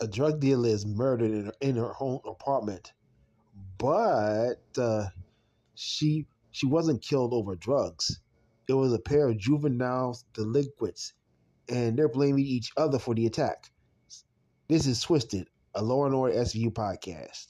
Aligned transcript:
a 0.00 0.08
drug 0.08 0.40
dealer 0.40 0.68
is 0.68 0.86
murdered 0.86 1.30
in 1.30 1.44
her, 1.46 1.52
in 1.60 1.76
her 1.76 1.92
home 1.92 2.20
apartment, 2.26 2.92
but 3.78 4.62
uh, 4.78 5.06
she 5.74 6.26
she 6.52 6.66
wasn't 6.66 7.02
killed 7.02 7.32
over 7.32 7.54
drugs. 7.54 8.20
It 8.68 8.72
was 8.74 8.92
a 8.92 8.98
pair 8.98 9.28
of 9.28 9.38
juvenile 9.38 10.18
delinquents, 10.32 11.12
and 11.68 11.98
they're 11.98 12.08
blaming 12.08 12.44
each 12.44 12.72
other 12.76 12.98
for 12.98 13.14
the 13.14 13.26
attack. 13.26 13.70
This 14.68 14.86
is 14.86 15.02
Twisted, 15.02 15.48
a 15.74 15.82
Law 15.82 16.06
and 16.06 16.14
Order 16.14 16.34
SVU 16.34 16.72
podcast. 16.72 17.48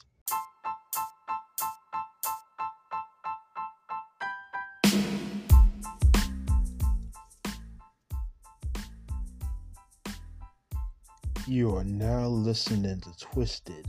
You 11.51 11.75
are 11.75 11.83
now 11.83 12.27
listening 12.27 13.01
to 13.01 13.17
Twisted, 13.19 13.85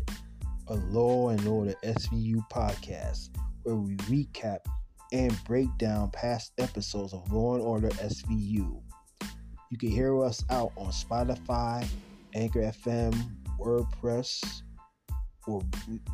a 0.67 0.75
Law 0.75 1.29
and 1.29 1.47
Order 1.47 1.75
SVU 1.85 2.45
podcast, 2.53 3.29
where 3.63 3.77
we 3.77 3.95
recap 3.99 4.59
and 5.13 5.33
break 5.45 5.69
down 5.79 6.11
past 6.11 6.51
episodes 6.59 7.13
of 7.13 7.31
Law 7.31 7.55
and 7.55 7.63
Order 7.63 7.91
SVU. 7.91 8.83
You 9.71 9.79
can 9.79 9.91
hear 9.91 10.25
us 10.25 10.43
out 10.51 10.73
on 10.77 10.91
Spotify, 10.91 11.87
Anchor 12.35 12.63
FM, 12.63 13.15
WordPress, 13.61 14.63
or 15.47 15.63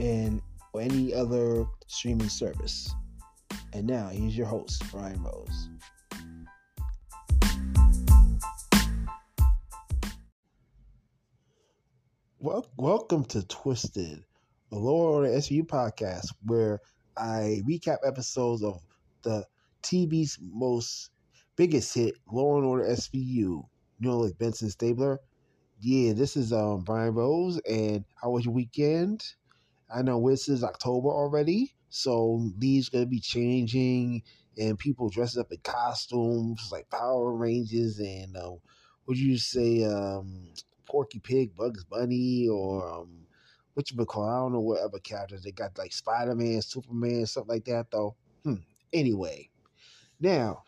and 0.00 0.42
or 0.74 0.83
any 0.83 1.14
other 1.14 1.64
streaming 1.86 2.28
service. 2.28 2.94
And 3.72 3.86
now 3.86 4.08
here's 4.08 4.36
your 4.36 4.48
host, 4.48 4.83
Brian 4.92 5.22
Rose. 5.22 5.70
Well, 12.41 12.66
welcome 12.77 13.24
to 13.27 13.42
Twisted, 13.47 14.25
a 14.70 14.77
Law 14.77 15.14
Order 15.14 15.28
SVU 15.31 15.64
podcast, 15.67 16.27
where 16.45 16.80
I 17.17 17.62
recap 17.69 17.98
episodes 18.06 18.62
of 18.62 18.80
the 19.22 19.45
TV's 19.83 20.39
most 20.41 21.11
biggest 21.56 21.92
hit, 21.95 22.14
Law 22.30 22.56
and 22.58 22.64
Order 22.64 22.84
SVU. 22.84 23.19
You 23.19 23.69
know, 23.98 24.19
like 24.20 24.39
Benson 24.39 24.70
Stabler. 24.70 25.19
Yeah, 25.80 26.12
this 26.12 26.36
is 26.36 26.53
um 26.53 26.84
Brian 26.84 27.14
Rose, 27.14 27.61
and 27.69 28.05
how 28.22 28.30
was 28.30 28.45
your 28.45 28.55
weekend? 28.55 29.25
I 29.92 30.02
know 30.02 30.30
this 30.30 30.48
is 30.48 30.62
October 30.62 31.08
already, 31.08 31.75
so 31.89 32.52
these 32.56 32.89
gonna 32.89 33.06
be 33.06 33.20
changing, 33.20 34.23
and 34.56 34.78
people 34.78 35.08
dressing 35.08 35.41
up 35.41 35.50
in 35.50 35.58
costumes 35.64 36.69
like 36.70 36.89
Power 36.91 37.33
Rangers 37.33 37.98
and 37.98 38.36
uh, 38.36 38.52
would 39.06 39.19
you 39.19 39.39
say 39.39 39.84
um 39.84 40.52
Porky 40.89 41.20
Pig, 41.20 41.55
Bugs 41.55 41.84
Bunny, 41.84 42.48
or 42.48 42.89
um, 42.91 43.27
what 43.75 43.91
you 43.91 44.05
call? 44.05 44.28
I 44.28 44.41
don't 44.41 44.53
know 44.53 44.61
what 44.61 44.81
other 44.81 44.98
characters 44.98 45.42
they 45.42 45.53
got, 45.53 45.78
like 45.78 45.92
Spider 45.92 46.34
Man, 46.34 46.61
Superman, 46.62 47.27
stuff 47.27 47.45
like 47.47 47.64
that. 47.67 47.91
Though, 47.91 48.17
hmm. 48.42 48.55
anyway, 48.92 49.48
now 50.20 50.64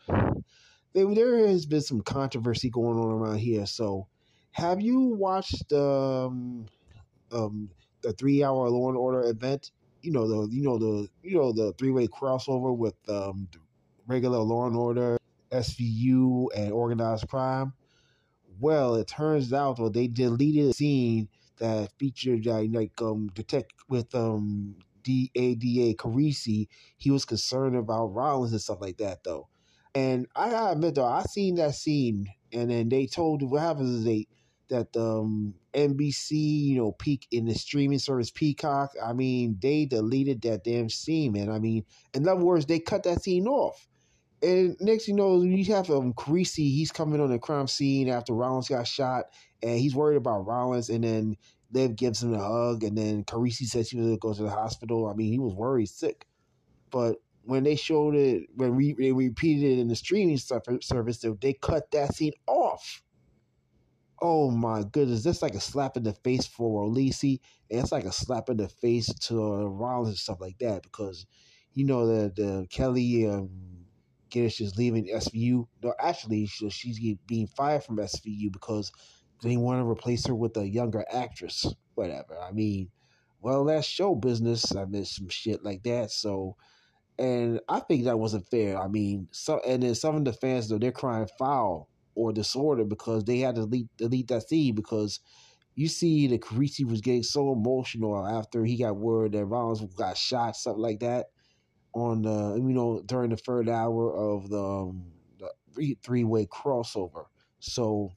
there, 0.93 1.13
there 1.13 1.47
has 1.47 1.65
been 1.65 1.81
some 1.81 2.01
controversy 2.01 2.69
going 2.69 2.97
on 2.97 3.11
around 3.11 3.39
here. 3.39 3.65
So, 3.65 4.07
have 4.51 4.81
you 4.81 4.99
watched 4.99 5.71
um, 5.73 6.67
um, 7.31 7.69
the 8.01 8.13
three 8.13 8.43
hour 8.43 8.69
Law 8.69 8.89
and 8.89 8.97
Order 8.97 9.23
event? 9.29 9.71
You 10.01 10.11
know 10.11 10.27
the 10.27 10.53
you 10.53 10.63
know 10.63 10.77
the 10.77 11.09
you 11.23 11.37
know 11.37 11.51
the 11.51 11.73
three 11.77 11.91
way 11.91 12.07
crossover 12.07 12.75
with 12.75 12.95
um, 13.09 13.47
regular 14.07 14.39
Law 14.39 14.67
and 14.67 14.75
Order, 14.75 15.17
SVU, 15.51 16.47
and 16.55 16.71
organized 16.71 17.27
crime. 17.27 17.73
Well, 18.61 18.93
it 18.95 19.07
turns 19.07 19.51
out 19.51 19.79
well, 19.79 19.89
they 19.89 20.07
deleted 20.07 20.69
a 20.69 20.73
scene 20.73 21.29
that 21.57 21.91
featured 21.97 22.45
like 22.45 23.01
um 23.01 23.29
detect 23.33 23.73
with 23.89 24.13
um 24.13 24.75
DADA 25.03 25.95
Carisi. 25.95 26.67
He 26.95 27.09
was 27.09 27.25
concerned 27.25 27.75
about 27.75 28.13
Rollins 28.13 28.51
and 28.51 28.61
stuff 28.61 28.79
like 28.79 28.97
that 28.97 29.23
though. 29.23 29.47
And 29.95 30.27
I 30.35 30.51
gotta 30.51 30.73
admit 30.73 30.93
though, 30.95 31.05
I 31.05 31.23
seen 31.23 31.55
that 31.55 31.73
scene 31.73 32.27
and 32.53 32.69
then 32.69 32.89
they 32.89 33.07
told 33.07 33.41
what 33.41 33.61
happens 33.61 33.89
is 33.89 34.03
they 34.05 34.27
that 34.69 34.95
um 34.95 35.55
NBC, 35.73 36.31
you 36.67 36.75
know, 36.77 36.91
peak 36.91 37.27
in 37.31 37.45
the 37.45 37.55
streaming 37.55 37.97
service 37.99 38.29
Peacock, 38.29 38.91
I 39.03 39.13
mean, 39.13 39.57
they 39.59 39.85
deleted 39.85 40.39
that 40.43 40.63
damn 40.63 40.89
scene, 40.89 41.31
man. 41.31 41.49
I 41.49 41.57
mean, 41.57 41.83
in 42.13 42.27
other 42.27 42.43
words, 42.45 42.67
they 42.67 42.79
cut 42.79 43.01
that 43.03 43.23
scene 43.23 43.47
off. 43.47 43.87
And 44.43 44.75
next 44.79 45.07
you 45.07 45.13
know, 45.13 45.41
you 45.43 45.63
have 45.73 45.89
um 45.91 46.13
Carisi, 46.13 46.71
he's 46.71 46.91
coming 46.91 47.21
on 47.21 47.29
the 47.29 47.39
crime 47.39 47.67
scene 47.67 48.09
after 48.09 48.33
Rollins 48.33 48.69
got 48.69 48.87
shot, 48.87 49.25
and 49.61 49.79
he's 49.79 49.95
worried 49.95 50.17
about 50.17 50.47
Rollins, 50.47 50.89
and 50.89 51.03
then 51.03 51.37
Liv 51.71 51.95
gives 51.95 52.23
him 52.23 52.33
a 52.33 52.39
hug, 52.43 52.83
and 52.83 52.97
then 52.97 53.23
Carisi 53.23 53.65
says 53.65 53.89
she 53.89 53.97
was 53.97 54.05
gonna 54.05 54.17
go 54.17 54.33
to 54.33 54.43
the 54.43 54.49
hospital. 54.49 55.07
I 55.07 55.13
mean, 55.13 55.31
he 55.31 55.39
was 55.39 55.53
worried 55.53 55.89
sick. 55.89 56.25
But 56.91 57.17
when 57.43 57.63
they 57.63 57.75
showed 57.75 58.15
it, 58.15 58.43
when 58.55 58.75
we 58.75 58.93
they 58.93 59.11
repeated 59.11 59.63
it 59.77 59.79
in 59.79 59.87
the 59.87 59.95
streaming 59.95 60.37
service, 60.37 61.25
they 61.41 61.53
cut 61.53 61.91
that 61.91 62.15
scene 62.15 62.33
off. 62.47 63.03
Oh 64.21 64.51
my 64.51 64.83
goodness, 64.83 65.23
that's 65.23 65.41
like 65.41 65.55
a 65.55 65.59
slap 65.59 65.97
in 65.97 66.03
the 66.03 66.13
face 66.13 66.45
for 66.45 66.85
Rolisi, 66.87 67.39
and 67.71 67.79
it's 67.81 67.91
like 67.91 68.05
a 68.05 68.11
slap 68.11 68.49
in 68.49 68.57
the 68.57 68.67
face 68.67 69.07
to 69.07 69.41
uh, 69.41 69.63
Rollins 69.65 70.09
and 70.09 70.17
stuff 70.17 70.39
like 70.41 70.59
that 70.59 70.83
because 70.83 71.25
you 71.73 71.85
know 71.85 72.05
the 72.05 72.29
the 72.29 72.67
Kelli 72.69 73.27
um, 73.31 73.80
Giddish 74.31 74.61
is 74.61 74.77
leaving 74.77 75.07
SVU. 75.07 75.67
No, 75.83 75.93
actually, 75.99 76.47
she's 76.47 76.99
being 77.27 77.47
fired 77.47 77.83
from 77.83 77.97
SVU 77.97 78.51
because 78.51 78.91
they 79.43 79.57
want 79.57 79.79
to 79.79 79.89
replace 79.89 80.25
her 80.27 80.35
with 80.35 80.57
a 80.57 80.67
younger 80.67 81.05
actress. 81.11 81.65
Whatever. 81.95 82.39
I 82.39 82.51
mean, 82.51 82.89
well, 83.41 83.65
that's 83.65 83.85
show 83.85 84.15
business. 84.15 84.75
I 84.75 84.85
mean, 84.85 85.05
some 85.05 85.29
shit 85.29 85.63
like 85.63 85.83
that. 85.83 86.11
So, 86.11 86.55
and 87.19 87.59
I 87.69 87.81
think 87.81 88.05
that 88.05 88.19
wasn't 88.19 88.47
fair. 88.49 88.81
I 88.81 88.87
mean, 88.87 89.27
so 89.31 89.61
and 89.67 89.83
then 89.83 89.95
some 89.95 90.15
of 90.15 90.25
the 90.25 90.33
fans 90.33 90.69
though 90.69 90.79
they're 90.79 90.91
crying 90.91 91.27
foul 91.37 91.89
or 92.15 92.33
disorder 92.33 92.85
because 92.85 93.23
they 93.23 93.39
had 93.39 93.55
to 93.55 93.61
delete, 93.61 93.97
delete 93.97 94.27
that 94.29 94.47
scene 94.47 94.75
because 94.75 95.19
you 95.75 95.87
see 95.87 96.27
that 96.27 96.41
Carisi 96.41 96.85
was 96.85 97.01
getting 97.01 97.23
so 97.23 97.53
emotional 97.53 98.27
after 98.27 98.65
he 98.65 98.77
got 98.77 98.97
word 98.97 99.31
that 99.33 99.45
Rollins 99.45 99.81
got 99.95 100.17
shot, 100.17 100.55
something 100.55 100.81
like 100.81 100.99
that 100.99 101.27
on 101.93 102.21
the 102.21 102.55
you 102.55 102.73
know 102.73 103.01
during 103.05 103.29
the 103.29 103.37
third 103.37 103.69
hour 103.69 104.13
of 104.15 104.49
the, 104.49 104.63
um, 104.63 105.03
the 105.75 105.97
three 106.03 106.23
way 106.23 106.45
crossover. 106.45 107.25
So, 107.59 108.11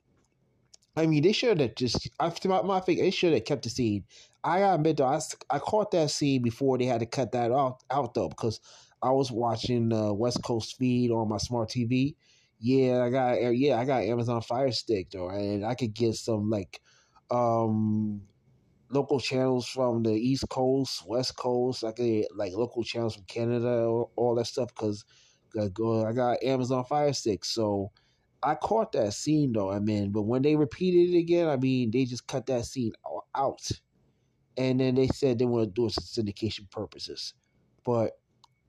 I 0.97 1.07
mean, 1.07 1.23
they 1.23 1.33
should 1.33 1.61
have 1.61 1.75
just. 1.75 2.09
After 2.21 2.49
my, 2.49 2.63
my 2.63 2.81
thing, 2.81 2.99
they 2.99 3.11
should 3.11 3.33
have 3.33 3.45
kept 3.45 3.65
the 3.65 3.71
scene. 3.71 4.05
I 4.43 4.61
gotta 4.61 4.75
admit 4.75 4.99
though, 4.99 5.07
I, 5.07 5.21
I 5.51 5.59
caught 5.59 5.91
that 5.93 6.11
scene 6.11 6.43
before 6.43 6.79
they 6.79 6.85
had 6.85 7.01
to 7.01 7.07
cut 7.07 7.33
that 7.33 7.51
out 7.51 7.83
out 7.91 8.15
though 8.15 8.29
because 8.29 8.61
I 9.03 9.11
was 9.11 9.33
watching 9.33 9.93
uh, 9.93 10.13
West 10.13 10.43
Coast 10.43 10.77
feed 10.79 11.11
on 11.11 11.29
my 11.29 11.39
smart 11.39 11.71
TV. 11.71 12.15
Yeah, 12.61 13.03
I 13.03 13.11
got 13.11 13.35
yeah, 13.55 13.79
I 13.79 13.85
got 13.85 14.05
Amazon 14.05 14.41
Fire 14.43 14.73
Stick 14.73 15.11
though, 15.11 15.29
and 15.29 15.65
I 15.65 15.75
could 15.75 15.95
get 15.95 16.15
some 16.15 16.49
like 16.51 16.81
um 17.31 18.23
local 18.95 19.19
channels 19.19 19.67
from 19.67 20.05
the 20.05 20.13
East 20.13 20.49
Coast, 20.49 21.05
West 21.07 21.37
Coast. 21.37 21.83
I 21.85 21.93
could 21.93 22.27
like 22.35 22.53
local 22.53 22.85
channels 22.85 23.17
from 23.17 23.25
Canada, 23.25 23.85
all 24.17 24.35
that 24.37 24.47
stuff 24.47 24.69
because 24.69 25.05
I 25.61 25.69
got 25.69 26.43
Amazon 26.43 26.85
Fire 26.85 27.13
Stick. 27.13 27.45
So 27.45 27.91
I 28.43 28.55
caught 28.55 28.93
that 28.93 29.13
scene 29.13 29.53
though. 29.53 29.71
I 29.71 29.81
mean, 29.81 30.13
but 30.13 30.23
when 30.23 30.43
they 30.43 30.57
repeated 30.57 31.15
it 31.15 31.19
again, 31.19 31.49
I 31.49 31.57
mean, 31.57 31.91
they 31.91 32.05
just 32.05 32.27
cut 32.27 32.47
that 32.47 32.65
scene 32.67 32.93
out, 33.35 33.69
and 34.57 34.81
then 34.81 34.95
they 34.95 35.09
said 35.09 35.39
they 35.39 35.45
want 35.45 35.65
to 35.67 35.71
do 35.73 35.87
it 35.87 35.95
for 35.95 36.01
syndication 36.01 36.71
purposes. 36.71 37.35
But 37.85 38.13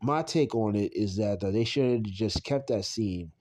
my 0.01 0.23
take 0.23 0.55
on 0.55 0.75
it 0.75 0.95
is 0.95 1.17
that 1.17 1.43
uh, 1.43 1.51
they 1.51 1.63
should 1.63 1.91
have 1.91 2.03
just 2.03 2.43
kept 2.43 2.67
that 2.67 2.85
scene. 2.85 3.31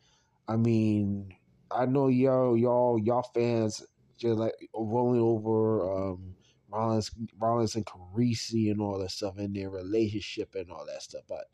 I 0.46 0.56
mean, 0.56 1.34
I 1.70 1.86
know 1.86 2.08
y'all, 2.08 2.56
y'all, 2.56 2.98
y'all 2.98 3.30
fans 3.34 3.84
just 4.18 4.38
like 4.38 4.52
rolling 4.74 5.20
over. 5.20 6.10
Um, 6.12 6.34
Rollins, 6.74 7.10
Rollins 7.38 7.76
and 7.76 7.86
Carisi 7.86 8.70
and 8.70 8.80
all 8.80 8.98
that 8.98 9.10
stuff 9.10 9.38
in 9.38 9.52
their 9.52 9.70
relationship 9.70 10.54
and 10.54 10.70
all 10.70 10.84
that 10.86 11.02
stuff. 11.02 11.22
But 11.28 11.46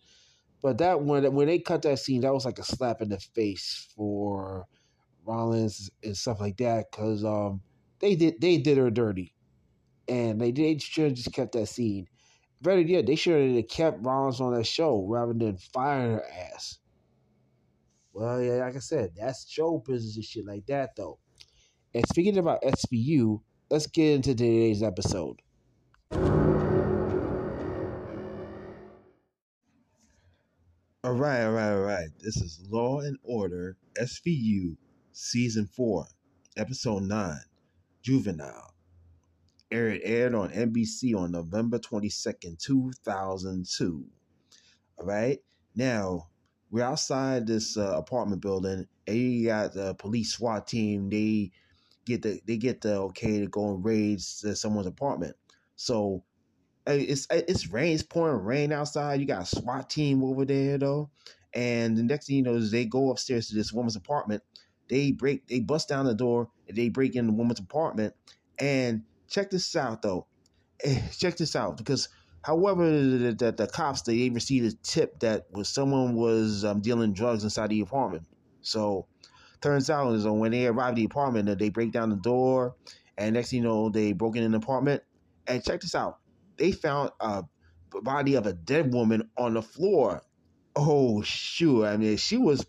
but 0.62 0.78
that 0.78 1.02
when 1.02 1.32
when 1.34 1.46
they 1.46 1.58
cut 1.58 1.82
that 1.82 1.99
scene, 1.99 2.22
that 2.22 2.34
was 2.34 2.44
like 2.44 2.58
a 2.58 2.64
slap 2.64 3.02
in 3.02 3.11
the 3.11 3.19
face 3.19 3.88
for 3.96 4.67
Rollins 5.25 5.90
and 6.02 6.17
stuff 6.17 6.40
like 6.40 6.56
that 6.58 6.90
because 6.90 7.25
um 7.25 7.62
they 8.00 8.17
did 8.17 8.40
they 8.40 8.58
did 8.58 8.78
her 8.78 8.90
dirty, 8.90 9.34
and 10.08 10.40
they 10.40 10.52
they 10.52 10.78
should 10.78 11.05
have 11.05 11.14
just 11.14 11.32
kept 11.32 11.52
that 11.52 11.67
scene. 11.67 12.06
Better 12.62 12.81
yet, 12.82 13.06
they 13.06 13.17
should 13.17 13.56
have 13.56 13.69
kept 13.69 14.05
Rollins 14.05 14.40
on 14.40 14.55
that 14.55 14.67
show 14.67 15.06
rather 15.08 15.32
than 15.32 15.56
firing 15.56 16.12
her 16.12 16.25
ass. 16.31 16.78
Well, 18.12 18.43
yeah, 18.43 18.64
like 18.64 18.76
I 18.76 18.81
said, 18.81 19.11
that's 19.17 19.49
show 19.49 19.82
business 19.87 20.17
and 20.17 20.25
shit 20.25 20.46
like 20.46 20.67
that 20.67 20.96
though. 20.96 21.19
And 21.94 22.06
speaking 22.08 22.38
about 22.38 22.62
SVU, 22.62 23.40
let's 23.70 23.87
get 23.87 24.14
into 24.17 24.34
today's 24.34 24.82
episode. 24.82 25.40
All 31.02 31.12
right, 31.12 31.44
all 31.44 31.52
right, 31.52 31.72
all 31.72 31.81
right. 31.81 32.08
This 32.19 32.37
is 32.37 32.61
Law 32.69 33.00
and 33.00 33.17
Order 33.22 33.76
SVU 33.94 34.76
Season 35.12 35.67
4, 35.67 36.05
Episode 36.56 37.05
9 37.05 37.37
Juvenile. 38.02 38.75
It 39.70 40.02
aired 40.05 40.34
on 40.34 40.50
NBC 40.50 41.17
on 41.17 41.31
November 41.31 41.78
22nd, 41.78 42.58
2002. 42.58 44.05
All 44.99 45.06
right. 45.06 45.38
Now, 45.76 46.26
we're 46.72 46.84
outside 46.84 47.46
this 47.46 47.76
uh, 47.76 47.94
apartment 47.96 48.43
building, 48.43 48.87
and 49.06 49.17
you 49.17 49.46
got 49.46 49.75
the 49.75 49.94
police 49.94 50.32
SWAT 50.32 50.67
team. 50.67 51.08
They 51.08 51.52
get 52.05 52.23
the 52.23 52.41
they 52.47 52.56
get 52.56 52.81
the 52.81 52.97
okay 53.02 53.41
to 53.41 53.47
go 53.47 53.75
and 53.75 53.85
raid 53.85 54.20
someone's 54.20 54.87
apartment. 54.87 55.37
So 55.76 56.25
it's 56.87 57.26
it's 57.31 57.69
rain, 57.69 57.94
it's 57.94 58.02
pouring 58.02 58.44
rain 58.44 58.73
outside. 58.73 59.20
You 59.20 59.26
got 59.26 59.43
a 59.43 59.47
SWAT 59.47 59.91
team 59.91 60.25
over 60.25 60.44
there 60.44 60.79
though, 60.79 61.11
and 61.55 61.97
the 61.97 62.02
next 62.02 62.26
thing 62.26 62.37
you 62.37 62.43
know 62.43 62.55
is 62.55 62.70
they 62.70 62.85
go 62.85 63.11
upstairs 63.11 63.49
to 63.49 63.55
this 63.55 63.73
woman's 63.73 63.97
apartment. 63.97 64.43
They 64.88 65.12
break, 65.12 65.47
they 65.47 65.61
bust 65.61 65.88
down 65.88 66.06
the 66.06 66.14
door, 66.14 66.49
and 66.67 66.76
they 66.76 66.88
break 66.88 67.14
in 67.14 67.26
the 67.26 67.32
woman's 67.32 67.61
apartment. 67.61 68.14
And 68.58 69.05
check 69.29 69.50
this 69.50 69.76
out 69.76 70.03
though, 70.03 70.26
eh, 70.82 71.00
check 71.17 71.37
this 71.37 71.55
out 71.55 71.76
because 71.76 72.08
however 72.43 72.91
the, 72.91 73.32
the, 73.32 73.53
the 73.53 73.67
cops 73.67 74.03
they 74.03 74.29
received 74.31 74.73
a 74.73 74.76
tip 74.82 75.20
that 75.20 75.46
was 75.53 75.69
someone 75.69 76.14
was 76.14 76.64
um, 76.64 76.81
dealing 76.81 77.12
drugs 77.12 77.44
inside 77.44 77.70
the 77.70 77.81
apartment. 77.81 78.25
So 78.62 79.06
turns 79.60 79.90
out 79.90 80.14
is 80.14 80.26
when 80.26 80.52
they 80.52 80.66
arrive 80.66 80.90
at 80.90 80.96
the 80.96 81.04
apartment, 81.04 81.58
they 81.58 81.68
break 81.68 81.92
down 81.92 82.10
the 82.10 82.16
door, 82.16 82.76
and 83.16 83.34
next 83.34 83.50
thing 83.50 83.58
you 83.58 83.64
know 83.64 83.88
they 83.88 84.12
broke 84.12 84.36
in 84.36 84.42
an 84.42 84.54
apartment. 84.54 85.02
And 85.46 85.64
check 85.64 85.80
this 85.80 85.94
out, 85.94 86.18
they 86.56 86.72
found 86.72 87.10
a 87.20 87.44
body 88.02 88.34
of 88.34 88.46
a 88.46 88.52
dead 88.52 88.92
woman 88.92 89.30
on 89.36 89.54
the 89.54 89.62
floor. 89.62 90.22
Oh 90.76 91.22
shoot! 91.22 91.84
I 91.84 91.96
mean, 91.96 92.16
she 92.16 92.36
was 92.36 92.64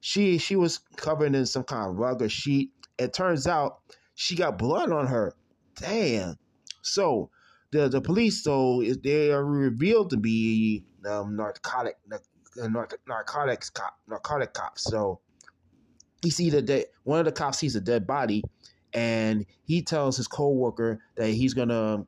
she 0.00 0.38
she 0.38 0.56
was 0.56 0.78
covered 0.96 1.34
in 1.34 1.46
some 1.46 1.64
kind 1.64 1.90
of 1.90 1.96
rug 1.96 2.22
or 2.22 2.28
sheet. 2.28 2.70
It 2.98 3.12
turns 3.12 3.46
out 3.46 3.80
she 4.14 4.36
got 4.36 4.58
blood 4.58 4.90
on 4.90 5.06
her. 5.06 5.34
Damn. 5.76 6.36
So 6.82 7.30
the 7.70 7.88
the 7.88 8.00
police, 8.00 8.42
so 8.42 8.82
they 9.02 9.30
are 9.32 9.44
revealed 9.44 10.10
to 10.10 10.16
be 10.16 10.84
um, 11.08 11.36
narcotic 11.36 11.96
narcotics 13.06 13.70
cop 13.70 13.98
narcotic 14.08 14.54
cops. 14.54 14.84
So 14.84 15.20
he 16.22 16.30
see 16.30 16.50
the 16.50 16.62
dead 16.62 16.86
one 17.04 17.18
of 17.18 17.24
the 17.24 17.32
cops 17.32 17.58
sees 17.58 17.76
a 17.76 17.80
dead 17.80 18.06
body, 18.06 18.42
and 18.94 19.44
he 19.64 19.82
tells 19.82 20.16
his 20.16 20.28
co-worker 20.28 21.00
that 21.16 21.28
he's 21.28 21.54
gonna 21.54 21.94
um, 21.94 22.06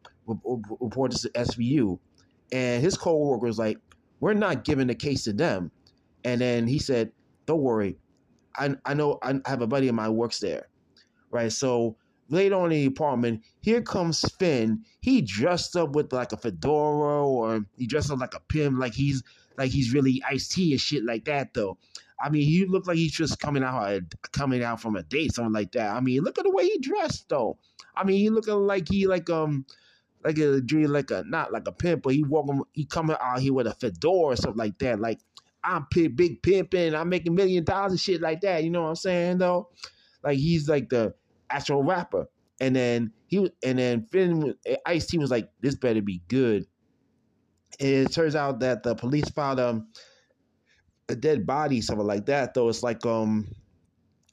report 0.81 1.11
this 1.11 1.23
to 1.23 1.31
SVU, 1.31 1.99
and 2.53 2.83
his 2.83 2.97
co-worker 2.97 3.49
is 3.49 3.59
like, 3.59 3.79
"We're 4.21 4.35
not 4.35 4.65
giving 4.65 4.87
the 4.87 4.95
case 4.95 5.25
to 5.25 5.33
them," 5.33 5.71
and 6.25 6.41
then 6.41 6.67
he 6.67 6.79
said, 6.79 7.13
"Don't 7.47 7.63
worry, 7.63 7.99
I 8.57 8.77
I 8.85 8.95
know 8.95 9.19
I 9.23 9.41
have 9.47 9.63
a 9.63 9.67
buddy 9.67 9.89
of 9.89 9.95
mine 9.95 10.15
works 10.15 10.39
there, 10.39 10.69
right? 11.31 11.53
So 11.53 11.97
later 12.29 12.55
on 12.55 12.73
in 12.73 12.81
the 12.81 12.87
apartment, 12.87 13.43
here 13.61 13.83
comes 13.83 14.21
Fin. 14.39 14.85
He 15.01 15.21
dressed 15.23 15.77
up 15.77 15.95
with 15.95 16.13
like 16.13 16.33
a 16.33 16.37
fedora, 16.37 17.27
or 17.27 17.65
he 17.77 17.87
dressed 17.87 18.11
up 18.11 18.21
like 18.21 18.35
a 18.35 18.41
pimp, 18.49 18.79
like 18.79 18.95
he's 18.95 19.23
like 19.59 19.71
he's 19.71 19.93
really 19.93 20.23
Ice 20.29 20.49
T 20.49 20.73
and 20.73 20.81
shit 20.81 21.05
like 21.05 21.25
that, 21.25 21.53
though." 21.55 21.79
I 22.21 22.31
mean, 22.31 22.47
he 22.47 22.65
looked 22.65 22.87
like 22.87 22.97
he's 22.97 23.13
just 23.13 23.41
coming 23.41 23.63
out 23.63 24.03
coming 24.33 24.63
out 24.63 24.81
from 24.81 24.97
a 24.97 25.03
date, 25.03 25.35
something 25.35 25.53
like 25.53 25.73
that. 25.73 25.91
I 25.91 26.01
mean, 26.01 26.23
look 26.23 26.39
at 26.39 26.45
the 26.45 26.51
way 26.51 26.67
he 26.67 26.79
dressed, 26.79 27.29
though. 27.29 27.59
I 27.97 28.05
mean, 28.05 28.19
he 28.19 28.31
looking 28.31 28.55
like 28.55 28.89
he 28.89 29.07
like 29.07 29.29
um 29.31 29.67
like 30.25 30.39
a 30.39 30.61
dream, 30.61 30.89
like 30.89 31.11
a 31.11 31.25
not 31.27 31.53
like 31.53 31.69
a 31.69 31.73
pimp, 31.73 32.03
but 32.03 32.15
he 32.15 32.23
walking, 32.23 32.63
he 32.73 32.85
coming 32.85 33.17
out 33.21 33.41
here 33.41 33.53
with 33.53 33.67
a 33.67 33.75
fedora 33.75 34.33
or 34.33 34.37
something 34.37 34.59
like 34.59 34.79
that. 34.79 35.01
Like 35.01 35.21
I'm 35.63 35.87
big, 35.91 36.43
pimping, 36.43 36.95
I'm 36.95 37.09
making 37.09 37.35
million 37.35 37.65
dollars 37.65 37.93
and 37.93 38.01
shit 38.01 38.21
like 38.21 38.41
that. 38.43 38.65
You 38.65 38.71
know 38.71 38.83
what 38.83 38.91
I'm 38.91 38.97
saying 38.97 39.39
though? 39.39 39.69
Like 40.23 40.39
he's 40.39 40.69
like 40.69 40.89
the 40.89 41.15
actual 41.51 41.83
rapper. 41.83 42.29
And 42.61 42.75
then 42.75 43.13
he 43.27 43.41
was, 43.41 43.51
and 43.63 43.79
then 43.79 44.07
Fin 44.07 44.55
Ice 44.87 45.07
T 45.07 45.19
was 45.19 45.31
like, 45.31 45.51
this 45.61 45.75
better 45.75 46.01
be 46.01 46.23
good. 46.29 46.67
And 47.81 48.07
it 48.07 48.13
turns 48.13 48.37
out 48.37 48.61
that 48.61 48.83
the 48.83 48.95
police 48.95 49.29
found 49.31 49.61
um 49.61 49.89
a 51.09 51.17
dead 51.17 51.47
body, 51.47 51.81
something 51.81 52.07
like 52.07 52.27
that. 52.27 52.55
Though 52.55 52.69
it's 52.69 52.83
like 52.83 53.05
um 53.07 53.47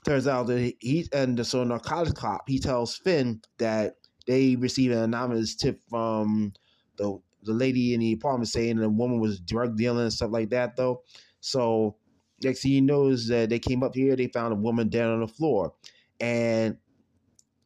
turns 0.03 0.27
out 0.27 0.47
that 0.47 0.73
he 0.79 1.07
and 1.13 1.45
so 1.45 1.63
narcotics 1.63 2.19
cop 2.19 2.41
he 2.47 2.59
tells 2.59 2.95
Fin 2.95 3.41
that 3.59 3.95
they 4.27 4.55
received 4.55 4.93
an 4.93 5.03
anonymous 5.03 5.55
tip 5.55 5.79
from 5.89 6.53
the 6.97 7.19
the 7.43 7.53
lady 7.53 7.93
in 7.93 7.99
the 7.99 8.13
apartment 8.13 8.49
saying 8.49 8.77
the 8.77 8.89
woman 8.89 9.19
was 9.19 9.39
drug 9.39 9.77
dealing 9.77 10.03
and 10.03 10.13
stuff 10.13 10.31
like 10.31 10.49
that 10.51 10.75
though. 10.75 11.03
So 11.39 11.97
next 12.43 12.61
thing 12.61 12.71
he 12.71 12.81
knows 12.81 13.27
that 13.27 13.49
they 13.49 13.59
came 13.59 13.83
up 13.83 13.95
here, 13.95 14.15
they 14.15 14.27
found 14.27 14.53
a 14.53 14.57
woman 14.57 14.89
dead 14.89 15.07
on 15.07 15.21
the 15.21 15.27
floor. 15.27 15.73
And 16.19 16.77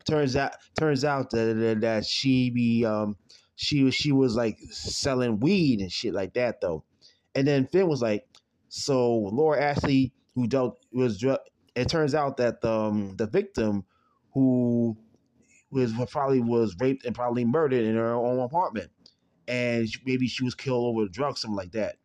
turns 0.08 0.36
out 0.36 0.54
turns 0.80 1.04
out 1.04 1.30
that 1.32 1.78
that 1.82 2.06
she 2.06 2.50
be 2.50 2.86
um 2.86 3.18
she 3.56 3.84
was 3.84 3.96
she 3.96 4.12
was 4.12 4.36
like 4.36 4.60
selling 4.72 5.40
weed 5.40 5.82
and 5.82 5.92
shit 5.92 6.14
like 6.14 6.34
that 6.34 6.62
though. 6.62 6.84
And 7.34 7.46
then 7.46 7.68
Fin 7.68 7.88
was 7.88 8.02
like, 8.02 8.26
so 8.70 9.14
Laura 9.16 9.62
Ashley, 9.62 10.14
who 10.34 10.48
dealt 10.48 10.80
was 10.92 11.24
it 11.76 11.90
turns 11.90 12.16
out 12.16 12.38
that 12.38 12.62
the 12.62 12.72
um, 12.72 13.16
the 13.18 13.28
victim 13.28 13.86
who 14.34 14.98
was 15.72 15.94
probably 16.10 16.40
was 16.40 16.76
raped 16.80 17.06
and 17.06 17.16
probably 17.16 17.46
murdered 17.46 17.84
in 17.84 17.96
her 17.96 18.14
own 18.14 18.40
apartment, 18.40 18.92
and 19.48 19.88
maybe 20.06 20.28
she 20.28 20.44
was 20.44 20.56
killed 20.56 20.86
over 20.86 21.08
drugs, 21.10 21.42
something 21.42 21.58
like 21.58 21.72
that. 21.72 21.98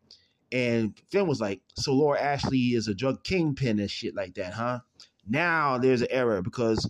And 0.51 0.99
Fin 1.09 1.27
was 1.27 1.39
like, 1.39 1.61
"So 1.75 1.93
Laura 1.93 2.19
Ashley 2.19 2.73
is 2.73 2.87
a 2.87 2.93
drug 2.93 3.23
kingpin 3.23 3.79
and 3.79 3.89
shit 3.89 4.15
like 4.15 4.35
that, 4.35 4.53
huh?" 4.53 4.79
Now 5.27 5.77
there's 5.77 6.01
an 6.01 6.09
error 6.11 6.41
because 6.41 6.89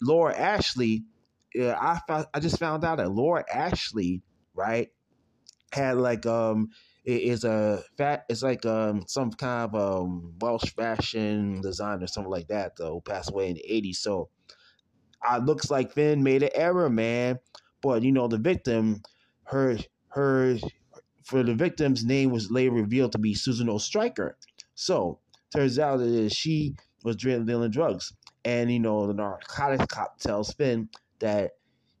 Laura 0.00 0.36
Ashley, 0.36 1.04
yeah, 1.54 1.76
I 1.80 2.00
found, 2.06 2.26
I 2.34 2.40
just 2.40 2.58
found 2.58 2.84
out 2.84 2.98
that 2.98 3.10
Laura 3.10 3.44
Ashley, 3.52 4.22
right, 4.54 4.90
had 5.72 5.96
like 5.96 6.26
um 6.26 6.70
it 7.04 7.22
is 7.22 7.44
a 7.44 7.82
fat 7.96 8.24
it's 8.28 8.42
like 8.42 8.64
um 8.66 9.04
some 9.08 9.30
kind 9.32 9.74
of 9.74 10.04
um 10.04 10.34
Welsh 10.40 10.72
fashion 10.74 11.60
designer 11.60 12.06
something 12.06 12.30
like 12.30 12.48
that 12.48 12.76
though 12.76 13.00
passed 13.00 13.30
away 13.30 13.48
in 13.48 13.54
the 13.54 13.64
80s 13.68 13.96
so 13.96 14.30
uh, 15.26 15.38
looks 15.38 15.70
like 15.70 15.92
Fin 15.92 16.22
made 16.22 16.42
an 16.42 16.50
error, 16.54 16.90
man. 16.90 17.38
But 17.80 18.02
you 18.02 18.12
know, 18.12 18.28
the 18.28 18.38
victim, 18.38 19.02
her 19.44 19.78
her 20.08 20.56
for 21.24 21.42
the 21.42 21.54
victim's 21.54 22.04
name 22.04 22.30
was 22.30 22.50
later 22.50 22.72
revealed 22.72 23.12
to 23.12 23.18
be 23.18 23.34
Susan 23.34 23.68
O'Striker. 23.68 24.36
So 24.74 25.20
turns 25.54 25.78
out 25.78 25.98
that 25.98 26.32
she 26.32 26.74
was 27.04 27.16
dealing 27.16 27.70
drugs, 27.70 28.12
and 28.44 28.70
you 28.70 28.80
know, 28.80 29.06
the 29.06 29.14
narcotics 29.14 29.86
cop 29.86 30.18
tells 30.18 30.52
Fin 30.54 30.88
that 31.20 31.52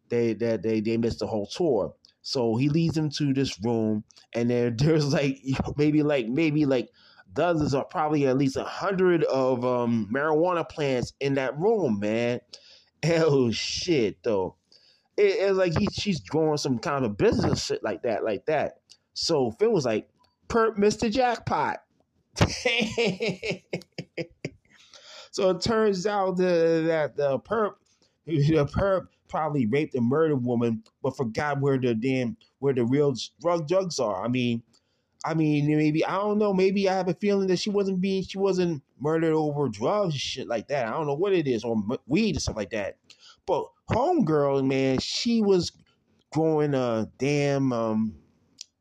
they 0.08 0.34
that 0.34 0.62
they 0.62 0.80
they 0.80 0.96
missed 0.96 1.20
the 1.20 1.26
whole 1.26 1.46
tour. 1.46 1.94
So 2.22 2.56
he 2.56 2.68
leads 2.68 2.94
them 2.94 3.10
to 3.10 3.34
this 3.34 3.58
room, 3.62 4.04
and 4.32 4.48
there 4.48 4.70
there's 4.76 5.12
like 5.12 5.42
maybe 5.76 6.02
like 6.02 6.28
maybe 6.28 6.64
like 6.64 6.88
dozens 7.34 7.74
or 7.74 7.84
probably 7.84 8.26
at 8.26 8.38
least 8.38 8.56
a 8.56 8.64
hundred 8.64 9.24
of 9.24 9.64
um, 9.64 10.08
marijuana 10.12 10.68
plants 10.68 11.12
in 11.20 11.34
that 11.34 11.58
room, 11.58 12.00
man. 12.00 12.40
Oh 13.04 13.50
shit, 13.50 14.22
though. 14.22 14.54
It, 15.16 15.22
it's 15.22 15.56
like 15.58 15.76
he 15.76 15.88
she's 15.92 16.20
growing 16.20 16.56
some 16.56 16.78
kind 16.78 17.04
of 17.04 17.16
business 17.16 17.64
shit 17.64 17.82
like 17.82 18.02
that, 18.04 18.22
like 18.22 18.46
that. 18.46 18.74
So 19.12 19.50
Fin 19.58 19.72
was 19.72 19.84
like, 19.84 20.08
"Perp, 20.46 20.78
Mister 20.78 21.10
Jackpot." 21.10 21.78
so 25.32 25.50
it 25.50 25.60
turns 25.60 26.06
out 26.06 26.36
the, 26.36 26.84
that 26.86 27.16
the 27.16 27.40
perp, 27.40 27.72
the 28.24 28.66
perp 28.66 29.08
probably 29.32 29.66
raped 29.66 29.94
and 29.94 30.06
murdered 30.06 30.44
woman, 30.44 30.84
but 31.02 31.16
forgot 31.16 31.60
where 31.60 31.78
the 31.78 31.94
damn 31.94 32.36
where 32.58 32.74
the 32.74 32.84
real 32.84 33.14
drug 33.40 33.66
drugs 33.66 33.98
are. 33.98 34.22
I 34.22 34.28
mean, 34.28 34.62
I 35.24 35.34
mean, 35.34 35.66
maybe 35.66 36.04
I 36.04 36.16
don't 36.16 36.38
know. 36.38 36.52
Maybe 36.52 36.88
I 36.88 36.94
have 36.94 37.08
a 37.08 37.14
feeling 37.14 37.48
that 37.48 37.58
she 37.58 37.70
wasn't 37.70 38.00
being 38.00 38.22
she 38.22 38.38
wasn't 38.38 38.82
murdered 39.00 39.32
over 39.32 39.68
drugs, 39.68 40.14
shit 40.14 40.46
like 40.46 40.68
that. 40.68 40.86
I 40.86 40.90
don't 40.90 41.06
know 41.06 41.14
what 41.14 41.32
it 41.32 41.48
is, 41.48 41.64
or 41.64 41.82
weed 42.06 42.36
or 42.36 42.40
stuff 42.40 42.56
like 42.56 42.70
that. 42.70 42.98
But 43.46 43.66
homegirl, 43.90 44.66
man, 44.66 44.98
she 44.98 45.40
was 45.40 45.72
growing 46.32 46.74
a 46.74 47.08
damn 47.18 47.72
um, 47.72 48.14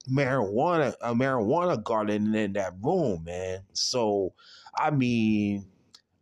marijuana 0.09 0.93
a 1.01 1.15
marijuana 1.15 1.81
garden 1.81 2.35
in 2.35 2.53
that 2.53 2.73
room, 2.83 3.23
man. 3.23 3.61
So 3.71 4.33
I 4.77 4.91
mean, 4.91 5.65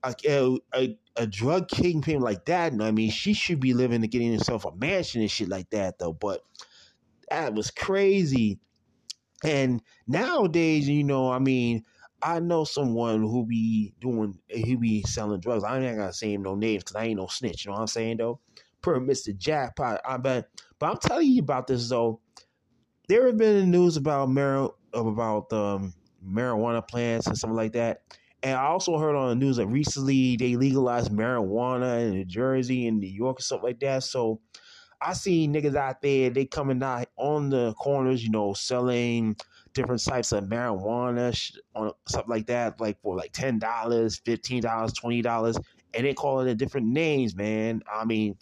a, 0.03 0.57
a, 0.73 0.97
a 1.15 1.27
drug 1.27 1.67
kingpin 1.67 2.21
like 2.21 2.45
that. 2.45 2.71
and 2.71 2.83
I 2.83 2.91
mean, 2.91 3.11
she 3.11 3.33
should 3.33 3.59
be 3.59 3.73
living 3.73 4.01
and 4.01 4.11
getting 4.11 4.33
herself 4.33 4.65
a 4.65 4.75
mansion 4.75 5.21
and 5.21 5.31
shit 5.31 5.49
like 5.49 5.69
that, 5.71 5.99
though. 5.99 6.13
But 6.13 6.43
that 7.29 7.53
was 7.53 7.71
crazy. 7.71 8.59
And 9.43 9.81
nowadays, 10.07 10.87
you 10.87 11.03
know, 11.03 11.31
I 11.31 11.39
mean, 11.39 11.85
I 12.21 12.39
know 12.39 12.65
someone 12.65 13.21
who 13.21 13.45
be 13.45 13.93
doing, 14.01 14.37
he 14.49 14.75
be 14.75 15.03
selling 15.03 15.39
drugs. 15.39 15.63
I 15.63 15.79
ain't 15.79 15.97
gonna 15.97 16.11
say 16.13 16.33
him 16.33 16.43
no 16.43 16.55
names 16.55 16.83
because 16.83 16.95
I 16.95 17.05
ain't 17.05 17.17
no 17.19 17.27
snitch. 17.27 17.65
You 17.65 17.69
know 17.71 17.75
what 17.75 17.81
I'm 17.81 17.87
saying 17.87 18.17
though? 18.17 18.39
Per 18.81 18.99
Mr. 18.99 19.35
Jackpot. 19.35 20.01
I 20.05 20.17
bet. 20.17 20.49
But 20.77 20.91
I'm 20.91 20.97
telling 20.97 21.27
you 21.27 21.41
about 21.41 21.67
this 21.67 21.87
though. 21.89 22.19
There 23.07 23.25
have 23.27 23.37
been 23.37 23.71
news 23.71 23.97
about 23.97 24.29
mar- 24.29 24.73
about 24.93 25.51
um, 25.53 25.93
marijuana 26.25 26.85
plants 26.85 27.27
and 27.27 27.37
something 27.37 27.55
like 27.57 27.73
that. 27.73 28.01
And 28.41 28.57
I 28.57 28.67
also 28.67 28.97
heard 28.97 29.15
on 29.15 29.29
the 29.29 29.35
news 29.35 29.57
that 29.57 29.67
recently 29.67 30.37
they 30.37 30.55
legalized 30.55 31.11
marijuana 31.11 32.07
in 32.07 32.11
New 32.11 32.25
Jersey 32.25 32.87
and 32.87 32.99
New 32.99 33.07
York 33.07 33.37
and 33.37 33.43
stuff 33.43 33.63
like 33.63 33.79
that. 33.81 34.03
So 34.03 34.39
I 35.01 35.13
see 35.13 35.47
niggas 35.47 35.75
out 35.75 36.01
there, 36.01 36.29
they 36.29 36.45
coming 36.45 36.81
out 36.83 37.07
on 37.17 37.49
the 37.49 37.73
corners, 37.73 38.23
you 38.23 38.31
know, 38.31 38.53
selling 38.53 39.35
different 39.73 40.03
types 40.03 40.31
of 40.31 40.45
marijuana, 40.45 41.33
on 41.75 41.91
something 42.07 42.29
like 42.29 42.47
that, 42.47 42.79
like 42.79 43.01
for 43.01 43.15
like 43.15 43.31
ten 43.31 43.59
dollars, 43.59 44.21
fifteen 44.25 44.61
dollars, 44.61 44.93
twenty 44.93 45.21
dollars, 45.21 45.57
and 45.93 46.05
they 46.05 46.13
call 46.13 46.41
it 46.41 46.57
different 46.57 46.87
names, 46.87 47.35
man. 47.35 47.81
I 47.91 48.05
mean, 48.05 48.37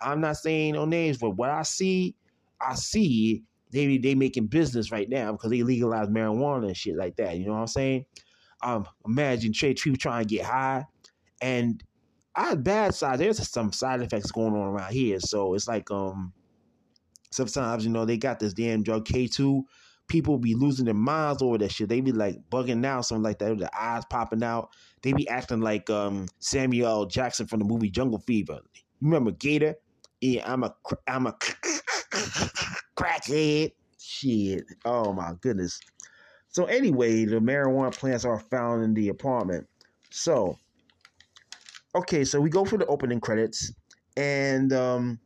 I'm 0.00 0.20
not 0.20 0.36
saying 0.36 0.74
no 0.74 0.84
names, 0.84 1.18
but 1.18 1.30
what 1.30 1.50
I 1.50 1.62
see, 1.62 2.16
I 2.60 2.74
see 2.74 3.42
they 3.72 3.98
they 3.98 4.14
making 4.14 4.46
business 4.46 4.90
right 4.90 5.08
now 5.08 5.32
because 5.32 5.50
they 5.50 5.62
legalize 5.62 6.08
marijuana 6.08 6.68
and 6.68 6.76
shit 6.76 6.96
like 6.96 7.16
that. 7.16 7.36
You 7.36 7.46
know 7.46 7.52
what 7.52 7.60
I'm 7.60 7.66
saying? 7.68 8.06
Um, 8.62 8.86
imagine 9.06 9.52
Trey 9.52 9.74
Tree 9.74 9.96
trying 9.96 10.26
to 10.26 10.34
get 10.34 10.44
high, 10.44 10.86
and 11.40 11.82
I 12.34 12.54
bad 12.54 12.94
side. 12.94 13.18
There's 13.18 13.46
some 13.48 13.72
side 13.72 14.00
effects 14.02 14.30
going 14.30 14.54
on 14.54 14.68
around 14.68 14.92
here, 14.92 15.20
so 15.20 15.54
it's 15.54 15.68
like 15.68 15.90
um, 15.90 16.32
sometimes 17.30 17.84
you 17.84 17.90
know 17.90 18.04
they 18.04 18.16
got 18.16 18.38
this 18.38 18.54
damn 18.54 18.82
drug 18.82 19.04
K 19.04 19.26
two. 19.26 19.64
People 20.08 20.38
be 20.38 20.54
losing 20.54 20.84
their 20.84 20.94
minds 20.94 21.40
over 21.40 21.58
that 21.58 21.70
shit. 21.70 21.88
They 21.88 22.00
be 22.00 22.12
like 22.12 22.36
bugging 22.50 22.84
out, 22.84 23.06
something 23.06 23.22
like 23.22 23.38
that. 23.38 23.58
Their 23.58 23.70
eyes 23.78 24.02
popping 24.10 24.42
out. 24.42 24.70
They 25.02 25.12
be 25.12 25.28
acting 25.28 25.60
like 25.60 25.88
um 25.88 26.26
Samuel 26.40 27.06
Jackson 27.06 27.46
from 27.46 27.60
the 27.60 27.64
movie 27.64 27.90
Jungle 27.90 28.18
Fever. 28.18 28.60
You 28.74 28.82
remember 29.00 29.30
Gator? 29.30 29.76
Yeah, 30.20 30.52
I'm 30.52 30.64
a 30.64 30.74
I'm 31.06 31.26
a 31.26 31.32
crackhead. 32.96 33.72
Shit. 33.98 34.64
Oh 34.84 35.12
my 35.12 35.32
goodness. 35.40 35.80
So 36.50 36.64
anyway, 36.64 37.24
the 37.24 37.36
marijuana 37.36 37.96
plants 37.96 38.24
are 38.24 38.40
found 38.40 38.82
in 38.82 38.94
the 38.94 39.08
apartment. 39.08 39.68
So 40.10 40.58
okay, 41.94 42.24
so 42.24 42.40
we 42.40 42.50
go 42.50 42.64
for 42.64 42.76
the 42.76 42.86
opening 42.86 43.20
credits, 43.20 43.72
and 44.16 44.72
um, 44.72 45.20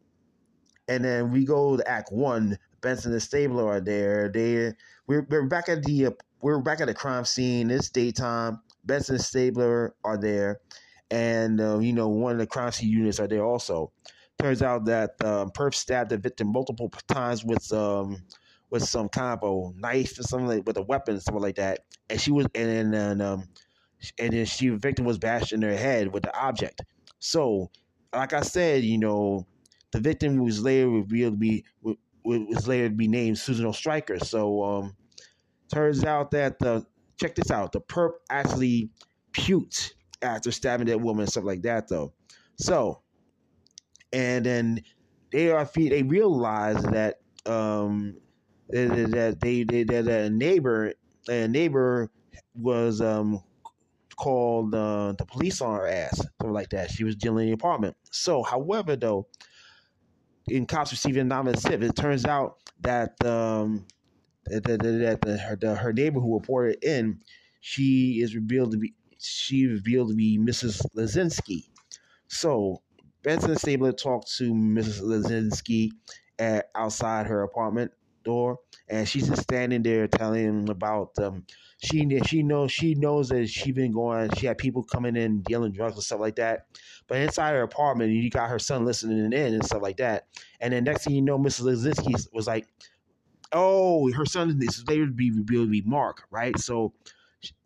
and 0.88 1.04
then 1.04 1.30
we 1.30 1.44
go 1.44 1.76
to 1.76 1.88
Act 1.88 2.12
One. 2.12 2.58
Benson 2.80 3.12
and 3.12 3.22
Stabler 3.22 3.66
are 3.66 3.80
there. 3.80 4.28
They 4.28 4.72
we're, 5.06 5.26
we're 5.30 5.46
back 5.46 5.70
at 5.70 5.82
the 5.84 6.10
we're 6.42 6.60
back 6.60 6.80
at 6.80 6.86
the 6.86 6.94
crime 6.94 7.24
scene. 7.24 7.70
It's 7.70 7.88
daytime. 7.88 8.60
Benson 8.84 9.14
and 9.14 9.24
Stabler 9.24 9.94
are 10.04 10.18
there, 10.18 10.60
and 11.10 11.60
uh, 11.60 11.78
you 11.78 11.94
know 11.94 12.08
one 12.08 12.32
of 12.32 12.38
the 12.38 12.46
crime 12.46 12.72
scene 12.72 12.90
units 12.90 13.18
are 13.18 13.26
there 13.26 13.44
also. 13.44 13.92
Turns 14.38 14.62
out 14.62 14.84
that 14.86 15.12
um, 15.24 15.50
Perp 15.52 15.74
stabbed 15.74 16.10
the 16.10 16.18
victim 16.18 16.48
multiple 16.52 16.90
times 17.08 17.44
with 17.44 17.72
um 17.72 18.22
with 18.74 18.82
some 18.82 19.08
kind 19.08 19.38
of 19.40 19.76
knife 19.76 20.18
or 20.18 20.24
something 20.24 20.48
like 20.48 20.66
with 20.66 20.76
a 20.76 20.82
weapon, 20.82 21.20
something 21.20 21.40
like 21.40 21.54
that. 21.54 21.84
And 22.10 22.20
she 22.20 22.32
was 22.32 22.46
and 22.56 22.92
then 22.92 23.20
um 23.20 23.44
and 24.18 24.32
then 24.32 24.44
she 24.46 24.68
victim 24.70 25.04
was 25.04 25.16
bashed 25.16 25.52
in 25.52 25.62
her 25.62 25.76
head 25.76 26.12
with 26.12 26.24
the 26.24 26.36
object. 26.36 26.82
So, 27.20 27.70
like 28.12 28.32
I 28.32 28.40
said, 28.40 28.82
you 28.82 28.98
know, 28.98 29.46
the 29.92 30.00
victim 30.00 30.38
was 30.38 30.60
later 30.60 30.88
revealed 30.88 31.34
to 31.34 31.38
be 31.38 31.64
was 32.24 32.66
later 32.66 32.88
to 32.88 32.94
be 32.96 33.06
named 33.06 33.38
Susan 33.38 33.64
O'Striker. 33.64 34.18
So, 34.18 34.64
um, 34.64 34.96
turns 35.72 36.04
out 36.04 36.32
that 36.32 36.58
the 36.58 36.84
check 37.16 37.36
this 37.36 37.52
out, 37.52 37.70
the 37.70 37.80
perp 37.80 38.14
actually 38.28 38.90
puked 39.30 39.92
after 40.20 40.50
stabbing 40.50 40.88
that 40.88 41.00
woman 41.00 41.22
and 41.22 41.30
stuff 41.30 41.44
like 41.44 41.62
that, 41.62 41.86
though. 41.86 42.12
So, 42.58 43.02
and 44.12 44.44
then 44.44 44.80
they 45.30 45.52
are 45.52 45.64
they 45.76 46.02
realize 46.02 46.82
that 46.82 47.20
um 47.46 48.16
that 48.68 49.38
they, 49.40 49.64
they 49.64 49.84
that 49.84 50.08
a 50.08 50.30
neighbor 50.30 50.94
a 51.28 51.48
neighbor 51.48 52.10
was 52.54 53.00
um 53.00 53.42
called 54.16 54.74
uh, 54.74 55.12
the 55.18 55.26
police 55.26 55.60
on 55.60 55.74
her 55.76 55.86
ass 55.86 56.18
something 56.18 56.52
like 56.52 56.70
that 56.70 56.90
she 56.90 57.04
was 57.04 57.16
dealing 57.16 57.48
in 57.48 57.50
the 57.50 57.54
apartment 57.54 57.96
so 58.10 58.42
however 58.42 58.96
though 58.96 59.26
in 60.48 60.66
cops 60.66 60.92
receiving 60.92 61.22
anonymous 61.22 61.62
tip 61.62 61.82
it 61.82 61.96
turns 61.96 62.24
out 62.24 62.58
that 62.80 63.22
um 63.24 63.86
that, 64.46 64.62
that, 64.64 64.82
that 64.82 65.20
the, 65.22 65.38
her, 65.38 65.56
the, 65.56 65.74
her 65.74 65.92
neighbor 65.92 66.20
who 66.20 66.34
reported 66.34 66.82
in 66.84 67.20
she 67.60 68.20
is 68.20 68.34
revealed 68.34 68.72
to 68.72 68.78
be 68.78 68.94
she 69.18 69.66
revealed 69.66 70.10
to 70.10 70.14
be 70.14 70.38
Mrs. 70.38 70.82
Lazinski 70.94 71.68
so 72.28 72.82
Benson 73.22 73.56
Stabler 73.56 73.92
talked 73.92 74.30
to 74.36 74.52
Mrs. 74.52 75.00
Lazinski 75.00 75.92
at, 76.38 76.70
outside 76.74 77.26
her 77.26 77.42
apartment 77.42 77.92
door, 78.24 78.58
and 78.88 79.08
she's 79.08 79.28
just 79.28 79.42
standing 79.42 79.82
there 79.82 80.08
telling 80.08 80.44
him 80.44 80.68
about 80.68 81.10
um, 81.18 81.46
she 81.82 82.08
she 82.26 82.42
knows 82.42 82.72
she 82.72 82.94
knows 82.94 83.28
that 83.28 83.48
she 83.48 83.72
been 83.72 83.92
going. 83.92 84.30
She 84.36 84.46
had 84.46 84.58
people 84.58 84.82
coming 84.82 85.16
in 85.16 85.42
dealing 85.42 85.72
drugs 85.72 85.94
and 85.94 86.02
stuff 86.04 86.20
like 86.20 86.36
that. 86.36 86.66
But 87.06 87.18
inside 87.18 87.52
her 87.52 87.62
apartment, 87.62 88.12
you 88.12 88.30
got 88.30 88.48
her 88.50 88.58
son 88.58 88.84
listening 88.84 89.18
in 89.32 89.32
and 89.32 89.64
stuff 89.64 89.82
like 89.82 89.98
that. 89.98 90.26
And 90.60 90.72
then 90.72 90.84
next 90.84 91.04
thing 91.04 91.14
you 91.14 91.22
know, 91.22 91.38
Mrs. 91.38 91.62
Lazinski 91.64 92.26
was 92.32 92.46
like, 92.46 92.66
"Oh, 93.52 94.10
her 94.12 94.26
son 94.26 94.58
is 94.62 94.84
later 94.88 95.06
to 95.06 95.12
be 95.12 95.30
revealed 95.30 95.68
to 95.68 95.70
be 95.70 95.82
Mark, 95.82 96.26
right?" 96.30 96.58
So 96.58 96.94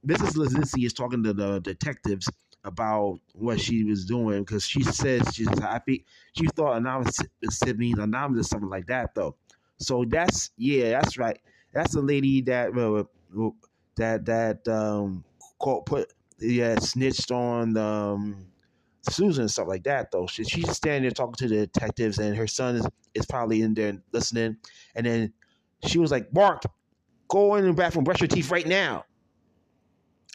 Mrs. 0.06 0.36
Lazinski 0.36 0.84
is 0.84 0.92
talking 0.92 1.22
to 1.22 1.32
the 1.32 1.60
detectives 1.60 2.28
about 2.64 3.20
what 3.34 3.60
she 3.60 3.84
was 3.84 4.04
doing 4.04 4.40
because 4.40 4.64
she 4.64 4.82
says 4.82 5.22
she's 5.32 5.58
happy. 5.58 6.04
She 6.36 6.46
thought 6.48 6.76
anonymous 6.76 7.20
means 7.76 7.98
anonymous 7.98 8.46
or 8.46 8.48
something 8.48 8.68
like 8.68 8.86
that 8.86 9.14
though. 9.14 9.36
So 9.78 10.04
that's 10.08 10.50
yeah, 10.56 10.90
that's 10.90 11.18
right. 11.18 11.40
That's 11.72 11.94
the 11.94 12.02
lady 12.02 12.40
that 12.42 12.76
uh, 12.76 13.04
that 13.96 14.24
that 14.26 14.68
um 14.68 15.24
called 15.58 15.86
put 15.86 16.12
yeah 16.40 16.78
snitched 16.78 17.30
on 17.30 17.76
um 17.76 18.48
Susan 19.02 19.42
and 19.42 19.50
stuff 19.50 19.68
like 19.68 19.84
that 19.84 20.10
though. 20.10 20.26
She, 20.26 20.44
she's 20.44 20.70
standing 20.70 21.02
there 21.02 21.10
talking 21.10 21.34
to 21.34 21.48
the 21.48 21.66
detectives 21.66 22.18
and 22.18 22.36
her 22.36 22.46
son 22.46 22.76
is, 22.76 22.86
is 23.14 23.26
probably 23.26 23.62
in 23.62 23.74
there 23.74 24.02
listening. 24.12 24.58
And 24.94 25.06
then 25.06 25.32
she 25.86 25.98
was 25.98 26.10
like, 26.10 26.32
Mark, 26.32 26.62
go 27.28 27.54
in 27.54 27.64
the 27.64 27.72
bathroom, 27.72 28.04
brush 28.04 28.20
your 28.20 28.28
teeth 28.28 28.50
right 28.50 28.66
now. 28.66 29.04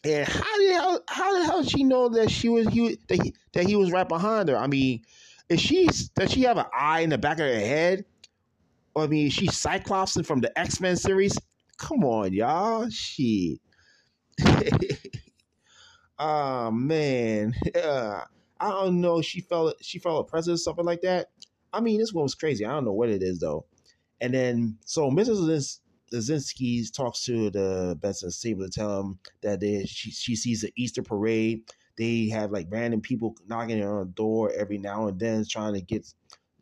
And 0.05 0.27
how 0.27 0.57
the 0.57 0.73
hell 0.73 1.03
how 1.07 1.37
the 1.37 1.45
hell 1.45 1.61
did 1.61 1.71
she 1.71 1.83
know 1.83 2.09
that 2.09 2.29
she 2.29 2.49
was 2.49 2.67
he 2.67 2.97
that 3.07 3.23
he, 3.23 3.33
that 3.53 3.65
he 3.65 3.75
was 3.75 3.91
right 3.91 4.07
behind 4.07 4.49
her? 4.49 4.57
I 4.57 4.67
mean, 4.67 5.03
is 5.47 5.61
she 5.61 5.87
does 6.15 6.31
she 6.31 6.41
have 6.43 6.57
an 6.57 6.65
eye 6.73 7.01
in 7.01 7.09
the 7.09 7.17
back 7.17 7.39
of 7.39 7.45
her 7.45 7.53
head? 7.53 8.05
I 8.95 9.07
mean, 9.07 9.29
she's 9.29 9.57
Cyclops 9.57 10.19
from 10.25 10.41
the 10.41 10.57
X 10.57 10.79
Men 10.79 10.95
series. 10.95 11.37
Come 11.77 12.03
on, 12.03 12.33
y'all. 12.33 12.89
Shit. 12.89 13.59
oh 16.19 16.71
man. 16.71 17.53
Yeah. 17.73 18.23
I 18.59 18.69
don't 18.69 19.01
know. 19.01 19.21
She 19.21 19.41
felt 19.41 19.75
she 19.81 19.99
felt 19.99 20.25
oppressive, 20.25 20.57
something 20.57 20.85
like 20.85 21.01
that. 21.01 21.27
I 21.73 21.81
mean, 21.81 21.99
this 21.99 22.13
one 22.13 22.23
was 22.23 22.35
crazy. 22.35 22.65
I 22.65 22.71
don't 22.71 22.85
know 22.85 22.93
what 22.93 23.09
it 23.09 23.21
is 23.21 23.39
though. 23.39 23.65
And 24.21 24.33
then 24.33 24.77
so 24.85 25.09
Mrs. 25.09 25.79
Lazinski 26.13 26.89
talks 26.93 27.25
to 27.25 27.49
the 27.49 27.97
Benson 27.99 28.31
Stabler 28.31 28.67
to 28.67 28.71
tell 28.71 29.01
him 29.01 29.19
that 29.41 29.59
they, 29.59 29.83
she, 29.85 30.11
she 30.11 30.35
sees 30.35 30.61
the 30.61 30.71
Easter 30.77 31.03
parade. 31.03 31.63
They 31.97 32.29
have 32.29 32.51
like 32.51 32.67
random 32.69 33.01
people 33.01 33.35
knocking 33.47 33.83
on 33.83 33.99
the 33.99 34.05
door 34.05 34.51
every 34.55 34.77
now 34.77 35.07
and 35.07 35.19
then 35.19 35.43
trying 35.45 35.73
to 35.73 35.81
get 35.81 36.07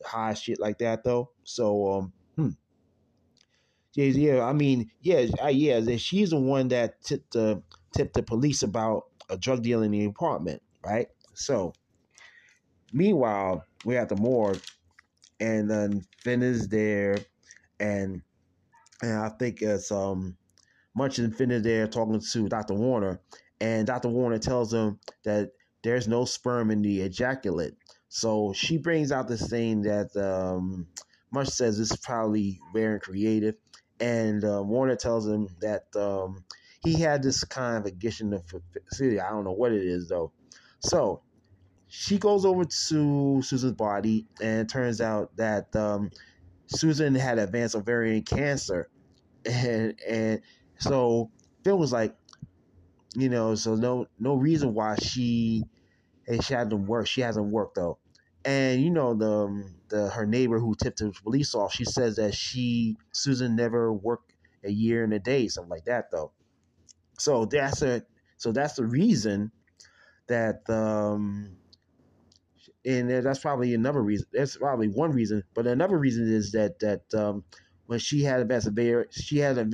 high 0.03 0.33
shit 0.33 0.59
like 0.59 0.79
that 0.79 1.03
though. 1.03 1.29
So 1.43 1.91
um 1.91 2.13
hmm. 2.35 2.49
Yeah, 3.93 4.05
yeah. 4.05 4.43
I 4.43 4.53
mean, 4.53 4.89
yeah, 5.01 5.25
yeah. 5.49 5.97
She's 5.97 6.29
the 6.29 6.39
one 6.39 6.69
that 6.69 7.01
tipped 7.01 7.33
the 7.33 7.61
tipped 7.93 8.13
the 8.13 8.23
police 8.23 8.63
about 8.63 9.05
a 9.29 9.37
drug 9.37 9.63
deal 9.63 9.81
in 9.83 9.91
the 9.91 10.05
apartment, 10.05 10.61
right? 10.83 11.07
So, 11.33 11.73
meanwhile, 12.93 13.65
we're 13.83 13.99
at 13.99 14.09
the 14.09 14.15
morgue, 14.15 14.61
and 15.39 15.69
then 15.69 16.05
Fin 16.23 16.41
is 16.43 16.67
there, 16.69 17.17
and 17.79 18.21
and 19.01 19.13
I 19.19 19.29
think 19.29 19.61
it's 19.61 19.91
um 19.91 20.37
Munch 20.95 21.19
and 21.19 21.35
Fin 21.35 21.51
is 21.51 21.63
there 21.63 21.87
talking 21.87 22.19
to 22.19 22.49
Dr. 22.49 22.73
Warner, 22.73 23.21
and 23.59 23.87
Dr. 23.87 24.09
Warner 24.09 24.39
tells 24.39 24.73
him 24.73 24.99
that 25.23 25.51
there's 25.83 26.07
no 26.07 26.25
sperm 26.25 26.71
in 26.71 26.81
the 26.81 27.01
ejaculate. 27.01 27.75
So 28.09 28.53
she 28.53 28.77
brings 28.77 29.11
out 29.11 29.27
this 29.27 29.49
thing 29.49 29.81
that 29.83 30.15
um, 30.17 30.87
Munch 31.31 31.49
says 31.49 31.79
is 31.79 31.95
probably 31.97 32.59
very 32.73 32.99
creative, 32.99 33.55
and 33.99 34.43
uh, 34.43 34.61
Warner 34.63 34.95
tells 34.95 35.27
him 35.27 35.47
that 35.61 35.85
um, 35.95 36.43
he 36.83 36.99
had 36.99 37.23
this 37.23 37.43
kind 37.43 37.77
of 37.77 37.85
addiction 37.85 38.31
to 38.31 38.41
facility. 38.89 39.19
I 39.19 39.29
don't 39.29 39.43
know 39.43 39.51
what 39.51 39.71
it 39.71 39.85
is 39.85 40.09
though. 40.09 40.31
So 40.79 41.21
she 41.87 42.17
goes 42.17 42.45
over 42.45 42.63
to 42.63 43.41
Susan's 43.41 43.73
body, 43.73 44.25
and 44.41 44.61
it 44.61 44.69
turns 44.69 45.01
out 45.01 45.35
that 45.37 45.75
um, 45.75 46.09
Susan 46.67 47.15
had 47.15 47.37
advanced 47.37 47.75
ovarian 47.75 48.23
cancer, 48.23 48.89
and 49.45 49.99
and 50.07 50.41
so 50.79 51.29
Phil 51.63 51.77
was 51.77 51.91
like, 51.91 52.15
you 53.15 53.29
know, 53.29 53.55
so 53.55 53.75
no 53.75 54.07
no 54.19 54.35
reason 54.35 54.73
why 54.73 54.95
she 54.95 55.63
she 56.41 56.53
hasn't 56.53 56.87
worked. 56.87 57.09
She 57.09 57.21
hasn't 57.21 57.47
worked 57.47 57.75
though, 57.75 57.97
and 58.45 58.81
you 58.81 58.89
know 58.91 59.13
the 59.13 59.31
um, 59.31 59.75
the 59.89 60.09
her 60.09 60.25
neighbor 60.25 60.59
who 60.59 60.75
tipped 60.75 60.99
the 60.99 61.11
police 61.23 61.53
off. 61.55 61.73
She 61.73 61.85
says 61.85 62.15
that 62.17 62.33
she 62.33 62.97
Susan 63.11 63.55
never 63.55 63.93
worked 63.93 64.33
a 64.63 64.71
year 64.71 65.03
and 65.03 65.13
a 65.13 65.19
day, 65.19 65.47
something 65.47 65.69
like 65.69 65.85
that 65.85 66.11
though. 66.11 66.31
So 67.17 67.45
that's 67.45 67.81
a 67.81 68.03
so 68.37 68.51
that's 68.51 68.75
the 68.75 68.85
reason 68.85 69.51
that 70.27 70.69
um 70.69 71.57
and 72.85 73.09
that's 73.09 73.39
probably 73.39 73.73
another 73.73 74.01
reason. 74.01 74.27
That's 74.33 74.57
probably 74.57 74.87
one 74.87 75.11
reason, 75.11 75.43
but 75.53 75.67
another 75.67 75.97
reason 75.97 76.31
is 76.31 76.51
that 76.53 76.79
that 76.79 77.13
um, 77.13 77.43
when 77.85 77.99
she 77.99 78.23
had 78.23 78.49
a 78.49 78.61
severe, 78.61 79.07
she 79.11 79.37
had 79.37 79.57
a 79.57 79.69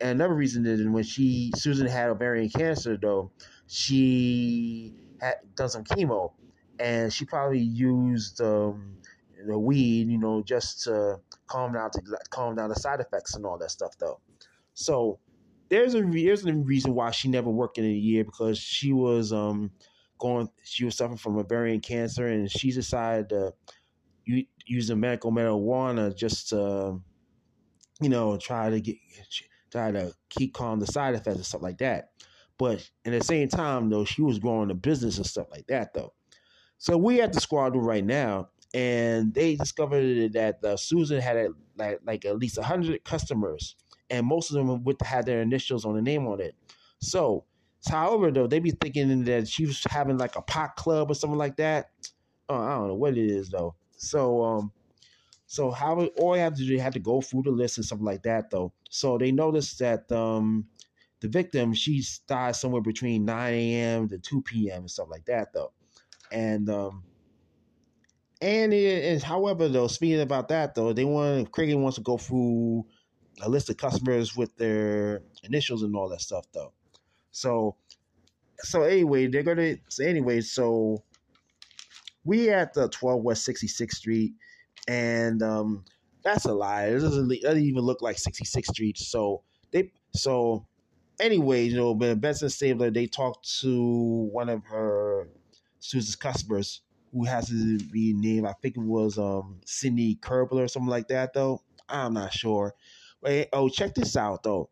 another 0.00 0.34
reason 0.34 0.66
is 0.66 0.86
when 0.86 1.04
she 1.04 1.52
Susan 1.56 1.86
had 1.86 2.10
ovarian 2.10 2.48
cancer 2.50 2.96
though, 2.96 3.30
she 3.66 4.94
had 5.20 5.36
done 5.54 5.68
some 5.68 5.84
chemo, 5.84 6.32
and 6.78 7.12
she 7.12 7.24
probably 7.24 7.60
used 7.60 8.40
um, 8.40 8.98
the 9.46 9.58
weed, 9.58 10.08
you 10.08 10.18
know, 10.18 10.42
just 10.42 10.84
to 10.84 11.20
calm 11.46 11.72
down 11.72 11.90
to 11.92 12.00
calm 12.30 12.54
down 12.54 12.68
the 12.68 12.76
side 12.76 13.00
effects 13.00 13.34
and 13.34 13.44
all 13.46 13.58
that 13.58 13.70
stuff 13.70 13.96
though. 13.98 14.20
So 14.74 15.18
there's 15.68 15.94
a 15.94 16.02
there's 16.02 16.44
a 16.44 16.52
reason 16.54 16.94
why 16.94 17.10
she 17.10 17.28
never 17.28 17.50
worked 17.50 17.78
in 17.78 17.84
a 17.84 17.88
year 17.88 18.24
because 18.24 18.58
she 18.58 18.92
was 18.92 19.32
um 19.32 19.70
going 20.18 20.48
she 20.64 20.84
was 20.84 20.96
suffering 20.96 21.18
from 21.18 21.38
ovarian 21.38 21.80
cancer 21.80 22.26
and 22.26 22.50
she 22.50 22.72
decided 22.72 23.28
to 23.28 23.52
use 24.24 24.88
the 24.88 24.96
medical 24.96 25.32
marijuana 25.32 26.14
just 26.14 26.50
to 26.50 27.00
you 28.00 28.08
know 28.08 28.36
try 28.36 28.70
to 28.70 28.80
get 28.80 28.96
try 29.70 29.90
to 29.90 30.14
keep 30.28 30.54
calm 30.54 30.80
the 30.80 30.86
side 30.86 31.14
effects 31.14 31.36
and 31.36 31.46
stuff 31.46 31.62
like 31.62 31.78
that. 31.78 32.10
But 32.58 32.90
at 33.04 33.12
the 33.12 33.24
same 33.24 33.48
time 33.48 33.88
though, 33.90 34.04
she 34.04 34.22
was 34.22 34.38
growing 34.38 34.70
a 34.70 34.74
business 34.74 35.16
and 35.16 35.26
stuff 35.26 35.46
like 35.50 35.66
that 35.68 35.94
though. 35.94 36.12
So 36.78 36.96
we 36.96 37.20
at 37.20 37.32
the 37.32 37.40
squad 37.40 37.76
right 37.76 38.04
now, 38.04 38.50
and 38.72 39.34
they 39.34 39.56
discovered 39.56 40.32
that 40.34 40.64
uh, 40.64 40.76
Susan 40.76 41.20
had 41.20 41.36
a, 41.36 41.48
like 41.76 42.00
like 42.04 42.24
at 42.24 42.38
least 42.38 42.58
hundred 42.58 43.04
customers, 43.04 43.76
and 44.10 44.26
most 44.26 44.50
of 44.50 44.56
them 44.56 44.84
would 44.84 44.96
have 45.02 45.24
their 45.24 45.42
initials 45.42 45.84
on 45.84 45.94
the 45.94 46.02
name 46.02 46.26
on 46.26 46.40
it. 46.40 46.54
So, 47.00 47.44
however, 47.88 48.30
though 48.30 48.46
they 48.46 48.58
be 48.60 48.70
thinking 48.70 49.24
that 49.24 49.48
she 49.48 49.66
was 49.66 49.82
having 49.90 50.18
like 50.18 50.36
a 50.36 50.42
pot 50.42 50.76
club 50.76 51.10
or 51.10 51.14
something 51.14 51.38
like 51.38 51.56
that. 51.56 51.90
Uh, 52.50 52.60
I 52.60 52.70
don't 52.76 52.88
know 52.88 52.94
what 52.94 53.18
it 53.18 53.30
is 53.30 53.50
though. 53.50 53.74
So, 53.98 54.42
um, 54.42 54.72
so 55.46 55.70
how 55.70 55.98
all 56.18 56.36
you 56.36 56.42
have 56.42 56.54
to 56.54 56.64
do, 56.64 56.72
you 56.72 56.80
have 56.80 56.94
to 56.94 57.00
go 57.00 57.20
through 57.20 57.42
the 57.42 57.50
list 57.50 57.78
and 57.78 57.86
something 57.86 58.04
like 58.04 58.22
that 58.22 58.50
though. 58.50 58.72
So 58.90 59.18
they 59.18 59.32
noticed 59.32 59.78
that 59.80 60.10
um, 60.12 60.66
the 61.20 61.28
victim 61.28 61.72
she 61.74 62.02
died 62.26 62.56
somewhere 62.56 62.82
between 62.82 63.24
9 63.24 63.54
a.m. 63.54 64.08
to 64.08 64.18
2 64.18 64.42
p.m. 64.42 64.80
and 64.80 64.90
stuff 64.90 65.08
like 65.10 65.24
that 65.26 65.52
though, 65.52 65.72
and 66.32 66.68
um, 66.70 67.04
and 68.40 68.72
it 68.72 69.04
is, 69.04 69.22
however, 69.22 69.68
though, 69.68 69.88
speaking 69.88 70.20
about 70.20 70.48
that, 70.48 70.74
though, 70.74 70.92
they 70.92 71.04
want 71.04 71.50
Craig 71.50 71.74
wants 71.74 71.96
to 71.96 72.02
go 72.02 72.16
through 72.16 72.86
a 73.42 73.48
list 73.48 73.70
of 73.70 73.76
customers 73.76 74.36
with 74.36 74.56
their 74.56 75.22
initials 75.42 75.82
and 75.82 75.94
all 75.96 76.08
that 76.08 76.20
stuff, 76.20 76.46
though. 76.52 76.72
So, 77.32 77.76
so 78.58 78.82
anyway, 78.82 79.26
they're 79.26 79.42
gonna. 79.42 79.76
So 79.88 80.04
anyway, 80.04 80.40
so 80.40 81.02
we 82.24 82.50
at 82.50 82.74
the 82.74 82.88
12 82.88 83.22
West 83.22 83.48
66th 83.48 83.92
Street, 83.92 84.34
and 84.86 85.42
um, 85.42 85.84
that's 86.22 86.44
a 86.44 86.52
lie. 86.52 86.86
It 86.86 87.00
doesn't, 87.00 87.32
it 87.32 87.42
doesn't 87.42 87.62
even 87.62 87.82
look 87.82 88.02
like 88.02 88.16
66th 88.16 88.66
Street. 88.66 88.98
So 88.98 89.42
they, 89.72 89.90
so 90.14 90.66
anyway, 91.20 91.64
you 91.64 91.76
know, 91.76 91.94
but 91.94 92.20
Benson 92.20 92.50
Stabler, 92.50 92.90
they 92.90 93.06
talked 93.06 93.48
to 93.60 94.28
one 94.32 94.48
of 94.48 94.64
her 94.64 95.28
Susan's 95.80 96.16
customers 96.16 96.82
who 97.12 97.24
has 97.24 97.48
to 97.48 97.78
be 97.78 98.12
named. 98.12 98.46
I 98.46 98.54
think 98.60 98.76
it 98.76 98.82
was 98.82 99.18
um 99.18 99.60
Cindy 99.64 100.16
Kerbler 100.16 100.64
or 100.64 100.68
something 100.68 100.90
like 100.90 101.08
that 101.08 101.32
though. 101.32 101.62
I'm 101.88 102.14
not 102.14 102.32
sure. 102.32 102.74
Wait, 103.22 103.48
oh, 103.52 103.68
check 103.68 103.94
this 103.94 104.16
out 104.16 104.42
though. 104.42 104.68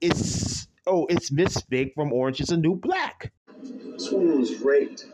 It's 0.00 0.68
oh, 0.86 1.06
it's 1.06 1.30
Miss 1.30 1.60
Fig 1.62 1.94
from 1.94 2.12
Orange 2.12 2.40
is 2.40 2.50
a 2.50 2.56
New 2.56 2.76
Black. 2.76 3.32
This 3.62 4.10
woman 4.10 4.40
was 4.40 4.60
raped. 4.60 5.06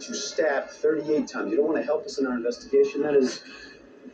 She 0.00 0.10
was 0.10 0.32
stabbed 0.32 0.70
38 0.70 1.28
times. 1.28 1.50
You 1.50 1.58
don't 1.58 1.66
want 1.66 1.78
to 1.78 1.84
help 1.84 2.04
us 2.06 2.18
in 2.18 2.26
our 2.26 2.34
investigation? 2.34 3.02
That 3.02 3.14
is 3.14 3.42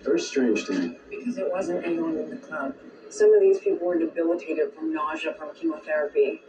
very 0.03 0.21
strange 0.21 0.67
to 0.67 0.73
me. 0.73 0.99
Because 1.09 1.39
it 1.39 1.51
wasn't 1.51 1.87
anyone 1.87 2.17
in 2.17 2.31
the 2.31 2.37
club. 2.37 2.75
Some 3.11 3.33
of 3.33 3.41
these 3.41 3.59
people 3.59 3.87
were 3.87 3.99
debilitated 3.99 4.75
from 4.75 4.93
nausea 4.93 5.35
from 5.35 5.55
chemotherapy. 5.55 6.43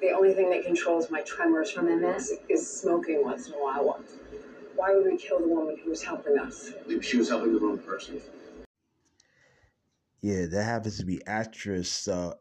The 0.00 0.12
only 0.12 0.32
thing 0.32 0.50
that 0.50 0.64
controls 0.64 1.10
my 1.10 1.20
tremors 1.22 1.70
from 1.70 1.86
MS 1.86 2.34
is 2.48 2.80
smoking 2.80 3.22
once 3.22 3.48
in 3.48 3.54
a 3.54 3.56
while. 3.56 4.02
Why 4.74 4.94
would 4.94 5.04
we 5.04 5.18
kill 5.18 5.40
the 5.40 5.48
woman 5.48 5.76
who 5.82 5.90
was 5.90 6.02
helping 6.02 6.38
us? 6.38 6.72
Maybe 6.86 7.02
she 7.02 7.18
was 7.18 7.28
helping 7.28 7.52
the 7.52 7.60
wrong 7.60 7.78
person. 7.78 8.20
Yeah, 10.22 10.46
that 10.46 10.64
happens 10.64 10.98
to 10.98 11.04
be 11.04 11.20
actress 11.26 12.08
uh, 12.08 12.34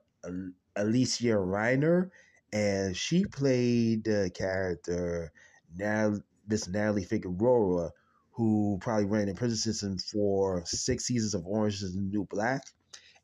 Alysia 0.77 1.35
Reiner, 1.35 2.11
and 2.53 2.95
she 2.95 3.25
played 3.25 4.05
the 4.05 4.31
character 4.33 5.31
now 5.75 6.15
Miss 6.47 6.67
Natalie 6.67 7.03
Figueroa, 7.03 7.91
who 8.31 8.77
probably 8.81 9.05
ran 9.05 9.27
the 9.27 9.33
prison 9.33 9.57
system 9.57 9.97
for 9.97 10.63
six 10.65 11.05
seasons 11.05 11.33
of 11.33 11.45
Orange 11.45 11.83
is 11.83 11.93
the 11.93 12.01
New 12.01 12.25
Black. 12.29 12.63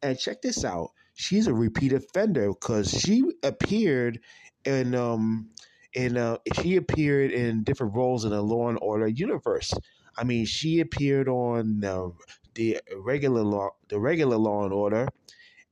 And 0.01 0.19
check 0.19 0.41
this 0.41 0.63
out, 0.63 0.91
she's 1.15 1.47
a 1.47 1.53
repeat 1.53 1.93
offender 1.93 2.49
because 2.49 2.91
she 2.91 3.23
appeared 3.43 4.19
in 4.65 4.95
um 4.95 5.49
in 5.93 6.17
uh, 6.17 6.37
she 6.61 6.75
appeared 6.75 7.31
in 7.31 7.63
different 7.63 7.95
roles 7.95 8.25
in 8.25 8.31
the 8.31 8.41
Law 8.41 8.69
and 8.69 8.77
Order 8.81 9.07
universe. 9.07 9.73
I 10.17 10.23
mean, 10.25 10.45
she 10.45 10.79
appeared 10.81 11.27
on 11.29 11.83
uh, 11.83 12.09
the 12.53 12.79
regular 12.97 13.43
law, 13.43 13.71
the 13.89 13.99
regular 13.99 14.37
Law 14.37 14.63
and 14.65 14.73
Order, 14.73 15.07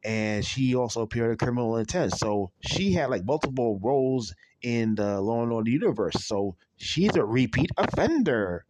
and 0.04 0.46
she 0.46 0.76
also 0.76 1.02
appeared 1.02 1.32
in 1.32 1.38
Criminal 1.38 1.78
Intent. 1.78 2.14
So 2.18 2.52
she 2.62 2.94
had 2.94 3.10
like 3.10 3.26
multiple 3.26 3.80
roles 3.84 4.36
in 4.62 4.96
the 4.96 5.22
Law 5.22 5.44
and 5.44 5.52
Order 5.52 5.72
universe. 5.72 6.26
So 6.26 6.56
she's 6.78 7.16
a 7.16 7.26
repeat 7.26 7.72
offender. 7.78 8.66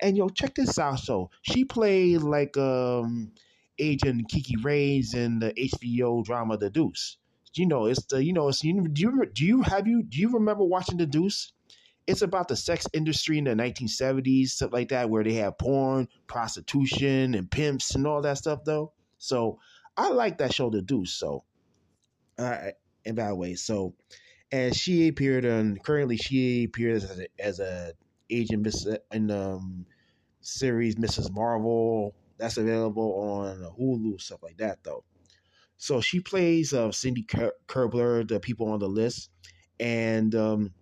And 0.00 0.16
yo, 0.16 0.28
check 0.28 0.54
this 0.54 0.78
out. 0.78 0.98
So 1.00 1.30
she 1.42 1.64
played 1.64 2.22
like 2.22 2.56
um 2.56 3.32
Agent 3.80 4.28
Kiki 4.28 4.56
Reyes 4.62 5.14
in 5.14 5.38
the 5.38 5.52
HBO 5.52 6.24
drama 6.24 6.56
The 6.56 6.70
Deuce 6.70 7.16
you 7.54 7.66
know, 7.66 7.86
it's 7.86 8.04
the 8.04 8.24
you 8.24 8.32
know, 8.32 8.48
it's 8.48 8.62
you 8.62 8.86
do 8.88 9.02
you 9.02 9.26
do 9.32 9.44
you 9.44 9.62
have 9.62 9.86
you 9.86 10.02
do 10.02 10.18
you 10.18 10.32
remember 10.32 10.64
watching 10.64 10.98
The 10.98 11.06
Deuce? 11.06 11.52
It's 12.06 12.22
about 12.22 12.48
the 12.48 12.56
sex 12.56 12.86
industry 12.92 13.38
in 13.38 13.44
the 13.44 13.50
1970s, 13.50 14.48
stuff 14.48 14.72
like 14.72 14.88
that, 14.88 15.10
where 15.10 15.22
they 15.22 15.34
have 15.34 15.58
porn, 15.58 16.08
prostitution, 16.26 17.34
and 17.34 17.48
pimps 17.50 17.94
and 17.94 18.06
all 18.06 18.20
that 18.22 18.38
stuff. 18.38 18.64
Though, 18.64 18.92
so 19.18 19.58
I 19.96 20.10
like 20.10 20.38
that 20.38 20.54
show, 20.54 20.70
The 20.70 20.82
Deuce. 20.82 21.12
So, 21.12 21.44
uh, 22.38 22.70
in 23.04 23.16
that 23.16 23.36
way, 23.36 23.54
so 23.54 23.94
and 24.52 24.74
she 24.74 25.08
appeared 25.08 25.44
on 25.44 25.78
currently 25.78 26.16
she 26.16 26.64
appears 26.64 27.04
as 27.04 27.20
a, 27.20 27.26
as 27.38 27.60
a 27.60 27.92
agent 28.30 28.66
in 29.12 29.26
the 29.26 29.38
um, 29.38 29.86
series 30.40 30.96
Mrs. 30.96 31.32
Marvel 31.32 32.14
that's 32.40 32.56
available 32.56 33.14
on 33.20 33.58
Hulu, 33.78 34.20
stuff 34.20 34.42
like 34.42 34.56
that. 34.56 34.78
Though, 34.82 35.04
so 35.76 36.00
she 36.00 36.20
plays 36.20 36.74
uh, 36.74 36.90
Cindy 36.92 37.24
Kerbler, 37.24 38.26
the 38.26 38.40
people 38.40 38.72
on 38.72 38.80
the 38.80 38.88
list, 38.88 39.30
and 39.78 40.34
um, 40.34 40.72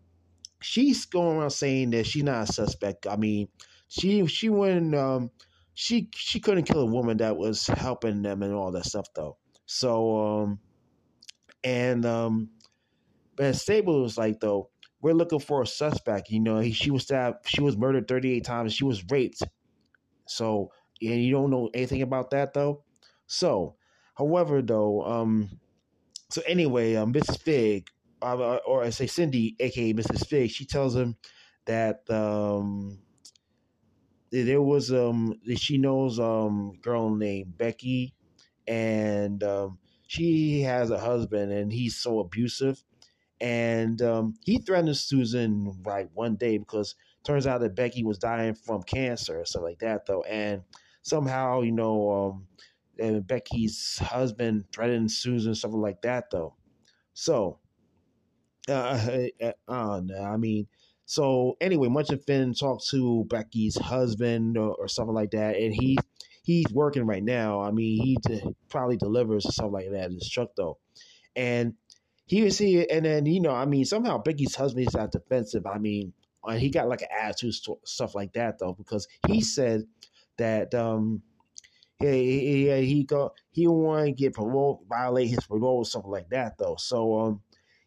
she's 0.60 1.04
going 1.04 1.38
around 1.38 1.50
saying 1.50 1.90
that 1.90 2.06
she's 2.06 2.24
not 2.24 2.48
a 2.48 2.52
suspect. 2.52 3.06
I 3.06 3.16
mean, 3.16 3.48
she 3.88 4.26
she 4.26 4.48
went 4.48 4.94
um, 4.94 5.30
she 5.74 6.08
she 6.14 6.40
couldn't 6.40 6.64
kill 6.64 6.80
a 6.80 6.86
woman 6.86 7.18
that 7.18 7.36
was 7.36 7.66
helping 7.66 8.22
them 8.22 8.42
and 8.42 8.54
all 8.54 8.72
that 8.72 8.86
stuff 8.86 9.08
though. 9.14 9.36
So 9.66 10.18
um, 10.18 10.58
and 11.64 12.06
um, 12.06 12.50
but 13.36 13.56
Stabler 13.56 14.00
was 14.00 14.16
like 14.18 14.40
though 14.40 14.70
we're 15.00 15.14
looking 15.14 15.38
for 15.38 15.62
a 15.62 15.66
suspect. 15.66 16.30
You 16.30 16.40
know, 16.40 16.58
he, 16.58 16.72
she 16.72 16.90
was 16.90 17.04
stabbed, 17.04 17.48
she 17.48 17.60
was 17.60 17.76
murdered 17.76 18.08
thirty 18.08 18.32
eight 18.32 18.44
times, 18.44 18.72
she 18.72 18.84
was 18.84 19.04
raped. 19.10 19.42
So 20.26 20.70
and 21.00 21.22
you 21.22 21.32
don't 21.32 21.50
know 21.50 21.70
anything 21.74 22.02
about 22.02 22.30
that 22.30 22.54
though. 22.54 22.82
So 23.26 23.76
However, 24.18 24.60
though, 24.62 25.04
um, 25.04 25.60
so 26.28 26.42
anyway, 26.44 26.96
um, 26.96 27.12
Mrs. 27.12 27.40
Fig, 27.40 27.88
uh, 28.20 28.56
or 28.66 28.82
I 28.82 28.90
say 28.90 29.06
Cindy, 29.06 29.54
aka 29.60 29.94
Mrs. 29.94 30.26
Fig, 30.26 30.50
she 30.50 30.66
tells 30.66 30.96
him 30.96 31.16
that 31.66 32.00
um, 32.10 32.98
there 34.30 34.60
was 34.60 34.92
um, 34.92 35.40
she 35.56 35.78
knows 35.78 36.18
um, 36.18 36.72
girl 36.82 37.14
named 37.14 37.56
Becky, 37.56 38.12
and 38.66 39.42
um, 39.44 39.78
she 40.08 40.62
has 40.62 40.90
a 40.90 40.98
husband, 40.98 41.52
and 41.52 41.72
he's 41.72 41.96
so 41.96 42.18
abusive, 42.18 42.82
and 43.40 44.02
um, 44.02 44.34
he 44.44 44.58
threatens 44.58 45.00
Susan 45.00 45.80
like 45.86 46.10
one 46.12 46.34
day 46.34 46.58
because 46.58 46.96
turns 47.24 47.46
out 47.46 47.60
that 47.60 47.76
Becky 47.76 48.02
was 48.02 48.18
dying 48.18 48.54
from 48.54 48.82
cancer 48.82 49.40
or 49.40 49.44
something 49.44 49.70
like 49.70 49.78
that, 49.78 50.06
though, 50.06 50.22
and 50.22 50.62
somehow 51.08 51.62
you 51.62 51.72
know 51.72 52.10
um, 52.10 52.46
and 52.98 53.26
Becky's 53.26 53.98
husband 53.98 54.64
threatened 54.72 55.10
Susan, 55.10 55.54
something 55.54 55.80
like 55.80 56.02
that, 56.02 56.30
though. 56.30 56.54
So, 57.14 57.58
uh, 58.68 58.72
uh, 59.42 59.52
uh, 59.68 60.00
I 60.20 60.36
mean, 60.36 60.66
so 61.06 61.56
anyway, 61.60 61.88
Munch 61.88 62.10
and 62.10 62.22
Fin 62.24 62.54
talked 62.54 62.88
to 62.88 63.24
Becky's 63.24 63.76
husband 63.76 64.58
or, 64.58 64.74
or, 64.74 64.88
something 64.88 65.14
like 65.14 65.30
that, 65.30 65.56
and 65.56 65.74
he 65.74 65.96
he's 66.42 66.66
working 66.70 67.06
right 67.06 67.22
now. 67.22 67.60
I 67.60 67.70
mean, 67.70 68.02
he 68.02 68.18
de- 68.22 68.54
probably 68.68 68.96
delivers 68.96 69.46
or 69.46 69.52
something 69.52 69.72
like 69.72 69.90
that 69.90 70.10
in 70.10 70.14
his 70.14 70.28
truck 70.28 70.50
though, 70.56 70.78
and 71.34 71.74
he 72.26 72.42
was 72.42 72.58
here, 72.58 72.84
and 72.90 73.06
then 73.06 73.24
you 73.24 73.40
know, 73.40 73.54
I 73.54 73.64
mean, 73.64 73.86
somehow 73.86 74.18
Becky's 74.18 74.54
husband 74.54 74.86
is 74.86 74.94
not 74.94 75.12
defensive. 75.12 75.66
I 75.66 75.78
mean, 75.78 76.12
and 76.44 76.60
he 76.60 76.68
got 76.68 76.88
like 76.88 77.02
an 77.02 77.08
attitude 77.18 77.54
stuff 77.84 78.14
like 78.14 78.34
that 78.34 78.58
though 78.58 78.74
because 78.74 79.08
he 79.26 79.40
said 79.40 79.84
that 80.38 80.74
um 80.74 81.22
he 81.98 82.66
he 82.68 82.86
he 82.86 83.04
go 83.04 83.32
he 83.50 83.66
want 83.66 84.06
to 84.06 84.12
get 84.12 84.34
parole 84.34 84.84
violate 84.88 85.28
his 85.28 85.46
parole 85.46 85.78
or 85.78 85.84
something 85.84 86.10
like 86.10 86.28
that 86.30 86.56
though 86.58 86.76
so 86.78 87.18
um 87.20 87.40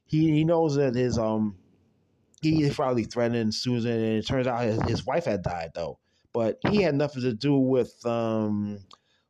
he 0.06 0.32
he 0.32 0.44
knows 0.44 0.76
that 0.76 0.96
his 0.96 1.18
um 1.18 1.58
he 2.42 2.70
probably 2.72 3.04
threatened 3.04 3.54
Susan 3.54 3.92
and 3.92 4.18
it 4.18 4.28
turns 4.28 4.48
out 4.48 4.64
his, 4.64 4.82
his 4.84 5.06
wife 5.06 5.26
had 5.26 5.44
died 5.44 5.72
though 5.76 6.00
but 6.34 6.58
he 6.70 6.82
had 6.82 6.96
nothing 6.96 7.22
to 7.22 7.34
do 7.34 7.58
with 7.58 7.94
um 8.06 8.80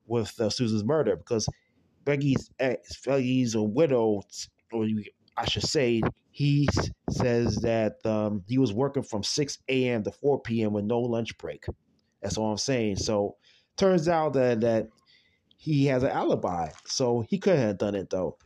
with 0.07 0.39
uh, 0.41 0.49
Susan's 0.49 0.83
murder 0.83 1.15
because 1.15 1.47
Becky's 2.03 2.49
ex 2.59 2.99
Becky's 3.05 3.55
a 3.55 3.61
widow 3.61 4.23
or 4.71 4.85
I 5.37 5.45
should 5.45 5.63
say 5.63 6.01
he 6.31 6.67
says 7.09 7.57
that 7.57 8.05
um, 8.05 8.43
he 8.47 8.57
was 8.57 8.73
working 8.73 9.03
from 9.03 9.23
6 9.23 9.57
a.m. 9.67 10.03
to 10.03 10.11
4 10.11 10.41
p.m. 10.41 10.73
with 10.73 10.85
no 10.85 10.99
lunch 10.99 11.37
break. 11.37 11.65
That's 12.21 12.37
all 12.37 12.51
I'm 12.51 12.57
saying. 12.57 12.97
So 12.97 13.37
turns 13.77 14.07
out 14.07 14.33
that 14.33 14.61
that 14.61 14.89
he 15.57 15.85
has 15.85 16.03
an 16.03 16.09
alibi, 16.09 16.69
so 16.85 17.21
he 17.21 17.37
couldn't 17.37 17.61
have 17.61 17.77
done 17.77 17.95
it 17.95 18.09
though. 18.09 18.37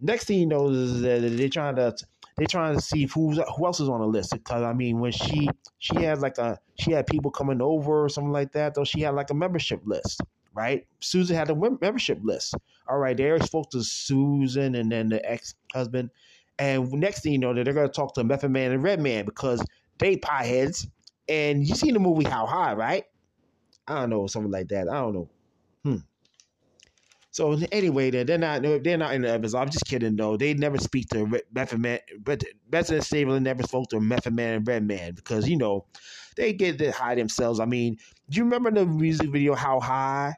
Next 0.00 0.24
thing 0.24 0.38
he 0.38 0.46
knows 0.46 0.76
is 0.76 1.02
that 1.02 1.20
they're 1.36 1.48
trying 1.48 1.76
to 1.76 1.94
they're 2.36 2.46
trying 2.46 2.74
to 2.74 2.80
see 2.80 3.06
who's 3.06 3.38
who 3.56 3.66
else 3.66 3.80
is 3.80 3.88
on 3.88 4.00
the 4.00 4.06
list. 4.06 4.32
Because 4.32 4.62
I 4.62 4.72
mean, 4.72 5.00
when 5.00 5.12
she 5.12 5.48
she 5.78 5.96
had 5.96 6.20
like 6.20 6.38
a 6.38 6.58
she 6.78 6.92
had 6.92 7.06
people 7.06 7.30
coming 7.30 7.62
over 7.62 8.04
or 8.04 8.08
something 8.08 8.32
like 8.32 8.52
that, 8.52 8.74
though 8.74 8.84
she 8.84 9.00
had 9.00 9.14
like 9.14 9.30
a 9.30 9.34
membership 9.34 9.80
list, 9.84 10.20
right? 10.54 10.86
Susan 11.00 11.36
had 11.36 11.50
a 11.50 11.54
membership 11.54 12.18
list. 12.22 12.54
All 12.88 12.98
right, 12.98 13.16
they 13.16 13.38
spoke 13.40 13.70
to 13.70 13.82
Susan 13.82 14.74
and 14.74 14.92
then 14.92 15.08
the 15.08 15.24
ex 15.28 15.54
husband, 15.74 16.10
and 16.58 16.90
next 16.92 17.22
thing 17.22 17.32
you 17.32 17.38
know, 17.38 17.52
they're 17.54 17.64
to 17.64 17.88
talk 17.88 18.14
to 18.14 18.24
Method 18.24 18.50
Man 18.50 18.72
and 18.72 18.82
Redman 18.82 19.24
because 19.24 19.64
they 19.98 20.16
pieheads. 20.16 20.88
And 21.28 21.66
you 21.66 21.74
seen 21.74 21.94
the 21.94 22.00
movie 22.00 22.24
How 22.24 22.46
High, 22.46 22.74
right? 22.74 23.04
I 23.88 24.00
don't 24.00 24.10
know, 24.10 24.26
something 24.26 24.50
like 24.50 24.68
that. 24.68 24.88
I 24.88 24.94
don't 24.94 25.14
know. 25.14 25.28
Hmm. 25.84 25.96
So 27.30 27.58
anyway, 27.70 28.10
they're 28.10 28.38
not 28.38 28.62
they're 28.62 28.96
not 28.96 29.12
in 29.12 29.22
the 29.22 29.30
episode. 29.30 29.58
I'm 29.58 29.70
just 29.70 29.84
kidding 29.84 30.16
though. 30.16 30.36
They 30.38 30.54
never 30.54 30.78
speak 30.78 31.08
to 31.10 31.40
Method 31.52 31.80
Man, 31.80 31.98
but 32.20 32.42
Benson 32.70 32.96
and 32.96 33.04
Stabler 33.04 33.40
never 33.40 33.62
spoke 33.62 33.90
to 33.90 34.00
Method 34.00 34.34
Man 34.34 34.54
and 34.54 34.66
Redman 34.66 35.14
because 35.14 35.46
you 35.46 35.56
know 35.56 35.84
they 36.36 36.54
get 36.54 36.78
to 36.78 36.90
hide 36.92 37.18
themselves. 37.18 37.60
I 37.60 37.66
mean, 37.66 37.98
do 38.30 38.38
you 38.38 38.44
remember 38.44 38.70
the 38.70 38.86
music 38.86 39.30
video 39.30 39.54
How 39.54 39.80
High? 39.80 40.34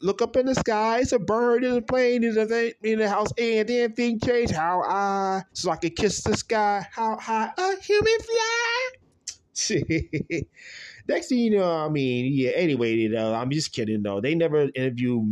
look 0.00 0.22
up 0.22 0.36
in 0.36 0.46
the 0.46 0.54
sky. 0.54 1.00
It's 1.00 1.12
a 1.12 1.18
bird 1.18 1.64
in 1.64 1.76
a 1.76 1.82
plane 1.82 2.24
in 2.24 2.34
the, 2.34 2.74
in 2.82 2.98
the 2.98 3.08
house, 3.08 3.28
and 3.38 3.68
then 3.68 3.92
things 3.92 4.22
change. 4.24 4.50
How 4.50 4.82
I 4.82 5.42
so 5.52 5.70
I 5.70 5.76
can 5.76 5.90
kiss 5.90 6.22
the 6.22 6.36
sky. 6.36 6.86
How 6.90 7.16
high 7.16 7.50
a 7.56 7.80
human 7.80 8.18
fly. 8.20 8.88
See 9.56 10.10
next 11.08 11.28
thing 11.28 11.38
you 11.38 11.50
know, 11.58 11.72
I 11.72 11.88
mean, 11.88 12.30
yeah. 12.32 12.50
Anyway, 12.50 12.94
you 12.94 13.08
know, 13.08 13.34
I'm 13.34 13.50
just 13.50 13.72
kidding 13.72 14.02
though. 14.02 14.20
They 14.20 14.34
never 14.34 14.68
interview 14.74 15.22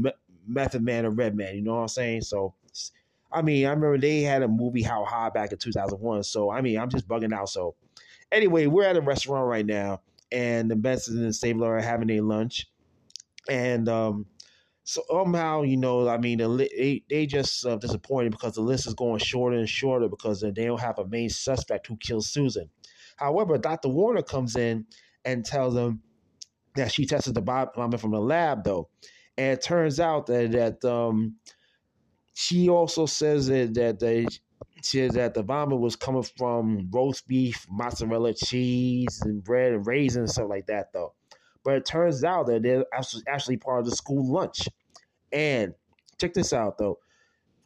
Method 0.46 0.82
Man 0.82 1.04
or 1.06 1.10
Redman. 1.10 1.56
You 1.56 1.62
know 1.62 1.74
what 1.74 1.80
I'm 1.82 1.88
saying? 1.88 2.22
So, 2.22 2.54
I 3.32 3.42
mean, 3.42 3.66
I 3.66 3.70
remember 3.70 3.98
they 3.98 4.22
had 4.22 4.42
a 4.42 4.48
movie 4.48 4.82
How 4.82 5.04
High 5.04 5.30
back 5.30 5.52
in 5.52 5.58
2001. 5.58 6.22
So, 6.22 6.50
I 6.50 6.60
mean, 6.62 6.78
I'm 6.78 6.88
just 6.90 7.08
bugging 7.08 7.34
out. 7.34 7.48
So, 7.50 7.74
anyway, 8.32 8.66
we're 8.66 8.84
at 8.84 8.96
a 8.96 9.00
restaurant 9.02 9.48
right 9.48 9.66
now, 9.66 10.00
and 10.32 10.70
the 10.70 10.76
Benson 10.76 11.22
and 11.22 11.34
Stabler 11.34 11.76
are 11.76 11.80
having 11.80 12.10
a 12.10 12.20
lunch, 12.20 12.66
and 13.48 13.88
um, 13.88 14.26
so 14.84 15.02
somehow, 15.10 15.62
you 15.62 15.76
know, 15.76 16.08
I 16.08 16.18
mean, 16.18 16.38
they 16.58 17.04
they 17.10 17.26
just 17.26 17.66
uh, 17.66 17.76
disappointed 17.76 18.32
because 18.32 18.54
the 18.54 18.62
list 18.62 18.86
is 18.86 18.94
going 18.94 19.18
shorter 19.18 19.56
and 19.58 19.68
shorter 19.68 20.08
because 20.08 20.40
they 20.42 20.52
don't 20.52 20.80
have 20.80 20.98
a 20.98 21.06
main 21.06 21.30
suspect 21.30 21.86
who 21.88 21.96
killed 21.98 22.24
Susan. 22.24 22.70
However, 23.16 23.58
Dr. 23.58 23.88
Warner 23.88 24.22
comes 24.22 24.56
in 24.56 24.86
and 25.24 25.44
tells 25.44 25.74
them 25.74 26.02
that 26.76 26.92
she 26.92 27.06
tested 27.06 27.34
the 27.34 27.40
vomit 27.40 28.00
from 28.00 28.10
the 28.10 28.20
lab, 28.20 28.64
though, 28.64 28.88
and 29.36 29.52
it 29.58 29.62
turns 29.62 30.00
out 30.00 30.26
that 30.26 30.52
that 30.52 30.84
um, 30.84 31.36
she 32.34 32.68
also 32.68 33.06
says 33.06 33.46
that 33.48 33.74
that 33.74 34.00
they 34.00 34.26
says 34.82 35.12
that 35.12 35.34
the 35.34 35.42
vomit 35.42 35.78
was 35.78 35.96
coming 35.96 36.24
from 36.36 36.88
roast 36.92 37.26
beef, 37.26 37.66
mozzarella 37.70 38.34
cheese, 38.34 39.22
and 39.24 39.42
bread 39.42 39.72
and 39.72 39.86
raisins 39.86 40.16
and 40.16 40.30
stuff 40.30 40.48
like 40.50 40.66
that, 40.66 40.92
though. 40.92 41.14
But 41.64 41.76
it 41.76 41.86
turns 41.86 42.22
out 42.24 42.46
that 42.46 42.62
they're 42.62 42.84
actually 42.92 43.56
part 43.56 43.80
of 43.80 43.86
the 43.86 43.96
school 43.96 44.30
lunch. 44.30 44.68
And 45.32 45.74
check 46.20 46.34
this 46.34 46.52
out 46.52 46.78
though. 46.78 46.98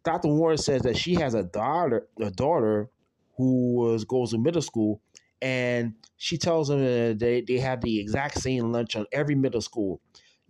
Dr. 0.04 0.28
Warner 0.28 0.56
says 0.56 0.82
that 0.82 0.96
she 0.96 1.14
has 1.14 1.34
a 1.34 1.42
daughter, 1.42 2.08
a 2.20 2.30
daughter 2.30 2.88
who 3.36 3.74
was 3.74 4.04
goes 4.04 4.30
to 4.30 4.38
middle 4.38 4.62
school, 4.62 5.02
and 5.40 5.94
she 6.16 6.36
tells 6.38 6.68
them 6.68 6.80
that 6.80 7.18
they, 7.18 7.40
they 7.42 7.58
have 7.58 7.80
the 7.80 8.00
exact 8.00 8.40
same 8.40 8.72
lunch 8.72 8.96
on 8.96 9.06
every 9.12 9.34
middle 9.34 9.60
school. 9.60 10.00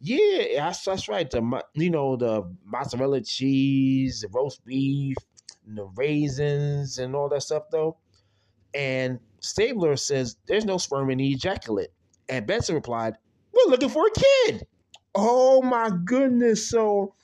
Yeah, 0.01 0.45
that's, 0.57 0.85
that's 0.85 1.09
right. 1.09 1.29
The 1.31 1.63
you 1.75 1.91
know 1.91 2.17
the 2.17 2.45
mozzarella 2.65 3.21
cheese, 3.23 4.21
the 4.21 4.29
roast 4.29 4.65
beef, 4.65 5.17
the 5.67 5.85
raisins, 5.97 6.99
and 6.99 7.17
all 7.17 7.29
that 7.31 7.43
stuff 7.43 7.65
though. 7.71 7.97
And 8.75 9.19
Stabler 9.41 9.97
says 9.97 10.37
there's 10.47 10.65
no 10.65 10.79
sperm 10.79 11.11
in 11.11 11.19
the 11.19 11.33
ejaculate, 11.33 11.91
and 12.29 12.47
Benson 12.47 12.75
replied, 12.77 13.15
we're 13.53 13.71
looking 13.71 13.89
for 13.89 14.07
a 14.07 14.11
kid. 14.11 14.67
Oh 15.15 15.63
my 15.63 15.91
goodness. 16.05 16.69
So 16.71 17.15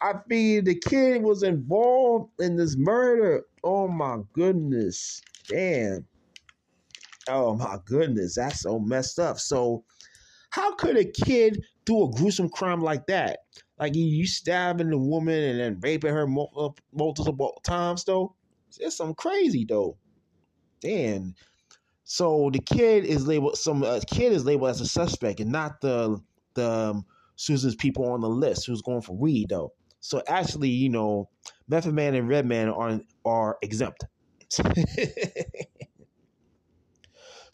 I 0.00 0.14
figured 0.28 0.66
the 0.66 0.74
kid 0.74 1.22
was 1.22 1.42
involved 1.42 2.32
in 2.40 2.56
this 2.56 2.76
murder. 2.76 3.44
Oh 3.64 3.88
my 3.88 4.18
goodness. 4.32 5.22
Damn. 5.48 6.06
Oh 7.28 7.54
my 7.56 7.78
goodness. 7.86 8.36
That's 8.36 8.62
so 8.62 8.78
messed 8.78 9.18
up. 9.18 9.38
So 9.38 9.84
how 10.50 10.74
could 10.74 10.96
a 10.96 11.04
kid 11.04 11.62
do 11.84 12.04
a 12.04 12.10
gruesome 12.10 12.48
crime 12.48 12.80
like 12.80 13.06
that? 13.08 13.40
Like 13.78 13.94
you 13.94 14.26
stabbing 14.26 14.90
the 14.90 14.98
woman 14.98 15.42
and 15.44 15.60
then 15.60 15.80
raping 15.80 16.14
her 16.14 16.26
multiple 16.26 17.60
times 17.64 18.04
though? 18.04 18.34
It's 18.78 18.96
some 18.96 19.14
crazy 19.14 19.66
though. 19.68 19.98
Damn. 20.80 21.34
So 22.04 22.50
the 22.52 22.60
kid 22.60 23.04
is 23.04 23.26
labeled 23.26 23.58
some 23.58 23.82
uh, 23.82 24.00
kid 24.10 24.32
is 24.32 24.44
labeled 24.44 24.70
as 24.70 24.80
a 24.80 24.86
suspect 24.86 25.40
and 25.40 25.52
not 25.52 25.80
the 25.80 26.20
the 26.54 26.70
um, 26.70 27.06
Susan's 27.36 27.76
people 27.76 28.06
on 28.10 28.20
the 28.22 28.28
list 28.28 28.66
who's 28.66 28.82
going 28.82 29.02
for 29.02 29.16
weed 29.16 29.48
though. 29.50 29.72
So 30.00 30.22
actually, 30.28 30.70
you 30.70 30.88
know, 30.88 31.28
Method 31.68 31.94
Man 31.94 32.14
and 32.14 32.28
Redman 32.28 32.68
are 32.70 33.00
are 33.24 33.58
exempt. 33.62 34.04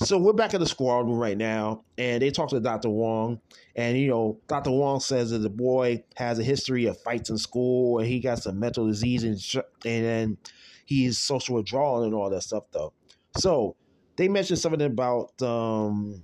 so 0.02 0.18
we're 0.18 0.32
back 0.32 0.54
at 0.54 0.60
the 0.60 0.66
squad 0.66 1.06
room 1.06 1.18
right 1.18 1.36
now, 1.36 1.84
and 1.98 2.22
they 2.22 2.30
talk 2.30 2.50
to 2.50 2.60
Dr. 2.60 2.90
Wong, 2.90 3.40
and 3.76 3.96
you 3.98 4.08
know, 4.08 4.40
Dr. 4.48 4.70
Wong 4.70 5.00
says 5.00 5.30
that 5.30 5.38
the 5.38 5.50
boy 5.50 6.02
has 6.16 6.38
a 6.38 6.42
history 6.42 6.86
of 6.86 7.00
fights 7.00 7.30
in 7.30 7.38
school, 7.38 7.98
and 7.98 8.08
he 8.08 8.20
got 8.20 8.38
some 8.38 8.58
mental 8.58 8.86
disease, 8.86 9.24
and 9.24 9.64
and 9.84 10.04
then 10.04 10.38
he's 10.84 11.18
social 11.18 11.56
withdrawal 11.56 12.02
and 12.02 12.14
all 12.14 12.30
that 12.30 12.42
stuff 12.42 12.64
though. 12.72 12.92
So 13.38 13.76
they 14.16 14.28
mentioned 14.28 14.58
something 14.58 14.82
about 14.82 15.40
um, 15.42 16.22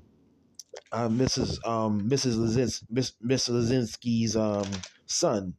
uh, 0.93 1.09
Mrs. 1.09 1.65
Um, 1.67 2.09
Mrs. 2.09 2.37
Lazins, 2.37 3.15
Lazinski's 3.23 4.37
um, 4.37 4.67
son. 5.07 5.55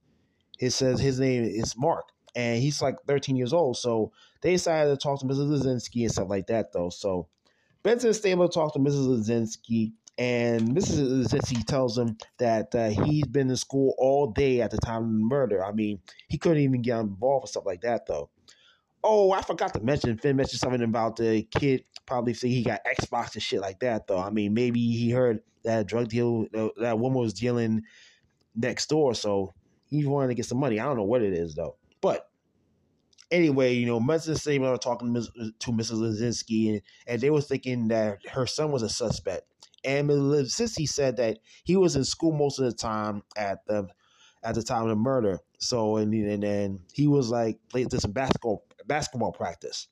It 0.59 0.71
says 0.71 0.99
his 0.99 1.19
name 1.19 1.43
is 1.43 1.75
Mark, 1.77 2.05
and 2.35 2.61
he's 2.61 2.81
like 2.81 2.95
13 3.07 3.35
years 3.35 3.53
old. 3.53 3.77
So 3.77 4.11
they 4.41 4.51
decided 4.51 4.91
to 4.91 4.97
talk 4.97 5.19
to 5.19 5.25
Mrs. 5.25 5.49
Lazinski 5.49 6.03
and 6.03 6.11
stuff 6.11 6.29
like 6.29 6.47
that, 6.47 6.71
though. 6.71 6.89
So 6.89 7.27
Benson 7.83 8.13
Stabler 8.13 8.47
talked 8.47 8.75
to 8.75 8.79
Mrs. 8.79 9.07
Lazinski, 9.07 9.93
and 10.17 10.69
Mrs. 10.69 11.25
Lazinski 11.25 11.65
tells 11.65 11.97
him 11.97 12.17
that 12.37 12.73
uh, 12.75 12.89
he's 12.89 13.25
been 13.25 13.49
in 13.49 13.55
school 13.55 13.95
all 13.97 14.27
day 14.27 14.61
at 14.61 14.71
the 14.71 14.77
time 14.77 15.03
of 15.03 15.11
the 15.11 15.17
murder. 15.17 15.63
I 15.63 15.71
mean, 15.71 15.99
he 16.27 16.37
couldn't 16.37 16.61
even 16.61 16.81
get 16.81 16.99
involved 16.99 17.43
with 17.43 17.51
stuff 17.51 17.65
like 17.65 17.81
that, 17.81 18.05
though. 18.05 18.29
Oh, 19.03 19.31
I 19.31 19.41
forgot 19.41 19.73
to 19.73 19.79
mention. 19.79 20.17
Fin 20.17 20.35
mentioned 20.35 20.59
something 20.59 20.83
about 20.83 21.15
the 21.15 21.41
kid 21.43 21.85
probably 22.11 22.33
think 22.33 22.53
he 22.53 22.63
got 22.63 22.81
Xbox 22.85 23.33
and 23.33 23.41
shit 23.41 23.61
like 23.61 23.79
that. 23.79 24.07
Though 24.07 24.19
I 24.19 24.29
mean, 24.29 24.53
maybe 24.53 24.79
he 24.79 25.09
heard 25.09 25.41
that 25.63 25.87
drug 25.87 26.09
deal 26.09 26.45
that 26.77 26.99
woman 26.99 27.19
was 27.19 27.33
dealing 27.33 27.83
next 28.55 28.89
door, 28.89 29.13
so 29.13 29.53
he 29.85 30.05
wanted 30.05 30.27
to 30.27 30.33
get 30.33 30.45
some 30.45 30.59
money. 30.59 30.79
I 30.79 30.83
don't 30.83 30.97
know 30.97 31.03
what 31.03 31.21
it 31.21 31.33
is 31.33 31.55
though. 31.55 31.77
But 32.01 32.29
anyway, 33.31 33.73
you 33.73 33.85
know, 33.85 33.99
Mrs. 33.99 34.37
Saban 34.39 34.69
was 34.69 34.79
talking 34.79 35.13
to 35.13 35.71
Mrs. 35.71 35.99
Lazinski, 35.99 36.69
and, 36.69 36.81
and 37.07 37.21
they 37.21 37.29
were 37.29 37.41
thinking 37.41 37.87
that 37.87 38.19
her 38.29 38.45
son 38.45 38.71
was 38.71 38.83
a 38.83 38.89
suspect. 38.89 39.43
And. 39.83 40.09
Lazinski 40.09 40.87
said 40.87 41.17
that 41.17 41.39
he 41.63 41.75
was 41.75 41.95
in 41.95 42.03
school 42.03 42.33
most 42.33 42.59
of 42.59 42.65
the 42.65 42.73
time 42.73 43.23
at 43.35 43.65
the 43.65 43.87
at 44.43 44.55
the 44.55 44.63
time 44.63 44.83
of 44.83 44.89
the 44.89 44.95
murder. 44.95 45.39
So 45.59 45.97
and 45.97 46.13
and 46.13 46.43
then 46.43 46.79
he 46.93 47.07
was 47.07 47.29
like 47.29 47.59
did 47.73 47.99
some 47.99 48.11
basketball 48.11 48.65
basketball 48.85 49.31
practice. 49.31 49.87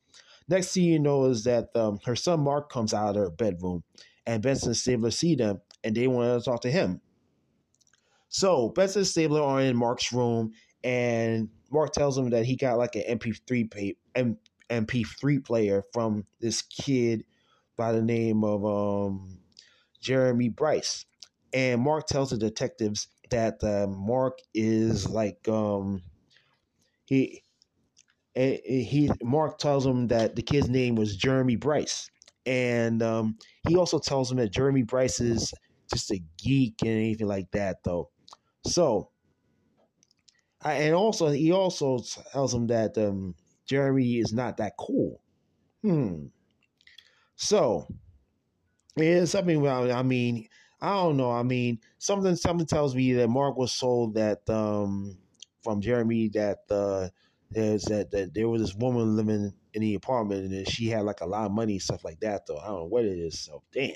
Next 0.47 0.73
thing 0.73 0.84
you 0.84 0.99
know 0.99 1.25
is 1.25 1.43
that 1.43 1.75
um, 1.75 1.99
her 2.06 2.15
son 2.15 2.39
Mark 2.39 2.71
comes 2.71 2.93
out 2.93 3.15
of 3.15 3.15
her 3.15 3.30
bedroom, 3.30 3.84
and 4.25 4.41
Benson 4.41 4.73
Stabler 4.73 5.12
see 5.12 5.36
them, 5.36 5.62
and 5.84 5.95
they 5.95 6.08
want 6.08 6.41
to 6.41 6.49
talk 6.49 6.62
to 6.62 6.71
him. 6.71 7.02
So 8.30 8.69
Benson 8.69 9.06
Stabler 9.06 9.41
are 9.41 9.62
in 9.62 9.78
Mark's 9.78 10.12
room, 10.12 10.54
and 10.84 11.49
Mark 11.71 11.93
tells 11.93 12.17
him 12.17 12.29
that 12.32 12.45
he 12.45 12.55
got 12.55 12.77
like 12.77 12.95
an 12.95 13.19
MP3 13.19 13.69
pay, 13.69 13.95
M, 14.15 14.38
MP3 14.69 15.43
player 15.43 15.84
from 15.93 16.25
this 16.39 16.62
kid 16.62 17.23
by 17.77 17.91
the 17.91 18.01
name 18.01 18.43
of 18.43 18.65
um, 18.65 19.39
Jeremy 20.01 20.49
Bryce, 20.49 21.05
and 21.53 21.82
Mark 21.82 22.08
tells 22.08 22.32
the 22.32 22.38
detectives 22.38 23.08
that 23.29 23.63
uh, 23.63 23.88
Mark 23.88 24.39
is 24.53 25.10
like 25.10 25.47
um, 25.47 26.01
he 27.05 27.43
he 28.36 29.10
Mark 29.21 29.58
tells 29.58 29.86
him 29.86 30.08
that 30.08 30.36
the 30.36 30.41
kid's 30.41 30.69
name 30.69 30.95
was 30.95 31.15
Jeremy 31.15 31.55
Bryce, 31.55 32.10
and 32.45 33.01
um, 33.03 33.38
he 33.67 33.75
also 33.75 33.99
tells 33.99 34.32
him 34.32 34.38
that 34.38 34.51
Jeremy 34.51 34.84
Bryce 34.84 35.19
is 35.19 35.53
just 35.91 36.12
a 36.12 36.21
geek 36.38 36.75
and 36.82 36.91
anything 36.91 37.27
like 37.27 37.51
that, 37.51 37.77
though. 37.84 38.10
So, 38.65 39.10
And 40.63 40.93
also 40.93 41.30
he 41.30 41.52
also 41.52 42.00
tells 42.32 42.54
him 42.54 42.67
that 42.67 42.98
um, 42.98 43.36
Jeremy 43.65 44.17
is 44.17 44.34
not 44.34 44.58
that 44.58 44.74
cool. 44.78 45.22
Hmm. 45.82 46.26
So, 47.36 47.88
yeah, 48.98 49.24
something. 49.26 49.65
I 49.65 50.04
mean, 50.04 50.50
I 50.82 50.93
don't 50.93 51.17
know. 51.17 51.32
I 51.32 51.43
mean, 51.43 51.80
something 51.98 52.36
something 52.36 52.67
tells 52.67 52.95
me 52.95 53.13
that 53.13 53.30
Mark 53.30 53.58
was 53.58 53.72
sold 53.72 54.15
that 54.15 54.50
um, 54.50 55.17
from 55.63 55.82
Jeremy 55.82 56.30
that 56.30 56.60
uh, 56.69 57.10
there's 57.52 57.84
that, 57.84 58.12
that 58.12 58.34
there 58.34 58.50
was 58.50 58.62
this 58.62 58.76
woman 58.76 59.15
living 59.15 59.54
in 59.74 59.82
the 59.82 59.95
apartment 59.95 60.52
and 60.52 60.67
she 60.67 60.88
had 60.88 61.04
like 61.04 61.22
a 61.22 61.26
lot 61.26 61.45
of 61.45 61.52
money 61.52 61.80
stuff 61.80 62.04
like 62.04 62.19
that 62.19 62.45
though. 62.45 62.58
I 62.58 62.67
don't 62.67 62.80
know 62.80 62.86
what 62.86 63.06
it 63.06 63.17
is. 63.17 63.39
So 63.39 63.63
damn. 63.72 63.91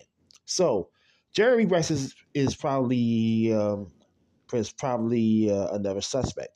So 0.45 0.89
Jeremy 1.34 1.65
Bryce 1.65 1.91
is, 1.91 2.15
is 2.34 2.56
probably 2.56 3.54
um, 3.54 3.91
is 4.54 4.72
probably 4.72 5.52
uh, 5.52 5.68
another 5.70 6.02
suspect. 6.02 6.50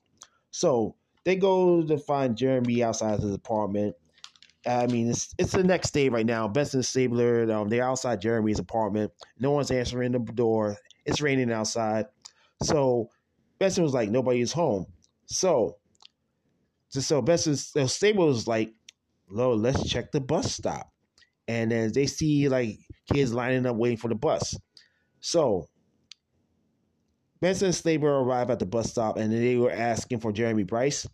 So 0.52 0.96
they 1.24 1.36
go 1.36 1.84
to 1.84 1.98
find 1.98 2.38
Jeremy 2.38 2.84
outside 2.84 3.20
his 3.20 3.34
apartment. 3.34 3.96
I 4.66 4.88
mean, 4.88 5.10
it's 5.10 5.34
it's 5.38 5.52
the 5.52 5.64
next 5.64 5.92
day 5.92 6.10
right 6.10 6.26
now. 6.26 6.48
Benson 6.48 6.84
Stabler, 6.84 7.50
um, 7.52 7.70
they're 7.70 7.84
outside 7.84 8.22
Jeremy's 8.22 8.60
apartment. 8.60 9.12
No 9.40 9.52
one's 9.52 9.72
answering 9.72 10.12
the 10.12 10.20
door. 10.20 10.78
It's 11.06 11.22
raining 11.22 11.52
outside. 11.52 12.06
So 12.64 13.10
Benson 13.60 13.84
was 13.84 13.94
like, 13.94 14.10
nobody's 14.10 14.52
home. 14.52 14.88
So, 15.28 15.78
so 16.90 17.22
Benson 17.22 17.56
so 17.56 17.88
Stabler 17.88 18.26
was 18.26 18.48
like, 18.48 18.74
Lo, 19.30 19.54
let's 19.54 19.88
check 19.90 20.12
the 20.12 20.22
bus 20.22 20.54
stop. 20.54 20.92
And 21.48 21.72
then 21.72 21.92
they 21.94 22.08
see 22.08 22.50
like 22.50 22.80
kids 23.12 23.34
lining 23.34 23.66
up 23.66 23.76
waiting 23.76 23.98
for 23.98 24.08
the 24.10 24.16
bus. 24.16 24.56
So 25.20 25.68
Benson 27.42 27.68
and 27.68 27.76
Stabler 27.76 28.24
arrive 28.24 28.50
at 28.50 28.60
the 28.60 28.66
bus 28.66 28.90
stop 28.90 29.18
and 29.18 29.32
they 29.32 29.58
were 29.58 29.72
asking 29.72 30.20
for 30.20 30.32
Jeremy 30.32 30.64
Bryce. 30.64 31.08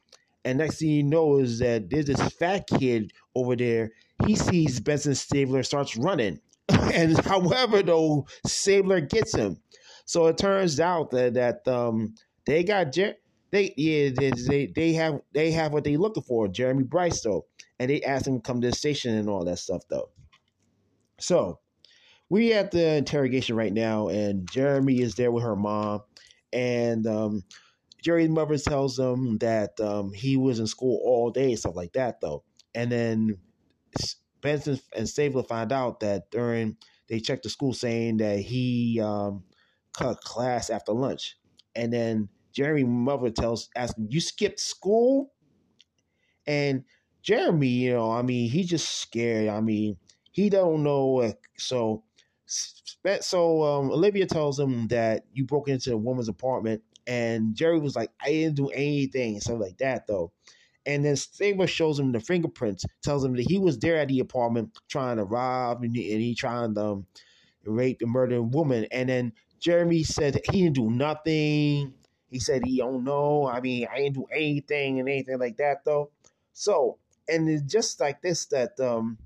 And 0.45 0.57
next 0.57 0.79
thing 0.79 0.89
you 0.89 1.03
know 1.03 1.37
is 1.37 1.59
that 1.59 1.89
there's 1.89 2.05
this 2.05 2.21
fat 2.33 2.67
kid 2.67 3.11
over 3.35 3.55
there. 3.55 3.91
He 4.25 4.35
sees 4.35 4.79
Benson 4.79 5.15
Stabler 5.15 5.63
starts 5.63 5.97
running. 5.97 6.39
and 6.69 7.17
however 7.25 7.81
though 7.83 8.25
Stabler 8.45 9.01
gets 9.01 9.35
him. 9.35 9.57
So 10.05 10.27
it 10.27 10.37
turns 10.37 10.79
out 10.79 11.11
that 11.11 11.33
that 11.33 11.67
um 11.67 12.15
they 12.45 12.63
got 12.63 12.91
Jer- 12.91 13.15
they 13.51 13.73
yeah 13.77 14.09
they, 14.15 14.71
they 14.73 14.93
have 14.93 15.21
they 15.33 15.51
have 15.51 15.73
what 15.73 15.83
they 15.83 15.97
looking 15.97 16.23
for 16.23 16.47
Jeremy 16.47 16.83
Bryce 16.83 17.21
though 17.21 17.45
and 17.79 17.89
they 17.89 18.01
asked 18.01 18.27
him 18.27 18.35
to 18.35 18.41
come 18.41 18.61
to 18.61 18.69
the 18.69 18.75
station 18.75 19.15
and 19.15 19.29
all 19.29 19.43
that 19.45 19.59
stuff 19.59 19.83
though. 19.89 20.09
So 21.19 21.59
we 22.29 22.53
at 22.53 22.71
the 22.71 22.95
interrogation 22.95 23.55
right 23.55 23.73
now 23.73 24.07
and 24.07 24.49
Jeremy 24.51 25.01
is 25.01 25.15
there 25.15 25.31
with 25.31 25.43
her 25.43 25.55
mom 25.55 26.01
and 26.51 27.05
um 27.07 27.43
Jerry's 28.03 28.29
mother 28.29 28.57
tells 28.57 28.99
him 28.99 29.37
that 29.37 29.79
um, 29.79 30.11
he 30.11 30.35
was 30.35 30.59
in 30.59 30.67
school 30.67 30.99
all 31.03 31.31
day 31.31 31.55
stuff 31.55 31.75
like 31.75 31.93
that, 31.93 32.19
though. 32.19 32.43
And 32.75 32.91
then 32.91 33.37
Benson 34.41 34.79
and 34.95 35.07
Stabler 35.07 35.43
find 35.43 35.71
out 35.71 36.01
that 36.01 36.29
during 36.29 36.77
they 37.07 37.19
checked 37.19 37.43
the 37.43 37.49
school 37.49 37.73
saying 37.73 38.17
that 38.17 38.39
he 38.39 38.99
um, 39.01 39.45
cut 39.93 40.19
class 40.21 40.69
after 40.69 40.91
lunch. 40.91 41.37
And 41.75 41.93
then 41.93 42.29
Jeremy's 42.51 42.85
mother 42.85 43.29
tells, 43.29 43.69
asking, 43.75 44.07
"You 44.11 44.19
skipped 44.19 44.59
school?" 44.59 45.31
And 46.45 46.83
Jeremy, 47.21 47.67
you 47.67 47.93
know, 47.93 48.11
I 48.11 48.21
mean, 48.21 48.49
he's 48.49 48.67
just 48.69 48.89
scared. 48.99 49.47
I 49.47 49.61
mean, 49.61 49.97
he 50.31 50.49
don't 50.49 50.83
know. 50.83 51.33
So, 51.57 52.03
so 53.21 53.63
um, 53.63 53.91
Olivia 53.91 54.25
tells 54.25 54.59
him 54.59 54.87
that 54.87 55.25
you 55.33 55.45
broke 55.45 55.67
into 55.67 55.93
a 55.93 55.97
woman's 55.97 56.29
apartment 56.29 56.81
and 57.07 57.55
Jerry 57.55 57.79
was 57.79 57.95
like, 57.95 58.11
I 58.21 58.29
didn't 58.29 58.55
do 58.55 58.69
anything, 58.69 59.39
stuff 59.39 59.59
like 59.59 59.77
that, 59.77 60.07
though. 60.07 60.31
And 60.85 61.03
then 61.03 61.15
Stabler 61.15 61.67
shows 61.67 61.99
him 61.99 62.11
the 62.11 62.19
fingerprints, 62.19 62.85
tells 63.03 63.23
him 63.23 63.35
that 63.35 63.45
he 63.47 63.57
was 63.57 63.77
there 63.79 63.97
at 63.97 64.09
the 64.09 64.19
apartment 64.19 64.77
trying 64.89 65.17
to 65.17 65.23
rob 65.23 65.83
and 65.83 65.95
he, 65.95 66.11
and 66.11 66.21
he 66.21 66.35
trying 66.35 66.75
to 66.75 66.85
um, 66.85 67.07
rape 67.65 68.01
and 68.01 68.11
murder 68.11 68.37
a 68.37 68.41
woman. 68.41 68.85
And 68.91 69.07
then 69.09 69.33
Jeremy 69.59 70.03
said 70.03 70.41
he 70.51 70.63
didn't 70.63 70.75
do 70.75 70.89
nothing. 70.89 71.93
He 72.29 72.39
said 72.39 72.65
he 72.65 72.77
don't 72.79 73.03
know. 73.03 73.47
I 73.47 73.61
mean, 73.61 73.87
I 73.91 73.99
didn't 73.99 74.15
do 74.15 74.25
anything 74.33 74.99
and 74.99 75.07
anything 75.07 75.39
like 75.39 75.57
that, 75.57 75.85
though. 75.85 76.11
So, 76.51 76.97
and 77.29 77.47
it's 77.47 77.63
just 77.63 77.99
like 78.01 78.21
this 78.21 78.45
that 78.47 78.77
um, 78.79 79.17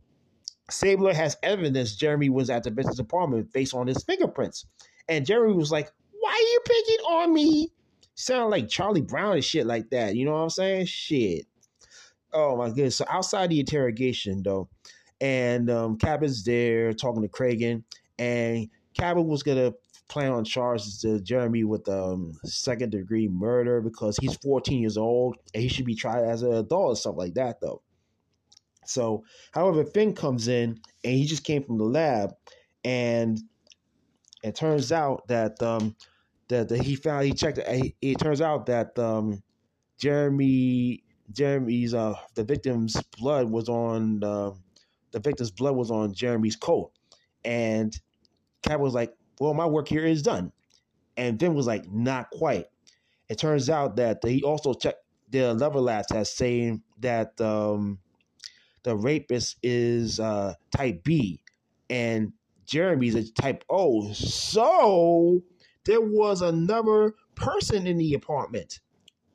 Stabler 0.69 1.13
has 1.13 1.38
evidence 1.43 1.95
Jeremy 1.95 2.30
was 2.30 2.49
at 2.49 2.63
the 2.63 2.71
business 2.71 2.99
apartment 2.99 3.51
based 3.53 3.73
on 3.73 3.88
his 3.88 4.03
fingerprints. 4.03 4.65
And 5.08 5.25
Jeremy 5.25 5.53
was 5.53 5.71
like, 5.71 5.91
why 6.19 6.32
are 6.32 6.38
you 6.39 6.60
picking 6.65 7.06
on 7.06 7.34
me? 7.34 7.71
Sound 8.15 8.49
like 8.49 8.67
Charlie 8.67 9.01
Brown 9.01 9.36
and 9.36 9.43
shit 9.43 9.65
like 9.65 9.89
that. 9.91 10.15
You 10.15 10.25
know 10.25 10.34
what 10.34 10.39
I'm 10.39 10.49
saying? 10.49 10.88
Shit. 10.88 11.45
Oh 12.34 12.58
my 12.58 12.67
goodness. 12.67 12.97
So 12.97 13.06
outside 13.10 13.49
the 13.49 13.60
interrogation 13.60 14.43
though, 14.43 14.69
and 15.21 15.69
um 15.69 15.97
Cabot's 15.97 16.43
there 16.43 16.93
talking 16.93 17.21
to 17.21 17.30
Cragen, 17.30 17.84
and 18.19 18.69
Cabot 18.93 19.25
was 19.25 19.43
gonna 19.43 19.73
plan 20.10 20.32
on 20.32 20.43
charges 20.45 20.99
to 21.01 21.19
Jeremy 21.21 21.63
with 21.63 21.88
um 21.88 22.34
second 22.43 22.91
degree 22.91 23.27
murder 23.27 23.82
because 23.82 24.17
he's 24.17 24.36
14 24.38 24.82
years 24.82 24.97
old 24.97 25.38
and 25.53 25.62
he 25.62 25.69
should 25.69 25.86
be 25.86 25.95
tried 25.95 26.23
as 26.23 26.41
an 26.41 26.53
adult 26.53 26.89
or 26.89 26.95
something 26.95 27.19
like 27.19 27.34
that 27.36 27.62
though. 27.62 27.82
So, 28.88 29.23
however, 29.52 29.84
Fin 29.84 30.13
comes 30.13 30.47
in 30.47 30.80
and 31.04 31.13
he 31.13 31.26
just 31.26 31.43
came 31.43 31.63
from 31.63 31.78
the 31.78 31.84
lab, 31.84 32.34
and 32.84 33.39
it 34.43 34.56
turns 34.56 34.91
out 34.91 35.28
that 35.28 35.62
um, 35.62 35.95
that, 36.47 36.69
that 36.69 36.82
he 36.82 36.95
found 36.95 37.26
he 37.26 37.34
checked 37.34 37.58
it, 37.58 37.95
it 38.02 38.19
turns 38.19 38.41
out 38.41 38.65
that 38.67 38.97
um, 38.97 39.41
Jeremy 39.97 41.04
Jeremy's 41.32 41.93
uh 41.93 42.15
the 42.36 42.43
victim's 42.43 42.95
blood 43.17 43.50
was 43.50 43.69
on 43.69 44.23
uh, 44.23 44.52
the 45.12 45.19
victim's 45.19 45.52
blood 45.52 45.76
was 45.76 45.91
on 45.91 46.13
Jeremy's 46.13 46.56
coat. 46.56 46.91
And 47.43 47.97
Cap 48.63 48.80
was 48.80 48.93
like 48.93 49.13
well 49.39 49.54
my 49.54 49.65
work 49.65 49.88
here 49.88 50.06
is 50.06 50.21
done. 50.21 50.52
And 51.15 51.39
Fin 51.39 51.56
was 51.56 51.67
like 51.67 51.91
not 51.91 52.30
quite. 52.30 52.67
It 53.28 53.39
turns 53.39 53.69
out 53.69 53.97
that 53.97 54.19
he 54.23 54.43
also 54.43 54.73
checked 54.73 55.04
the 55.30 55.54
level 55.54 55.82
lab 55.82 56.06
test 56.08 56.38
saying 56.38 56.84
that 57.00 57.39
um, 57.41 58.00
the 58.88 58.95
rapist 58.95 59.58
is 59.62 60.17
uh, 60.17 60.54
type 60.71 61.04
B 61.04 61.41
and 61.89 62.32
Jeremy's 62.65 63.15
a 63.15 63.30
type 63.34 63.65
O 63.69 64.13
so 64.13 65.43
there 65.84 66.00
was 66.00 66.41
another 66.41 67.13
person 67.36 67.86
in 67.86 67.97
the 67.97 68.13
apartment. 68.13 68.80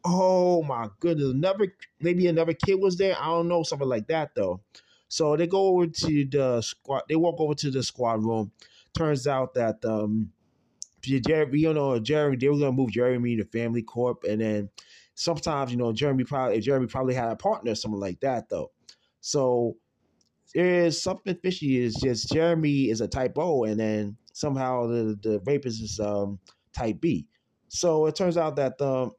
Oh 0.07 0.63
my 0.63 0.89
goodness, 1.01 1.29
another 1.29 1.75
maybe 2.01 2.27
another 2.29 2.55
kid 2.55 2.81
was 2.81 2.97
there. 2.97 3.15
I 3.21 3.27
don't 3.27 3.49
know, 3.49 3.63
something 3.63 3.89
like 3.89 4.07
that 4.09 4.35
though. 4.35 4.63
So 5.09 5.37
they 5.37 5.47
go 5.47 5.67
over 5.67 5.87
to 5.87 6.25
the 6.25 6.63
squad. 6.63 7.03
They 7.11 7.17
walk 7.17 7.39
over 7.39 7.55
to 7.55 7.71
the 7.71 7.83
squad 7.83 8.25
room. 8.25 8.53
Turns 8.95 9.27
out 9.27 9.53
that 9.55 9.85
um, 9.85 10.33
Jeremy, 11.03 11.59
you 11.59 11.75
know, 11.75 11.99
Jeremy, 11.99 12.39
they 12.39 12.49
were 12.49 12.59
gonna 12.59 12.73
move 12.73 12.93
Jeremy 12.93 13.37
to 13.37 13.45
Family 13.45 13.83
Court, 13.83 14.25
and 14.25 14.41
then 14.41 14.71
sometimes 15.15 15.71
you 15.71 15.77
know 15.77 15.93
Jeremy 15.93 16.25
probably 16.25 16.59
Jeremy 16.61 16.87
probably 16.87 17.15
had 17.15 17.31
a 17.31 17.37
partner 17.37 17.73
or 17.73 17.75
something 17.75 18.01
like 18.01 18.21
that 18.21 18.49
though. 18.49 18.71
So 19.23 19.77
there's 20.55 21.01
something 21.01 21.37
fishy. 21.43 21.83
Is 21.83 21.95
just 21.95 22.31
Jeremy 22.31 22.91
is 22.91 23.01
a 23.01 23.09
type 23.09 23.39
O, 23.39 23.65
and 23.65 23.81
then 23.81 24.17
somehow 24.35 24.87
the 24.87 25.19
the 25.23 25.41
rapist 25.47 25.83
is 25.83 25.99
um, 25.99 26.39
type 26.75 27.01
B. 27.01 27.27
So 27.69 28.07
it 28.07 28.17
turns 28.17 28.37
out 28.37 28.57
that 28.57 28.79
um, 28.83 29.13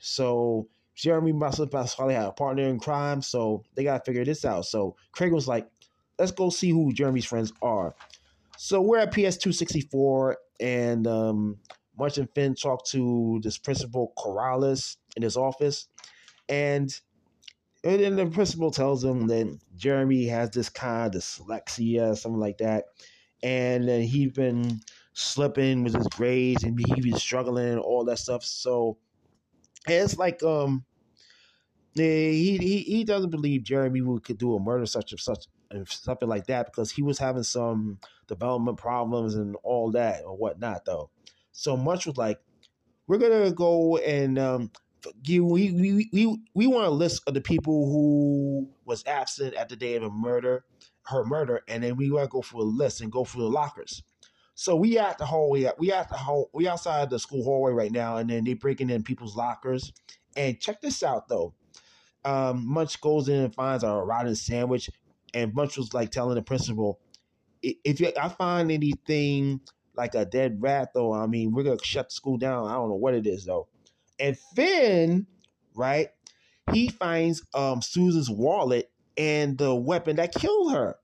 so 0.00 0.68
Jeremy 0.94 1.32
must 1.32 1.58
have 1.58 1.70
probably 1.70 2.14
had 2.14 2.26
a 2.26 2.32
partner 2.32 2.64
in 2.64 2.78
crime, 2.78 3.22
so 3.22 3.64
they 3.74 3.84
gotta 3.84 4.04
figure 4.04 4.24
this 4.24 4.44
out. 4.44 4.66
So 4.66 4.96
Craig 5.12 5.32
was 5.32 5.48
like, 5.48 5.66
"Let's 6.18 6.32
go 6.32 6.50
see 6.50 6.70
who 6.70 6.92
Jeremy's 6.92 7.24
friends 7.24 7.52
are." 7.62 7.94
So 8.58 8.82
we're 8.82 8.98
at 8.98 9.12
PS 9.12 9.36
two 9.36 9.52
sixty 9.52 9.80
four, 9.80 10.38
and 10.58 11.06
um, 11.06 11.58
Munch 11.96 12.18
and 12.18 12.28
Fin 12.34 12.54
talk 12.54 12.84
to 12.88 13.40
this 13.42 13.58
principal 13.58 14.12
Corrales 14.18 14.96
in 15.16 15.22
his 15.22 15.36
office, 15.36 15.86
and 16.48 16.92
and 17.82 18.00
then 18.00 18.16
the 18.16 18.26
principal 18.26 18.70
tells 18.70 19.02
him 19.02 19.26
that 19.28 19.58
Jeremy 19.76 20.26
has 20.26 20.50
this 20.50 20.68
kind 20.68 21.14
of 21.14 21.20
dyslexia, 21.20 22.16
something 22.16 22.40
like 22.40 22.58
that, 22.58 22.86
and 23.42 23.88
uh, 23.88 23.96
he's 23.96 24.32
been 24.32 24.80
slipping 25.12 25.84
with 25.84 25.94
his 25.94 26.06
grades 26.08 26.62
and 26.62 26.78
he 26.78 27.10
was 27.10 27.22
struggling 27.22 27.68
and 27.68 27.80
all 27.80 28.04
that 28.04 28.18
stuff. 28.18 28.44
So 28.44 28.98
it's 29.86 30.16
like 30.18 30.42
um 30.42 30.84
he 31.94 32.58
he 32.58 32.78
he 32.78 33.04
doesn't 33.04 33.30
believe 33.30 33.64
Jeremy 33.64 34.00
could 34.22 34.38
do 34.38 34.54
a 34.54 34.60
murder 34.60 34.86
such 34.86 35.12
of 35.12 35.20
such 35.20 35.46
and 35.70 35.88
something 35.88 36.28
like 36.28 36.46
that 36.46 36.66
because 36.66 36.90
he 36.90 37.02
was 37.02 37.18
having 37.18 37.42
some 37.42 37.98
development 38.26 38.78
problems 38.78 39.34
and 39.34 39.56
all 39.62 39.90
that 39.92 40.22
or 40.24 40.36
whatnot 40.36 40.84
though. 40.84 41.10
So 41.52 41.76
Munch 41.76 42.06
was 42.06 42.16
like, 42.16 42.40
"We're 43.06 43.18
gonna 43.18 43.52
go 43.52 43.96
and 43.98 44.38
um, 44.38 44.70
we 45.26 45.40
we 45.40 46.10
we, 46.12 46.38
we 46.54 46.66
want 46.66 46.86
a 46.86 46.90
list 46.90 47.22
of 47.26 47.34
the 47.34 47.40
people 47.40 47.86
who 47.86 48.68
was 48.84 49.04
absent 49.06 49.54
at 49.54 49.68
the 49.68 49.76
day 49.76 49.96
of 49.96 50.02
the 50.02 50.10
murder, 50.10 50.64
her 51.02 51.24
murder, 51.24 51.62
and 51.68 51.82
then 51.82 51.96
we 51.96 52.10
want 52.10 52.24
to 52.24 52.28
go 52.28 52.42
through 52.42 52.62
a 52.62 52.64
list 52.64 53.00
and 53.00 53.12
go 53.12 53.24
through 53.24 53.42
the 53.42 53.50
lockers." 53.50 54.02
So 54.54 54.76
we 54.76 54.98
at 54.98 55.16
the 55.16 55.24
hallway, 55.24 55.70
we 55.78 55.90
at 55.92 56.10
the 56.10 56.16
hall, 56.16 56.50
we 56.52 56.68
outside 56.68 57.08
the 57.08 57.18
school 57.18 57.42
hallway 57.44 57.72
right 57.72 57.92
now, 57.92 58.18
and 58.18 58.28
then 58.28 58.44
they 58.44 58.54
breaking 58.54 58.90
in 58.90 59.02
people's 59.02 59.36
lockers. 59.36 59.92
And 60.36 60.60
check 60.60 60.80
this 60.80 61.02
out 61.02 61.28
though, 61.28 61.54
um, 62.24 62.66
Munch 62.66 63.00
goes 63.00 63.28
in 63.28 63.40
and 63.40 63.54
finds 63.54 63.84
a 63.84 63.88
rotten 63.88 64.34
sandwich, 64.36 64.90
and 65.32 65.54
Munch 65.54 65.78
was 65.78 65.94
like 65.94 66.10
telling 66.10 66.34
the 66.34 66.42
principal, 66.42 67.00
"If 67.62 68.00
you, 68.00 68.12
I 68.20 68.28
find 68.28 68.70
anything 68.70 69.60
like 69.96 70.14
a 70.14 70.24
dead 70.24 70.60
rat, 70.62 70.90
though, 70.94 71.12
I 71.12 71.26
mean, 71.26 71.52
we're 71.52 71.62
gonna 71.62 71.82
shut 71.82 72.08
the 72.10 72.14
school 72.14 72.36
down. 72.36 72.68
I 72.68 72.74
don't 72.74 72.90
know 72.90 72.96
what 72.96 73.14
it 73.14 73.26
is 73.26 73.46
though." 73.46 73.68
And 74.20 74.36
Fin, 74.54 75.26
right, 75.74 76.08
he 76.72 76.88
finds 76.88 77.42
um 77.54 77.82
Susan's 77.82 78.30
wallet 78.30 78.90
and 79.16 79.58
the 79.58 79.74
weapon 79.74 80.16
that 80.16 80.34
killed 80.34 80.72
her, 80.72 80.96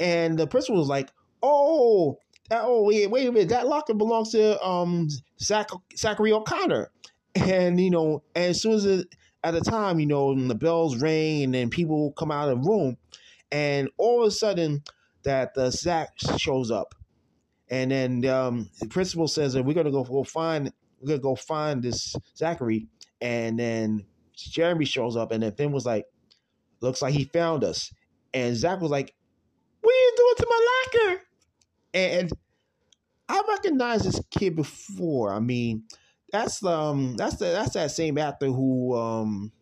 and 0.00 0.38
the 0.38 0.46
principal 0.46 0.78
was 0.78 0.88
like, 0.88 1.10
"Oh." 1.42 2.18
That, 2.48 2.64
oh 2.66 2.82
wait, 2.82 3.08
wait 3.08 3.28
a 3.28 3.32
minute! 3.32 3.50
That 3.50 3.68
locker 3.68 3.94
belongs 3.94 4.32
to 4.32 4.60
um 4.62 5.08
Zach, 5.40 5.70
Zachary 5.96 6.32
O'Connor, 6.32 6.90
and 7.34 7.80
you 7.80 7.90
know, 7.90 8.22
and 8.34 8.50
as 8.50 8.60
soon 8.60 8.72
as 8.72 8.84
it, 8.84 9.06
at 9.44 9.52
the 9.52 9.60
time, 9.60 10.00
you 10.00 10.06
know, 10.06 10.32
and 10.32 10.50
the 10.50 10.54
bells 10.54 10.96
ring 10.96 11.44
and 11.44 11.54
then 11.54 11.70
people 11.70 12.12
come 12.12 12.30
out 12.30 12.48
of 12.48 12.62
the 12.62 12.68
room, 12.68 12.96
and 13.50 13.88
all 13.96 14.22
of 14.22 14.28
a 14.28 14.30
sudden, 14.30 14.82
that 15.22 15.54
the 15.54 15.70
Zach 15.70 16.10
shows 16.36 16.70
up, 16.70 16.94
and 17.70 17.90
then 17.90 18.24
um, 18.26 18.70
the 18.80 18.88
principal 18.88 19.28
says 19.28 19.54
that 19.54 19.64
we're 19.64 19.74
gonna 19.74 19.90
go 19.90 20.04
go 20.04 20.24
find 20.24 20.72
we're 21.02 21.08
gonna 21.08 21.18
go 21.18 21.34
find 21.34 21.82
this 21.82 22.14
Zachary, 22.36 22.86
and 23.20 23.58
then 23.58 24.06
Jeremy 24.36 24.84
shows 24.84 25.16
up, 25.16 25.32
and 25.32 25.42
then 25.42 25.52
Fin 25.52 25.72
was 25.72 25.84
like, 25.84 26.06
"Looks 26.80 27.02
like 27.02 27.14
he 27.14 27.24
found 27.24 27.64
us," 27.64 27.92
and 28.32 28.56
Zach 28.56 28.80
was 28.80 28.90
like, 28.90 29.14
"What 29.80 29.92
are 29.92 29.94
you 29.94 30.12
doing 30.16 30.34
to 30.36 30.46
my 30.48 30.66
locker?" 31.04 31.22
And 31.94 32.32
I 33.28 33.42
recognized 33.48 34.04
this 34.04 34.20
kid 34.30 34.56
before. 34.56 35.32
I 35.32 35.40
mean, 35.40 35.84
that's 36.30 36.64
um 36.64 37.16
that's 37.16 37.36
the 37.36 37.46
that's 37.46 37.74
that 37.74 37.90
same 37.90 38.18
actor 38.18 38.46
who 38.46 38.96
um 38.96 39.52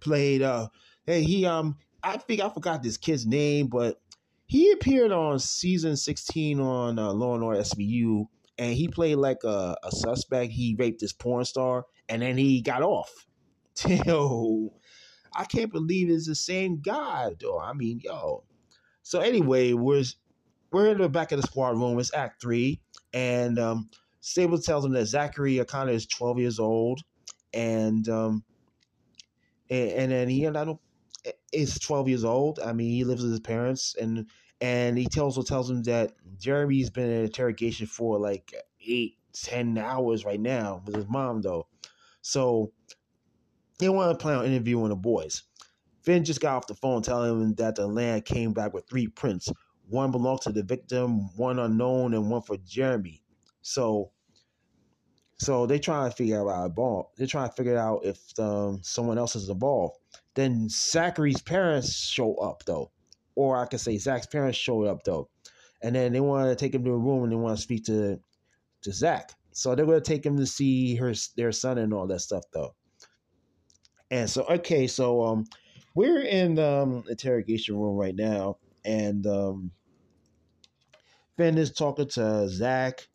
played 0.00 0.42
uh 0.42 0.68
hey 1.04 1.22
he 1.22 1.44
um 1.44 1.76
I 2.02 2.16
think 2.16 2.40
I 2.40 2.48
forgot 2.48 2.82
this 2.82 2.96
kid's 2.96 3.26
name, 3.26 3.66
but 3.66 4.00
he 4.46 4.72
appeared 4.72 5.12
on 5.12 5.38
season 5.38 5.96
16 5.96 6.58
on 6.60 6.98
uh, 6.98 7.12
Law 7.12 7.34
and 7.34 7.44
Order 7.44 7.60
SVU, 7.60 8.26
and 8.60 8.74
he 8.74 8.88
played 8.88 9.16
like 9.16 9.42
a, 9.42 9.74
a 9.82 9.90
suspect. 9.90 10.52
He 10.52 10.76
raped 10.78 11.00
this 11.00 11.14
porn 11.14 11.46
star, 11.46 11.86
and 12.10 12.20
then 12.20 12.36
he 12.36 12.60
got 12.60 12.82
off. 12.82 13.26
Yo, 14.06 14.74
I 15.34 15.44
can't 15.46 15.72
believe 15.72 16.10
it's 16.10 16.26
the 16.26 16.34
same 16.34 16.82
guy, 16.82 17.30
though. 17.40 17.58
I 17.58 17.72
mean, 17.72 18.00
yo. 18.04 18.44
So 19.02 19.20
anyway, 19.20 19.72
we're 19.72 20.04
we're 20.70 20.88
in 20.88 20.98
the 20.98 21.08
back 21.08 21.32
of 21.32 21.40
the 21.40 21.46
squad 21.46 21.78
room. 21.78 21.98
It's 21.98 22.12
Act 22.12 22.42
Three, 22.42 22.82
and 23.14 23.58
um, 23.58 23.88
Sable 24.20 24.58
tells 24.58 24.84
him 24.84 24.92
that 24.92 25.06
Zachary 25.06 25.58
O'Connor 25.58 25.92
is 25.92 26.06
12 26.06 26.38
years 26.40 26.58
old, 26.58 27.00
and 27.54 28.06
um, 28.10 28.44
and, 29.70 29.90
and 29.90 30.12
then 30.12 30.28
he 30.28 30.44
and 30.44 30.58
I 30.58 30.66
don't 30.66 30.80
is 31.52 31.78
12 31.78 32.08
years 32.08 32.24
old. 32.24 32.60
I 32.60 32.74
mean, 32.74 32.90
he 32.90 33.04
lives 33.04 33.22
with 33.22 33.30
his 33.30 33.40
parents, 33.40 33.96
and 33.98 34.26
and 34.60 34.98
he 34.98 35.08
also 35.18 35.42
tells 35.42 35.70
him 35.70 35.82
that 35.84 36.12
Jeremy's 36.38 36.90
been 36.90 37.10
in 37.10 37.24
interrogation 37.24 37.86
for 37.86 38.18
like 38.18 38.54
eight, 38.86 39.16
ten 39.32 39.78
hours 39.78 40.24
right 40.24 40.40
now 40.40 40.82
with 40.84 40.94
his 40.94 41.08
mom, 41.08 41.40
though. 41.40 41.66
So 42.22 42.72
they 43.78 43.88
want 43.88 44.18
to 44.18 44.22
plan 44.22 44.38
on 44.38 44.44
interviewing 44.44 44.90
the 44.90 44.96
boys. 44.96 45.42
Fin 46.02 46.24
just 46.24 46.40
got 46.40 46.56
off 46.56 46.66
the 46.66 46.74
phone 46.74 47.02
telling 47.02 47.40
him 47.40 47.54
that 47.54 47.74
the 47.74 47.86
land 47.86 48.24
came 48.24 48.52
back 48.52 48.72
with 48.72 48.88
three 48.88 49.06
prints. 49.06 49.50
One 49.88 50.10
belonged 50.10 50.42
to 50.42 50.52
the 50.52 50.62
victim, 50.62 51.34
one 51.36 51.58
unknown, 51.58 52.14
and 52.14 52.30
one 52.30 52.42
for 52.42 52.56
Jeremy. 52.58 53.22
So, 53.62 54.12
so 55.38 55.66
they 55.66 55.78
try 55.78 56.08
to 56.08 56.14
figure 56.14 56.50
out 56.50 56.66
involved. 56.66 57.16
They're 57.16 57.26
trying 57.26 57.48
to 57.48 57.54
figure 57.54 57.78
out 57.78 58.04
if 58.04 58.38
um, 58.38 58.80
someone 58.82 59.18
else 59.18 59.36
is 59.36 59.48
involved. 59.48 59.98
Then 60.34 60.68
Zachary's 60.68 61.42
parents 61.42 61.96
show 61.96 62.36
up 62.36 62.64
though, 62.64 62.92
or 63.34 63.56
I 63.56 63.66
could 63.66 63.80
say 63.80 63.96
Zach's 63.98 64.26
parents 64.26 64.58
showed 64.58 64.86
up 64.86 65.04
though, 65.04 65.28
and 65.82 65.94
then 65.94 66.12
they 66.12 66.20
want 66.20 66.48
to 66.48 66.56
take 66.56 66.74
him 66.74 66.84
to 66.84 66.90
a 66.90 66.98
room 66.98 67.24
and 67.24 67.32
they 67.32 67.36
want 67.36 67.56
to 67.56 67.62
speak 67.62 67.84
to 67.86 68.18
to 68.82 68.92
Zach. 68.92 69.32
So 69.52 69.74
they're 69.74 69.86
going 69.86 70.00
to 70.00 70.08
take 70.08 70.24
him 70.24 70.36
to 70.36 70.46
see 70.46 70.94
her 70.96 71.12
their 71.36 71.52
son 71.52 71.78
and 71.78 71.92
all 71.92 72.06
that 72.06 72.20
stuff 72.20 72.44
though. 72.52 72.74
And 74.10 74.28
so 74.28 74.44
okay, 74.44 74.86
so 74.86 75.24
um, 75.24 75.46
we're 75.94 76.22
in 76.22 76.54
the 76.54 76.82
um, 76.82 77.04
interrogation 77.08 77.76
room 77.76 77.96
right 77.96 78.14
now, 78.14 78.56
and 78.84 79.26
um, 79.26 79.70
Fin 81.36 81.58
is 81.58 81.72
talking 81.72 82.08
to 82.08 82.48
Zach 82.48 83.06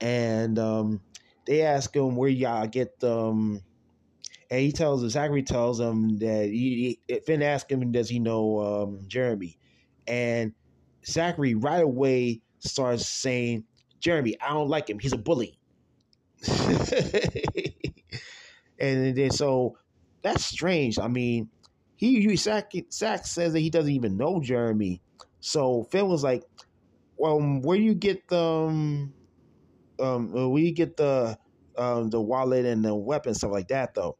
and 0.00 0.58
um, 0.58 1.00
they 1.46 1.62
ask 1.62 1.94
him 1.94 2.16
where 2.16 2.28
y'all 2.28 2.66
get 2.66 3.00
them. 3.00 3.62
And 4.50 4.60
he 4.60 4.72
tells 4.72 5.00
them, 5.00 5.10
Zachary 5.10 5.42
tells 5.42 5.80
him 5.80 6.18
that 6.18 6.46
he, 6.46 7.00
he 7.08 7.20
Fin 7.26 7.42
asks 7.42 7.70
him, 7.70 7.90
does 7.92 8.08
he 8.08 8.18
know 8.18 8.60
um, 8.60 9.00
Jeremy? 9.06 9.58
And 10.06 10.52
Zachary 11.04 11.54
right 11.54 11.82
away 11.82 12.42
starts 12.60 13.06
saying, 13.06 13.64
Jeremy, 14.00 14.36
I 14.40 14.50
don't 14.50 14.68
like 14.68 14.88
him. 14.88 14.98
He's 14.98 15.12
a 15.12 15.18
bully. 15.18 15.58
and 18.78 19.16
then 19.16 19.30
so 19.30 19.76
that's 20.22 20.44
strange. 20.44 20.98
I 20.98 21.08
mean, 21.08 21.48
he 21.96 22.36
Zach, 22.36 22.72
Zach 22.92 23.26
says 23.26 23.52
that 23.54 23.60
he 23.60 23.70
doesn't 23.70 23.92
even 23.92 24.16
know 24.16 24.40
Jeremy. 24.40 25.00
So 25.40 25.84
Fin 25.90 26.08
was 26.08 26.22
like, 26.22 26.44
"Well, 27.16 27.40
where 27.40 27.78
do 27.78 27.82
you 27.82 27.94
get 27.94 28.28
the 28.28 28.38
um, 28.38 29.14
um, 29.98 30.50
we 30.50 30.72
get 30.72 30.96
the 30.96 31.38
um, 31.76 32.10
the 32.10 32.20
wallet 32.20 32.64
and 32.64 32.84
the 32.84 32.94
weapon 32.94 33.34
stuff 33.34 33.52
like 33.52 33.68
that 33.68 33.94
though. 33.94 34.16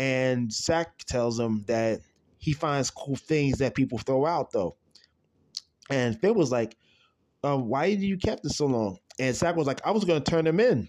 And 0.00 0.50
Zach 0.50 0.96
tells 1.04 1.38
him 1.38 1.62
that 1.68 2.00
he 2.38 2.54
finds 2.54 2.90
cool 2.90 3.16
things 3.16 3.58
that 3.58 3.74
people 3.74 3.98
throw 3.98 4.24
out 4.24 4.50
though. 4.50 4.76
And 5.90 6.18
Phil 6.18 6.32
was 6.32 6.50
like, 6.50 6.74
um, 7.44 7.68
"Why 7.68 7.90
did 7.90 8.00
you 8.00 8.16
kept 8.16 8.46
it 8.46 8.52
so 8.52 8.64
long?" 8.64 8.98
And 9.18 9.36
Zach 9.36 9.56
was 9.56 9.66
like, 9.66 9.86
"I 9.86 9.90
was 9.90 10.06
to 10.06 10.20
turn 10.20 10.46
him 10.46 10.58
in." 10.58 10.88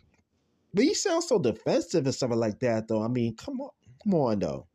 But 0.74 0.86
he 0.86 0.94
sounds 0.94 1.28
so 1.28 1.40
defensive 1.40 2.06
and 2.06 2.16
stuff 2.16 2.32
like 2.34 2.62
that 2.62 2.88
though. 2.88 3.04
I 3.04 3.10
mean, 3.10 3.36
come 3.36 3.60
on, 3.60 3.72
come 4.02 4.14
on 4.14 4.40
though. 4.40 4.68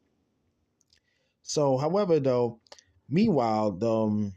So, 1.41 1.79
however, 1.79 2.21
though, 2.21 2.61
meanwhile, 3.09 3.73
the 3.73 3.91
um, 3.91 4.35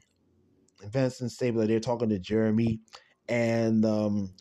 Vincent 0.81 1.33
Stabler 1.33 1.67
they're 1.67 1.81
talking 1.81 2.07
to 2.07 2.19
Jeremy, 2.19 2.79
and 3.27 3.83
um, 3.83 4.33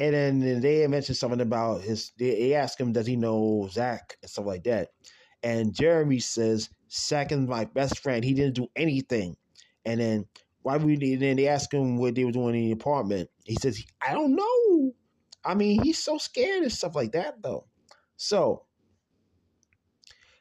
and 0.00 0.14
then 0.14 0.60
they 0.62 0.86
mentioned 0.86 1.18
something 1.18 1.42
about 1.42 1.82
his. 1.82 2.12
They 2.18 2.54
ask 2.54 2.80
him, 2.80 2.92
does 2.92 3.06
he 3.06 3.16
know 3.16 3.68
Zach 3.70 4.16
and 4.22 4.30
stuff 4.30 4.46
like 4.46 4.64
that. 4.64 4.88
And 5.42 5.74
Jeremy 5.74 6.20
says, 6.20 6.70
Zach 6.90 7.32
is 7.32 7.38
my 7.40 7.66
best 7.66 7.98
friend. 7.98 8.24
He 8.24 8.34
didn't 8.34 8.54
do 8.56 8.68
anything. 8.74 9.36
And 9.84 10.00
then 10.00 10.26
why 10.62 10.78
we? 10.78 10.96
Then 11.16 11.36
they 11.36 11.48
ask 11.48 11.72
him 11.72 11.98
what 11.98 12.14
they 12.14 12.24
were 12.24 12.32
doing 12.32 12.54
in 12.54 12.66
the 12.66 12.72
apartment. 12.72 13.30
He 13.44 13.56
says, 13.56 13.84
I 14.00 14.14
don't 14.14 14.34
know. 14.34 14.92
I 15.44 15.54
mean, 15.54 15.82
he's 15.82 16.02
so 16.02 16.18
scared 16.18 16.62
and 16.62 16.72
stuff 16.72 16.94
like 16.94 17.12
that, 17.12 17.42
though. 17.42 17.66
So, 18.16 18.64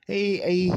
hey, 0.08 0.38
hey, 0.38 0.72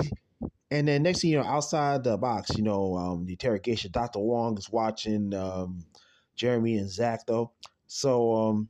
and 0.70 0.88
then 0.88 1.02
next 1.02 1.20
thing 1.20 1.30
you 1.30 1.38
know, 1.38 1.44
outside 1.44 2.04
the 2.04 2.16
box, 2.16 2.56
you 2.56 2.62
know, 2.62 2.96
um, 2.96 3.26
the 3.26 3.32
interrogation, 3.32 3.92
Dr. 3.92 4.20
Wong 4.20 4.58
is 4.58 4.70
watching 4.70 5.34
um, 5.34 5.86
Jeremy 6.34 6.76
and 6.78 6.90
Zach, 6.90 7.26
though. 7.26 7.52
So 7.86 8.32
um, 8.34 8.68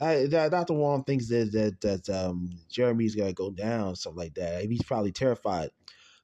I, 0.00 0.26
Dr. 0.26 0.72
Wong 0.74 1.04
thinks 1.04 1.28
that 1.28 1.52
that 1.52 1.80
that 1.82 2.08
um, 2.08 2.50
Jeremy's 2.70 3.14
gonna 3.14 3.32
go 3.32 3.50
down, 3.50 3.96
something 3.96 4.18
like 4.18 4.34
that. 4.34 4.64
He's 4.64 4.82
probably 4.82 5.12
terrified. 5.12 5.70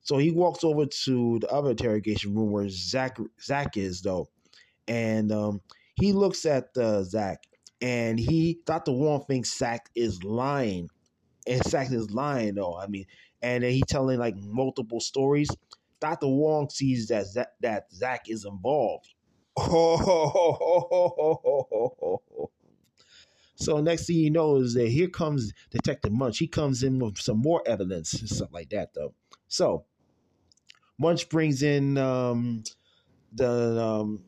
So 0.03 0.19
he 0.19 0.31
walks 0.31 0.65
over 0.65 0.87
to 0.87 1.39
the 1.41 1.49
other 1.51 1.71
interrogation 1.71 2.35
room 2.35 2.53
where 2.53 2.69
Zach 2.69 3.19
Zach 3.43 3.77
is 3.77 4.03
though, 4.03 4.29
and 4.89 5.31
um, 5.33 5.61
he 5.95 6.13
looks 6.13 6.47
at 6.47 6.77
uh, 6.77 7.03
Zach, 7.03 7.43
and 7.83 8.19
he 8.19 8.61
Dr. 8.65 8.93
Wong 8.93 9.25
thinks 9.25 9.59
Zach 9.59 9.91
is 9.95 10.23
lying, 10.25 10.89
and 11.47 11.63
Zach 11.65 11.91
is 11.91 12.11
lying 12.11 12.55
though. 12.55 12.79
I 12.79 12.87
mean, 12.87 13.05
and 13.43 13.63
then 13.63 13.73
he's 13.73 13.87
telling 13.87 14.19
like 14.19 14.37
multiple 14.37 15.01
stories. 15.01 15.51
Dr. 16.01 16.29
Wong 16.29 16.71
sees 16.71 17.09
that 17.09 17.27
Zach, 17.27 17.49
that 17.61 17.93
Zach 17.93 18.29
is 18.29 18.47
involved. 18.47 19.13
So 23.57 23.81
next 23.81 24.07
thing 24.07 24.17
you 24.17 24.31
know 24.31 24.57
is 24.57 24.75
that 24.75 24.89
here 24.89 25.09
comes 25.09 25.53
Detective 25.71 26.13
Munch. 26.13 26.39
He 26.39 26.47
comes 26.47 26.83
in 26.83 26.99
with 26.99 27.19
some 27.19 27.39
more 27.39 27.63
evidence 27.67 28.15
and 28.15 28.29
stuff 28.29 28.51
like 28.53 28.71
that, 28.71 28.95
though. 28.95 29.15
So 29.49 29.87
Munch 30.99 31.29
brings 31.29 31.63
in 31.63 31.99
um, 31.99 32.63
the 33.33 33.83
um, 33.83 34.25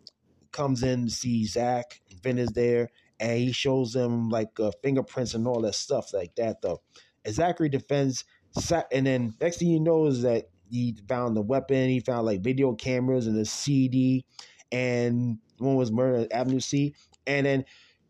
comes 0.53 0.83
in 0.83 1.07
to 1.07 1.11
see 1.11 1.45
Zach. 1.47 2.01
Fin 2.23 2.39
is 2.39 2.51
there, 2.51 2.91
and 3.21 3.39
he 3.39 3.53
shows 3.53 3.93
them 3.93 4.29
like 4.31 4.59
uh, 4.59 4.73
fingerprints 4.83 5.35
and 5.35 5.47
all 5.47 5.61
that 5.61 5.75
stuff 5.75 6.13
like 6.13 6.35
that. 6.37 6.63
Though, 6.63 6.81
and 7.25 7.35
Zachary 7.35 7.69
defends, 7.69 8.25
and 8.91 9.07
then 9.07 9.35
next 9.41 9.59
thing 9.59 9.69
you 9.69 9.81
know 9.81 10.07
is 10.07 10.23
that 10.23 10.49
he 10.71 10.97
found 11.07 11.37
the 11.37 11.43
weapon. 11.43 11.89
He 11.89 12.01
found 12.01 12.27
like 12.27 12.41
video 12.41 12.75
cameras 12.75 13.27
and 13.27 13.39
a 13.39 13.45
CD, 13.45 14.25
and 14.73 15.39
one 15.59 15.77
was 15.77 15.93
murder 15.93 16.25
at 16.25 16.33
Avenue 16.33 16.61
C. 16.61 16.95
And 17.27 17.45
then 17.45 17.65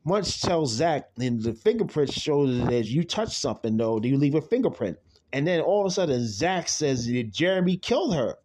Munch 0.09 0.41
tells 0.41 0.73
Zach, 0.73 1.11
and 1.19 1.43
the 1.43 1.53
fingerprint 1.53 2.11
shows 2.11 2.65
that 2.67 2.87
you 2.87 3.05
touch 3.05 3.37
something 3.37 3.77
though, 3.77 4.01
do 4.01 4.09
you 4.09 4.17
leave 4.17 4.35
a 4.35 4.41
fingerprint? 4.41 4.97
And 5.35 5.47
then 5.47 5.61
all 5.61 5.83
of 5.83 5.87
a 5.87 5.91
sudden, 5.91 6.27
Zach 6.27 6.69
says 6.69 7.07
that 7.07 7.31
Jeremy 7.31 7.77
killed 7.77 8.15
her, 8.15 8.37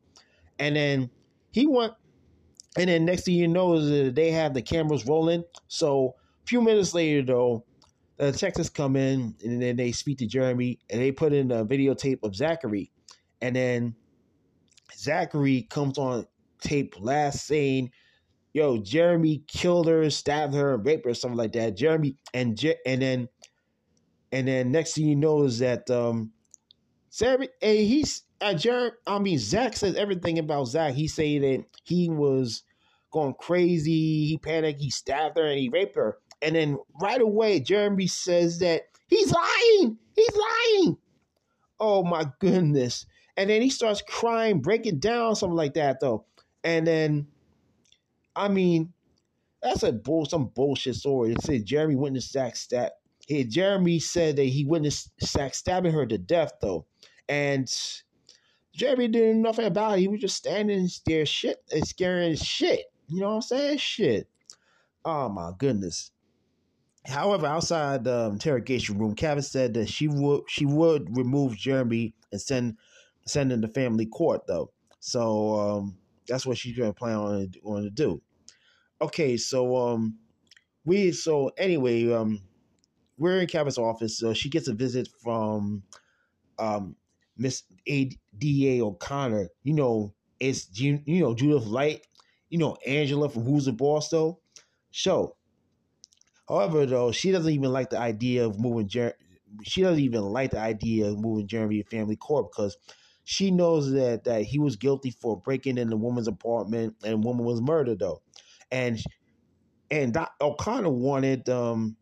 and 0.60 0.76
then 0.76 1.10
he 1.52 1.66
went. 1.66 1.94
And 2.78 2.90
then 2.90 3.06
next 3.06 3.24
thing 3.24 3.36
you 3.36 3.48
know 3.48 3.76
is 3.76 3.90
that 3.90 4.16
they 4.16 4.32
have 4.32 4.54
the 4.54 4.62
cameras 4.62 5.06
rolling. 5.06 5.44
So 5.68 6.16
a 6.44 6.48
few 6.48 6.62
minutes 6.62 6.94
later, 6.94 7.22
though, 7.22 7.66
the 8.18 8.32
detectives 8.32 8.70
come 8.70 8.96
in 8.96 9.36
and 9.44 9.62
then 9.62 9.76
they 9.76 9.92
speak 9.92 10.18
to 10.18 10.28
Jeremy 10.28 10.80
and 10.90 11.00
they 11.00 11.12
put 11.12 11.34
in 11.34 11.52
a 11.52 11.66
videotape 11.66 12.24
of 12.24 12.36
Zachary. 12.36 12.92
And 13.42 13.56
then 13.56 13.96
Zachary 14.96 15.62
comes 15.70 15.98
on 15.98 16.26
tape 16.62 16.96
last 17.00 17.46
saying, 17.46 17.92
"Yo, 18.54 18.78
Jeremy 18.78 19.44
killed 19.48 19.88
her, 19.88 20.10
stabbed 20.10 20.54
her, 20.54 20.76
and 20.76 20.86
raped 20.86 21.06
her, 21.06 21.14
something 21.14 21.38
like 21.38 21.54
that." 21.54 21.76
Jeremy 21.76 22.16
and 22.34 22.58
and 22.86 23.02
then 23.02 23.30
and 24.32 24.48
then 24.48 24.72
next 24.72 24.94
thing 24.94 25.08
you 25.08 25.16
know 25.16 25.44
is 25.44 25.60
that 25.60 25.90
um, 25.90 26.32
Sarah, 27.10 27.48
and 27.62 27.78
he's 27.78 28.24
uh. 28.42 28.58
I 29.08 29.20
mean, 29.20 29.40
Zach 29.40 29.76
says 29.76 29.96
everything 29.96 30.40
about 30.40 30.66
Zach. 30.66 30.94
He 30.94 31.08
say 31.08 31.38
that 31.40 31.66
he 31.84 32.10
was 32.10 32.64
going 33.12 33.36
crazy, 33.36 34.26
he 34.26 34.40
panicked, 34.42 34.82
he 34.82 34.90
stabbed 34.90 35.38
her, 35.38 35.46
and 35.46 35.60
he 35.60 35.70
raped 35.70 35.96
her. 35.96 36.18
And 36.42 36.56
then 36.56 36.78
right 37.00 37.22
away, 37.22 37.60
Jeremy 37.60 38.08
says 38.08 38.60
that 38.60 38.82
he's 39.08 39.32
lying. 39.32 39.98
He's 40.16 40.36
lying. 40.36 40.98
Oh 41.80 42.04
my 42.04 42.26
goodness. 42.40 43.06
And 43.38 43.50
then 43.50 43.62
he 43.62 43.70
starts 43.70 44.02
crying, 44.02 44.62
breaking 44.62 45.00
down, 45.00 45.36
something 45.36 45.56
like 45.56 45.76
that, 45.76 46.00
though. 46.00 46.26
And 46.64 46.86
then, 46.86 47.28
I 48.36 48.48
mean, 48.48 48.94
that's 49.62 49.84
a 49.84 49.92
bull, 49.92 50.26
some 50.26 50.48
bullshit 50.48 50.96
story. 50.96 51.32
It 51.32 51.42
said 51.42 51.66
Jeremy 51.66 51.96
witnessed 51.96 52.32
Zach 52.32 52.56
stab. 52.56 52.92
Hey, 53.28 53.46
Jeremy 53.46 54.00
said 54.00 54.36
that 54.36 54.44
he 54.46 54.66
witnessed 54.66 55.12
Zach 55.24 55.56
stabbing 55.56 55.94
her 55.94 56.06
to 56.06 56.18
death, 56.18 56.54
though. 56.62 56.86
And 57.30 57.72
Jeremy 58.76 59.08
didn't 59.08 59.42
know 59.42 59.50
nothing 59.50 59.66
about 59.66 59.98
it. 59.98 60.02
He 60.02 60.08
was 60.08 60.20
just 60.20 60.36
standing 60.36 60.90
there, 61.06 61.26
shit, 61.26 61.64
and 61.72 61.88
scaring 61.88 62.36
shit. 62.36 62.86
You 63.08 63.22
know 63.22 63.30
what 63.30 63.36
I'm 63.36 63.42
saying? 63.42 63.78
Shit. 63.78 64.28
Oh 65.06 65.30
my 65.30 65.52
goodness. 65.58 66.12
However, 67.06 67.46
outside 67.46 68.06
the 68.06 68.30
interrogation 68.32 68.98
room, 68.98 69.16
Kevin 69.16 69.44
said 69.44 69.74
that 69.74 69.90
she 69.90 70.08
would 70.08 70.44
she 70.48 70.66
would 70.66 71.16
remove 71.16 71.58
Jeremy 71.58 72.14
and 72.32 72.42
send 72.42 72.78
sending 73.26 73.62
the 73.62 73.68
family 73.68 74.06
court 74.06 74.48
though. 74.48 74.72
So 75.00 75.56
um, 75.60 75.98
that's 76.28 76.46
what 76.46 76.58
she's 76.58 76.78
gonna 76.78 76.94
plan 76.94 77.16
on 77.18 77.52
on 77.64 77.84
to 77.84 77.90
do. 77.90 78.22
Okay, 79.02 79.38
so 79.38 79.76
um, 79.78 80.20
we 80.86 81.12
so 81.12 81.52
anyway 81.58 82.12
um, 82.12 82.42
we're 83.18 83.40
in 83.42 83.48
Kevin's 83.48 83.78
office. 83.78 84.18
So 84.20 84.34
she 84.34 84.50
gets 84.50 84.68
a 84.68 84.74
visit 84.74 85.10
from 85.24 85.84
um 86.60 86.96
Miss 87.38 87.64
A 87.88 88.12
D 88.38 88.80
A 88.80 88.86
O'Connor. 88.86 89.50
You 89.64 89.74
know, 89.74 90.14
it's 90.40 90.70
you 90.80 91.02
know 91.08 91.36
Judith 91.36 91.66
Light. 91.68 92.08
You 92.50 92.60
know 92.60 92.78
Angela 92.86 93.30
from 93.30 93.44
Who's 93.46 93.66
the 93.66 93.74
Boss 93.74 94.10
though. 94.10 94.40
So, 94.92 95.36
however, 96.48 96.86
though 96.86 97.12
she 97.12 97.32
doesn't 97.32 97.52
even 97.52 97.72
like 97.72 97.90
the 97.90 98.00
idea 98.00 98.46
of 98.46 98.60
moving. 98.60 98.88
Jer- 98.88 99.18
she 99.64 99.82
doesn't 99.82 100.04
even 100.04 100.22
like 100.24 100.52
the 100.52 100.60
idea 100.60 101.08
of 101.08 101.20
moving 101.20 101.48
Jeremy 101.48 101.80
and 101.80 101.88
family 101.90 102.16
court 102.16 102.52
because 102.52 102.78
she 103.24 103.52
knows 103.52 103.92
that 103.92 104.26
that 104.26 104.44
he 104.44 104.60
was 104.60 104.76
guilty 104.76 105.12
for 105.12 105.40
breaking 105.40 105.78
in 105.78 105.90
the 105.90 105.98
woman's 105.98 106.28
apartment 106.28 106.96
and 107.04 107.24
woman 107.24 107.46
was 107.46 107.62
murdered 107.62 108.00
though, 108.00 108.22
and 108.72 109.02
and 109.92 110.14
Doc 110.14 110.34
O'Connor 110.42 110.90
wanted 110.90 111.50
um 111.50 111.96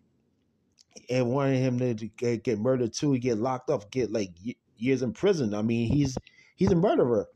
and 1.10 1.30
wanted 1.30 1.58
him 1.58 1.78
to 1.80 2.08
get, 2.08 2.44
get 2.44 2.60
murdered 2.60 2.94
too, 2.94 3.18
get 3.18 3.38
locked 3.38 3.70
up, 3.70 3.92
get 3.92 4.12
like 4.12 4.30
years 4.78 5.02
in 5.02 5.14
prison. 5.14 5.54
I 5.54 5.62
mean, 5.62 5.92
he's 5.92 6.18
he's 6.56 6.72
a 6.72 6.76
murderer, 6.76 7.28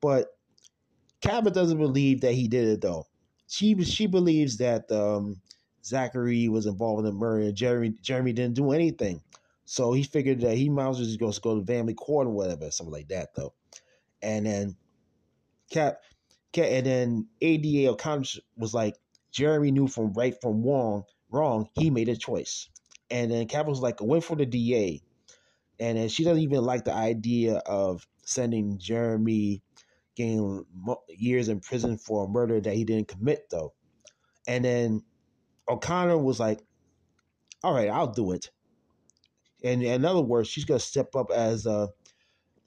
but 0.00 0.28
Cabot 1.20 1.54
doesn't 1.54 1.78
believe 1.78 2.20
that 2.20 2.32
he 2.34 2.48
did 2.48 2.68
it 2.68 2.80
though. 2.80 3.06
She 3.48 3.82
she 3.84 4.06
believes 4.06 4.58
that 4.58 4.90
um, 4.92 5.40
Zachary 5.84 6.48
was 6.48 6.66
involved 6.66 7.00
in 7.00 7.04
the 7.06 7.12
murder. 7.12 7.52
Jeremy 7.52 7.94
Jeremy 8.02 8.32
didn't 8.32 8.54
do 8.54 8.72
anything. 8.72 9.22
So 9.66 9.92
he 9.92 10.04
figured 10.04 10.40
that 10.42 10.56
he 10.56 10.68
might 10.68 10.88
as 10.88 10.98
well 10.98 11.06
just 11.18 11.42
go, 11.42 11.58
to 11.58 11.66
family 11.66 11.94
court 11.94 12.28
or 12.28 12.30
whatever, 12.30 12.70
something 12.70 12.92
like 12.92 13.08
that, 13.08 13.34
though. 13.34 13.52
And 14.22 14.46
then 14.46 14.76
Cap, 15.70 15.98
Cap 16.52 16.66
and 16.68 16.86
then 16.86 17.26
ADA 17.40 17.90
O'Connor 17.90 18.24
was 18.56 18.72
like, 18.72 18.94
Jeremy 19.32 19.72
knew 19.72 19.88
from 19.88 20.12
right 20.12 20.34
from 20.40 20.64
wrong, 20.64 21.02
wrong. 21.30 21.68
He 21.74 21.90
made 21.90 22.08
a 22.08 22.16
choice. 22.16 22.68
And 23.10 23.30
then 23.30 23.48
Cap 23.48 23.66
was 23.66 23.80
like, 23.80 24.00
went 24.00 24.24
for 24.24 24.36
the 24.36 24.46
DA. 24.46 25.02
And 25.80 25.98
then 25.98 26.08
she 26.08 26.24
doesn't 26.24 26.42
even 26.42 26.62
like 26.64 26.84
the 26.84 26.94
idea 26.94 27.56
of 27.66 28.06
sending 28.24 28.78
Jeremy 28.78 29.62
getting 30.14 30.64
years 31.08 31.48
in 31.48 31.60
prison 31.60 31.98
for 31.98 32.24
a 32.24 32.28
murder 32.28 32.60
that 32.60 32.74
he 32.74 32.84
didn't 32.84 33.08
commit, 33.08 33.50
though. 33.50 33.74
And 34.46 34.64
then 34.64 35.02
O'Connor 35.68 36.18
was 36.18 36.38
like, 36.38 36.60
all 37.64 37.74
right, 37.74 37.88
I'll 37.88 38.12
do 38.12 38.32
it. 38.32 38.50
And 39.66 39.82
in 39.82 40.04
other 40.04 40.20
words, 40.20 40.48
she's 40.48 40.64
gonna 40.64 40.80
step 40.80 41.14
up 41.16 41.30
as 41.30 41.66
a, 41.66 41.88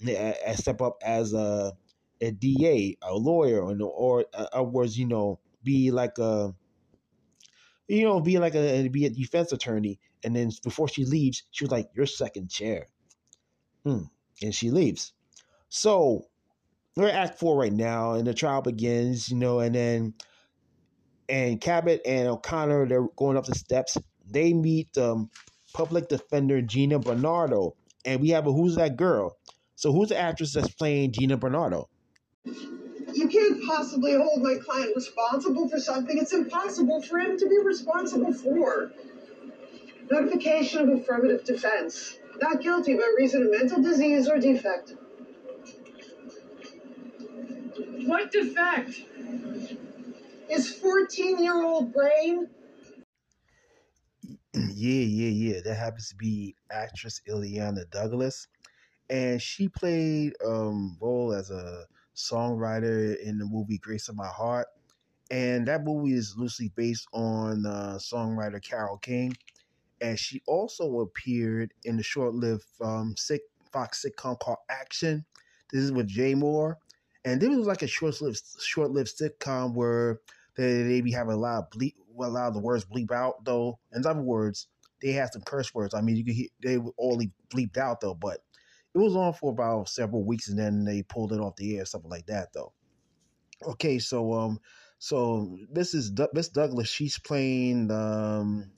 a 0.07 0.55
step 0.55 0.81
up 0.81 0.97
as 1.03 1.33
a, 1.33 1.73
a 2.21 2.31
DA, 2.31 2.97
a 3.01 3.13
lawyer, 3.13 3.61
or, 3.61 3.75
or 3.81 4.25
uh, 4.33 4.47
other 4.53 4.63
words, 4.63 4.97
you 4.97 5.05
know, 5.05 5.39
be 5.63 5.91
like 5.91 6.17
a, 6.17 6.53
you 7.87 8.03
know, 8.03 8.19
be 8.19 8.37
like 8.37 8.55
a 8.55 8.87
be 8.89 9.05
a 9.05 9.09
defense 9.09 9.51
attorney. 9.51 9.99
And 10.23 10.35
then 10.35 10.51
before 10.63 10.87
she 10.87 11.05
leaves, 11.05 11.43
she 11.51 11.63
was 11.63 11.71
like, 11.71 11.89
"Your 11.95 12.05
second 12.05 12.49
chair," 12.49 12.87
hmm. 13.85 14.03
and 14.41 14.53
she 14.53 14.69
leaves. 14.69 15.13
So 15.69 16.25
we're 16.95 17.07
at 17.07 17.15
Act 17.15 17.39
Four 17.39 17.57
right 17.57 17.71
now, 17.71 18.13
and 18.13 18.27
the 18.27 18.33
trial 18.33 18.61
begins. 18.61 19.29
You 19.29 19.37
know, 19.37 19.59
and 19.59 19.73
then 19.73 20.13
and 21.29 21.61
Cabot 21.61 22.01
and 22.05 22.27
O'Connor 22.27 22.87
they're 22.87 23.07
going 23.15 23.37
up 23.37 23.45
the 23.45 23.55
steps. 23.55 23.97
They 24.29 24.53
meet 24.53 24.97
um, 24.97 25.29
public 25.73 26.09
defender 26.09 26.61
Gina 26.61 26.99
Bernardo, 26.99 27.75
and 28.05 28.21
we 28.21 28.29
have 28.29 28.47
a 28.47 28.51
Who's 28.51 28.75
That 28.75 28.97
Girl? 28.97 29.37
So 29.75 29.91
who's 29.93 30.09
the 30.09 30.17
actress 30.17 30.53
that's 30.53 30.69
playing 30.69 31.13
Gina 31.13 31.37
Bernardo? 31.37 31.89
You 33.13 33.27
can't 33.27 33.63
possibly 33.65 34.13
hold 34.13 34.41
my 34.41 34.55
client 34.55 34.95
responsible 34.95 35.69
for 35.69 35.79
something 35.79 36.17
it's 36.17 36.33
impossible 36.33 37.01
for 37.01 37.19
him 37.19 37.37
to 37.37 37.47
be 37.47 37.57
responsible 37.63 38.33
for. 38.33 38.91
Notification 40.11 40.89
of 40.89 40.99
affirmative 40.99 41.45
defense. 41.45 42.17
Not 42.41 42.61
guilty 42.61 42.95
by 42.95 43.13
reason 43.17 43.43
of 43.43 43.51
mental 43.51 43.81
disease 43.81 44.27
or 44.29 44.37
defect. 44.37 44.93
What 48.05 48.31
defect? 48.31 49.01
His 50.47 50.73
14 50.73 51.43
year 51.43 51.63
old 51.63 51.93
brain 51.93 52.47
yeah, 54.53 55.03
yeah, 55.03 55.53
yeah. 55.53 55.61
That 55.63 55.75
happens 55.75 56.09
to 56.09 56.15
be 56.15 56.55
actress 56.71 57.21
Illeana 57.29 57.89
Douglas, 57.91 58.47
and 59.09 59.41
she 59.41 59.69
played 59.69 60.33
um 60.45 60.97
role 61.01 61.33
as 61.33 61.51
a 61.51 61.85
songwriter 62.15 63.17
in 63.19 63.37
the 63.37 63.45
movie 63.45 63.77
Grace 63.79 64.09
of 64.09 64.15
My 64.15 64.27
Heart, 64.27 64.67
and 65.31 65.67
that 65.67 65.83
movie 65.83 66.13
is 66.13 66.35
loosely 66.37 66.71
based 66.75 67.07
on 67.13 67.65
uh, 67.65 67.97
songwriter 67.99 68.63
Carole 68.63 68.97
King, 68.97 69.33
and 70.01 70.19
she 70.19 70.41
also 70.47 71.01
appeared 71.01 71.73
in 71.85 71.97
the 71.97 72.03
short-lived 72.03 72.65
um, 72.81 73.15
sick 73.17 73.41
Fox 73.71 74.05
sitcom 74.05 74.39
called 74.39 74.57
Action. 74.69 75.25
This 75.71 75.83
is 75.83 75.91
with 75.91 76.07
Jay 76.07 76.33
Mohr, 76.35 76.75
and 77.25 77.41
this 77.41 77.49
was 77.49 77.67
like 77.67 77.83
a 77.83 77.87
short-lived 77.87 78.41
short-lived 78.61 79.11
sitcom 79.19 79.73
where 79.75 80.19
they 80.67 81.01
be 81.01 81.11
having 81.11 81.33
a 81.33 81.37
lot 81.37 81.59
of 81.59 81.69
bleep 81.69 81.93
a 82.21 82.27
lot 82.27 82.47
of 82.47 82.53
the 82.53 82.59
words 82.59 82.85
bleep 82.85 83.11
out 83.11 83.45
though. 83.45 83.79
In 83.93 84.05
other 84.05 84.21
words, 84.21 84.67
they 85.01 85.11
had 85.11 85.31
some 85.31 85.41
curse 85.43 85.73
words. 85.73 85.93
I 85.93 86.01
mean, 86.01 86.15
you 86.17 86.25
could 86.25 86.35
hear 86.35 86.47
they 86.61 86.77
were 86.77 86.91
only 86.99 87.31
bleeped 87.53 87.77
out 87.77 88.01
though, 88.01 88.15
but 88.15 88.39
it 88.93 88.97
was 88.97 89.15
on 89.15 89.33
for 89.33 89.51
about 89.51 89.89
several 89.89 90.25
weeks 90.25 90.49
and 90.49 90.59
then 90.59 90.83
they 90.83 91.03
pulled 91.03 91.31
it 91.31 91.39
off 91.39 91.55
the 91.55 91.77
air, 91.77 91.85
something 91.85 92.09
like 92.09 92.25
that 92.27 92.49
though. 92.53 92.73
Okay, 93.65 93.99
so 93.99 94.33
um, 94.33 94.59
so 94.99 95.57
this 95.71 95.93
is 95.93 96.11
Miss 96.33 96.49
Douglas. 96.49 96.89
She's 96.89 97.19
playing 97.19 97.91
um 97.91 98.71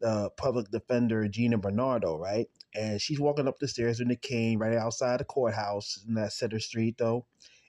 the 0.00 0.30
public 0.36 0.70
defender 0.70 1.26
Gina 1.28 1.58
Bernardo, 1.58 2.18
right? 2.18 2.46
And 2.74 3.00
she's 3.00 3.20
walking 3.20 3.48
up 3.48 3.58
the 3.58 3.68
stairs 3.68 4.00
in 4.00 4.08
the 4.08 4.16
cane 4.16 4.58
right 4.58 4.76
outside 4.76 5.20
the 5.20 5.24
courthouse 5.24 6.04
in 6.06 6.14
that 6.14 6.32
Center 6.32 6.60
Street 6.60 6.96
though. 6.98 7.26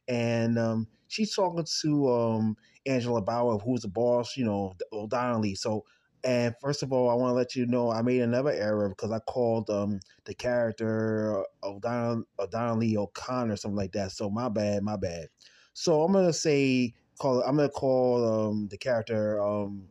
And 0.08 0.58
um, 0.60 0.88
she's 1.08 1.34
talking 1.34 1.66
to 1.82 2.10
um, 2.12 2.58
Angela 2.86 3.22
Bower, 3.22 3.58
who's 3.60 3.82
the 3.82 3.88
boss, 3.88 4.38
you 4.38 4.46
know, 4.46 4.74
O'Donnelly. 4.94 5.56
So, 5.56 5.84
and 6.24 6.56
first 6.62 6.84
of 6.84 6.92
all, 6.92 7.10
I 7.10 7.14
want 7.14 7.32
to 7.32 7.36
let 7.36 7.56
you 7.56 7.66
know 7.68 7.92
I 7.92 8.02
made 8.02 8.22
another 8.22 8.52
error 8.52 8.90
because 8.90 9.12
I 9.12 9.20
called 9.20 9.70
um, 9.70 10.00
the 10.26 10.34
character 10.34 11.44
O'Donnell, 11.64 12.24
O'Donnelly 12.40 12.98
O'Connor, 12.98 13.56
something 13.58 13.76
like 13.78 13.92
that. 13.94 14.12
So 14.12 14.30
my 14.30 14.50
bad, 14.50 14.84
my 14.84 14.98
bad. 14.98 15.28
So 15.74 16.04
I'm 16.04 16.14
gonna 16.14 16.34
say 16.34 16.94
call. 17.20 17.42
I'm 17.44 17.58
gonna 17.58 17.70
call 17.70 18.50
um, 18.50 18.68
the 18.70 18.78
character 18.78 19.42
um, 19.42 19.84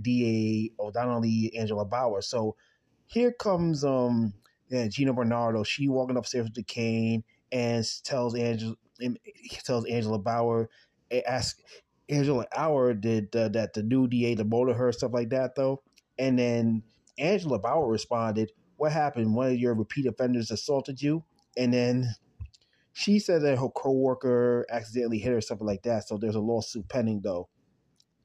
D.A. 0.00 0.82
O'Donnelly 0.82 1.52
Angela 1.58 1.84
Bower. 1.84 2.22
So 2.22 2.56
here 3.06 3.32
comes 3.32 3.84
um, 3.84 4.32
yeah, 4.68 4.88
Gina 4.88 5.12
Bernardo. 5.12 5.62
She 5.62 5.88
walking 5.88 6.16
upstairs 6.16 6.44
with 6.44 6.54
the 6.54 6.62
cane 6.62 7.24
and 7.52 7.84
tells 8.04 8.34
Angela 8.34 8.76
tells 9.64 9.84
Angela 9.86 10.18
Bower 10.18 10.68
ask 11.26 11.58
Angela 12.08 12.46
Bower 12.54 12.94
did 12.94 13.34
uh, 13.34 13.48
that 13.48 13.74
the 13.74 13.82
new 13.82 14.06
DA 14.06 14.34
demoted 14.34 14.76
her 14.76 14.92
stuff 14.92 15.12
like 15.12 15.30
that 15.30 15.54
though, 15.56 15.82
and 16.18 16.38
then 16.38 16.82
Angela 17.18 17.58
Bower 17.58 17.88
responded, 17.88 18.52
"What 18.76 18.92
happened? 18.92 19.34
One 19.34 19.48
of 19.48 19.58
your 19.58 19.74
repeat 19.74 20.06
offenders 20.06 20.50
assaulted 20.50 21.02
you?" 21.02 21.24
And 21.56 21.72
then 21.72 22.14
she 22.92 23.18
said 23.18 23.42
that 23.42 23.58
her 23.58 23.68
coworker 23.68 24.66
accidentally 24.70 25.18
hit 25.18 25.32
her, 25.32 25.40
something 25.40 25.66
like 25.66 25.82
that. 25.82 26.06
So 26.06 26.16
there's 26.16 26.34
a 26.34 26.40
lawsuit 26.40 26.88
pending 26.88 27.22
though. 27.22 27.48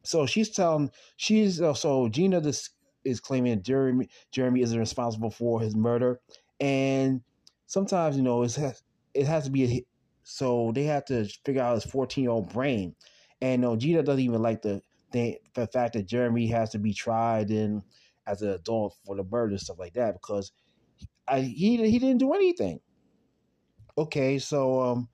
So 0.03 0.25
she's 0.25 0.49
telling 0.49 0.91
she's 1.17 1.61
uh, 1.61 1.73
so 1.73 2.07
Gina 2.09 2.41
this 2.41 2.69
is 3.03 3.19
claiming 3.19 3.63
Jeremy 3.63 4.09
Jeremy 4.31 4.61
is 4.61 4.77
responsible 4.77 5.31
for 5.31 5.59
his 5.59 5.75
murder, 5.75 6.19
and 6.59 7.21
sometimes 7.65 8.15
you 8.15 8.23
know 8.23 8.43
it 8.43 8.53
has 8.55 8.83
it 9.13 9.25
has 9.25 9.45
to 9.45 9.51
be 9.51 9.63
a 9.63 9.85
so 10.31 10.71
they 10.73 10.83
have 10.83 11.05
to 11.05 11.25
figure 11.45 11.61
out 11.61 11.75
his 11.75 11.91
14 11.91 12.23
year 12.23 12.31
old 12.31 12.53
brain, 12.53 12.95
and 13.41 13.61
no 13.61 13.75
Gina 13.75 14.01
doesn't 14.01 14.23
even 14.23 14.41
like 14.41 14.61
the 14.61 14.81
the, 15.11 15.37
the 15.55 15.67
fact 15.67 15.93
that 15.93 16.07
Jeremy 16.07 16.47
has 16.47 16.69
to 16.69 16.79
be 16.79 16.93
tried 16.93 17.49
and 17.49 17.83
as 18.25 18.41
an 18.41 18.49
adult 18.49 18.95
for 19.05 19.17
the 19.17 19.25
murder 19.25 19.51
and 19.51 19.59
stuff 19.59 19.77
like 19.77 19.93
that 19.93 20.13
because 20.13 20.53
I, 21.27 21.41
he 21.41 21.77
he 21.89 21.99
didn't 21.99 22.19
do 22.19 22.33
anything. 22.33 22.79
Okay, 23.97 24.39
so 24.39 24.81
um, 24.81 25.09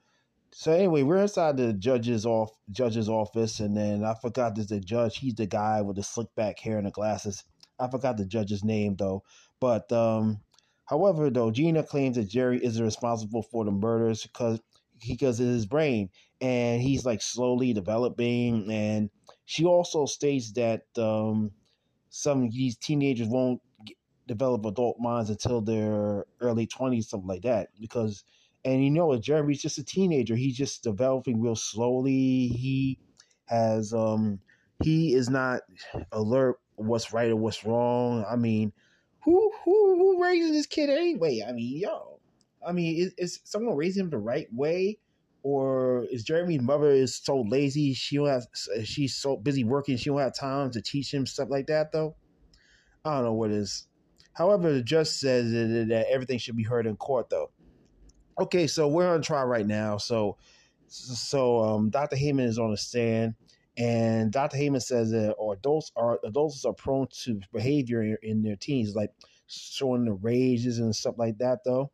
so 0.53 0.71
anyway, 0.71 1.01
we're 1.01 1.17
inside 1.17 1.57
the 1.57 1.73
judge's 1.73 2.25
off 2.25 2.51
judge's 2.69 3.09
office, 3.09 3.59
and 3.59 3.75
then 3.75 4.03
I 4.03 4.13
forgot 4.21 4.53
there's 4.55 4.67
the 4.67 4.79
judge. 4.79 5.17
He's 5.17 5.35
the 5.35 5.47
guy 5.47 5.81
with 5.81 5.95
the 5.95 6.03
slick 6.03 6.27
back 6.35 6.59
hair 6.59 6.77
and 6.77 6.85
the 6.85 6.91
glasses. 6.91 7.43
I 7.79 7.89
forgot 7.89 8.17
the 8.17 8.25
judge's 8.25 8.63
name 8.63 8.95
though. 8.97 9.23
But 9.59 9.91
um, 9.91 10.41
however, 10.85 11.31
though 11.31 11.49
Gina 11.49 11.83
claims 11.83 12.17
that 12.17 12.29
Jerry 12.29 12.63
is 12.63 12.79
responsible 12.79 13.41
for 13.41 13.65
the 13.65 13.71
murders 13.71 14.23
because 14.23 14.59
because 15.05 15.39
of 15.39 15.47
his 15.47 15.65
brain, 15.65 16.09
and 16.41 16.81
he's 16.81 17.05
like 17.05 17.21
slowly 17.21 17.73
developing. 17.73 18.71
And 18.71 19.09
she 19.45 19.65
also 19.65 20.05
states 20.05 20.51
that 20.53 20.83
um, 20.97 21.51
some 22.09 22.45
of 22.45 22.53
these 22.53 22.77
teenagers 22.77 23.27
won't 23.27 23.61
develop 24.27 24.65
adult 24.65 24.97
minds 24.99 25.29
until 25.29 25.61
their 25.61 26.25
early 26.41 26.67
twenties, 26.67 27.09
something 27.09 27.27
like 27.27 27.43
that, 27.43 27.69
because 27.79 28.23
and 28.65 28.83
you 28.83 28.91
know, 28.91 29.17
Jeremy's 29.17 29.61
just 29.61 29.77
a 29.77 29.83
teenager. 29.83 30.35
He's 30.35 30.57
just 30.57 30.83
developing 30.83 31.41
real 31.41 31.55
slowly. 31.55 32.47
He 32.47 32.99
has 33.45 33.93
um 33.93 34.39
he 34.83 35.13
is 35.13 35.29
not 35.29 35.61
alert 36.11 36.57
what's 36.75 37.13
right 37.13 37.31
or 37.31 37.35
what's 37.35 37.65
wrong. 37.65 38.25
I 38.29 38.35
mean, 38.35 38.73
who 39.23 39.51
who 39.63 39.97
who 39.97 40.23
raises 40.23 40.51
this 40.51 40.65
kid 40.65 40.89
anyway? 40.89 41.43
I 41.47 41.51
mean, 41.53 41.79
yo. 41.79 42.16
I 42.67 42.73
mean, 42.73 42.97
is, 42.97 43.13
is 43.17 43.39
someone 43.43 43.75
raising 43.75 44.03
him 44.03 44.09
the 44.09 44.17
right 44.17 44.47
way? 44.51 44.99
Or 45.43 46.05
is 46.11 46.23
Jeremy's 46.23 46.61
mother 46.61 46.91
is 46.91 47.15
so 47.15 47.41
lazy 47.41 47.93
she 47.93 48.17
don't 48.17 48.27
have 48.27 48.47
she's 48.83 49.15
so 49.15 49.37
busy 49.37 49.63
working 49.63 49.95
she 49.95 50.09
don't 50.09 50.19
have 50.19 50.35
time 50.35 50.71
to 50.71 50.81
teach 50.81 51.13
him 51.13 51.25
stuff 51.25 51.47
like 51.49 51.67
that 51.67 51.91
though? 51.91 52.15
I 53.05 53.15
don't 53.15 53.23
know 53.23 53.33
what 53.33 53.51
is. 53.51 53.87
However, 54.33 54.73
the 54.73 54.83
judge 54.83 55.07
says 55.07 55.51
that, 55.51 55.87
that 55.89 56.07
everything 56.11 56.37
should 56.37 56.57
be 56.57 56.63
heard 56.63 56.85
in 56.85 56.97
court 56.97 57.29
though 57.29 57.51
okay, 58.39 58.67
so 58.67 58.87
we're 58.87 59.07
on 59.07 59.21
trial 59.21 59.45
right 59.45 59.65
now. 59.65 59.97
So, 59.97 60.37
so 60.87 61.59
um, 61.59 61.89
Dr. 61.89 62.15
Heyman 62.15 62.45
is 62.45 62.59
on 62.59 62.71
the 62.71 62.77
stand, 62.77 63.35
and 63.77 64.31
Dr. 64.31 64.57
Heyman 64.57 64.81
says 64.81 65.11
that 65.11 65.33
or 65.33 65.53
adults 65.53 65.91
are 65.95 66.19
adults 66.23 66.65
are 66.65 66.73
prone 66.73 67.07
to 67.23 67.39
behavior 67.53 68.01
in, 68.03 68.17
in 68.23 68.43
their 68.43 68.55
teens, 68.55 68.95
like 68.95 69.11
showing 69.47 70.05
the 70.05 70.13
rages 70.13 70.79
and 70.79 70.95
stuff 70.95 71.15
like 71.17 71.37
that, 71.39 71.59
though. 71.65 71.91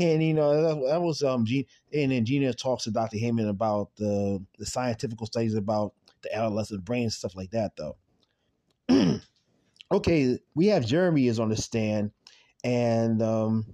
And 0.00 0.22
you 0.22 0.34
know 0.34 0.60
that, 0.60 0.88
that 0.88 1.02
was 1.02 1.22
um, 1.22 1.46
and 1.92 2.10
then 2.10 2.24
Gina 2.24 2.52
talks 2.52 2.84
to 2.84 2.90
Dr. 2.90 3.16
Heyman 3.16 3.48
about 3.48 3.90
the 3.96 4.44
the 4.58 4.66
scientific 4.66 5.18
studies 5.24 5.54
about 5.54 5.94
the 6.22 6.34
adolescent 6.34 6.84
brain 6.84 7.04
and 7.04 7.12
stuff 7.12 7.36
like 7.36 7.50
that, 7.50 7.72
though. 7.76 7.96
okay, 9.92 10.38
we 10.54 10.66
have 10.66 10.84
Jeremy 10.84 11.28
is 11.28 11.38
on 11.38 11.48
the 11.48 11.56
stand, 11.56 12.10
and 12.64 13.22
um, 13.22 13.66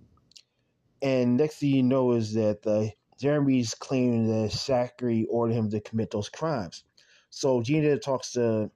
and 1.01 1.39
next 1.39 1.57
thing 1.57 1.71
you 1.71 1.83
know 1.83 2.13
is 2.13 2.35
that 2.35 2.67
uh, 2.67 2.87
Jeremy's 3.19 3.75
claiming 3.75 4.27
that 4.29 4.53
Zachary 4.53 5.27
ordered 5.31 5.55
him 5.55 5.71
to 5.71 5.81
commit 5.81 6.11
those 6.11 6.29
crimes. 6.29 6.85
So 7.31 7.63
Gina 7.63 7.99
talks 7.99 8.33
to 8.33 8.71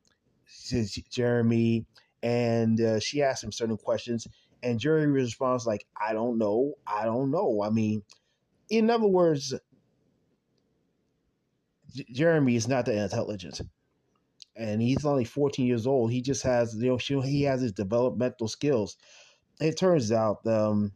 Jeremy, 1.11 1.86
and 2.22 2.80
uh, 2.80 3.01
she 3.01 3.22
asks 3.22 3.42
him 3.42 3.53
certain 3.53 3.76
questions, 3.76 4.26
and 4.64 4.80
Jeremy 4.80 5.12
responds 5.12 5.66
like, 5.66 5.86
"I 6.00 6.14
don't 6.14 6.38
know, 6.38 6.74
I 6.86 7.04
don't 7.06 7.30
know." 7.30 7.62
I 7.62 7.70
mean, 7.70 8.02
in 8.70 8.90
other 8.90 9.08
words, 9.08 9.54
J- 11.94 12.06
Jeremy 12.12 12.56
is 12.56 12.68
not 12.68 12.86
that 12.86 12.96
intelligent, 12.96 13.60
and 14.56 14.82
he's 14.82 15.04
only 15.06 15.24
14 15.24 15.66
years 15.66 15.86
old. 15.86 16.12
He 16.12 16.22
just 16.22 16.42
has, 16.44 16.74
you 16.76 16.98
know, 17.10 17.20
he 17.22 17.42
has 17.44 17.60
his 17.62 17.72
developmental 17.72 18.48
skills. 18.48 18.96
It 19.60 19.78
turns 19.78 20.12
out, 20.12 20.46
um, 20.46 20.92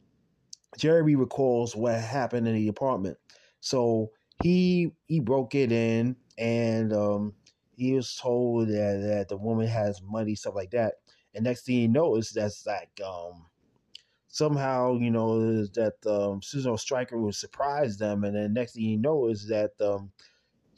Jeremy 0.78 1.16
recalls 1.16 1.76
what 1.76 2.00
happened 2.00 2.48
in 2.48 2.54
the 2.54 2.68
apartment. 2.68 3.18
So 3.60 4.12
he 4.42 4.92
he 5.06 5.20
broke 5.20 5.54
it 5.54 5.72
in 5.72 6.16
and 6.38 6.92
um, 6.92 7.34
he 7.76 7.94
was 7.94 8.16
told 8.16 8.68
that, 8.68 9.02
that 9.02 9.28
the 9.28 9.36
woman 9.36 9.66
has 9.68 10.00
money, 10.02 10.34
stuff 10.34 10.54
like 10.54 10.70
that. 10.72 10.94
And 11.34 11.44
next 11.44 11.66
thing 11.66 11.76
you 11.76 11.88
know 11.88 12.16
is 12.16 12.30
that's 12.30 12.66
like 12.66 13.00
um, 13.04 13.46
somehow, 14.28 14.96
you 14.96 15.10
know, 15.10 15.64
that 15.66 15.94
um, 16.06 16.40
Susan 16.42 16.76
Stryker 16.76 17.18
would 17.18 17.34
surprise 17.34 17.96
them. 17.98 18.24
And 18.24 18.36
then 18.36 18.52
next 18.52 18.74
thing 18.74 18.84
you 18.84 18.98
know 18.98 19.28
is 19.28 19.48
that 19.48 19.72
um, 19.80 20.12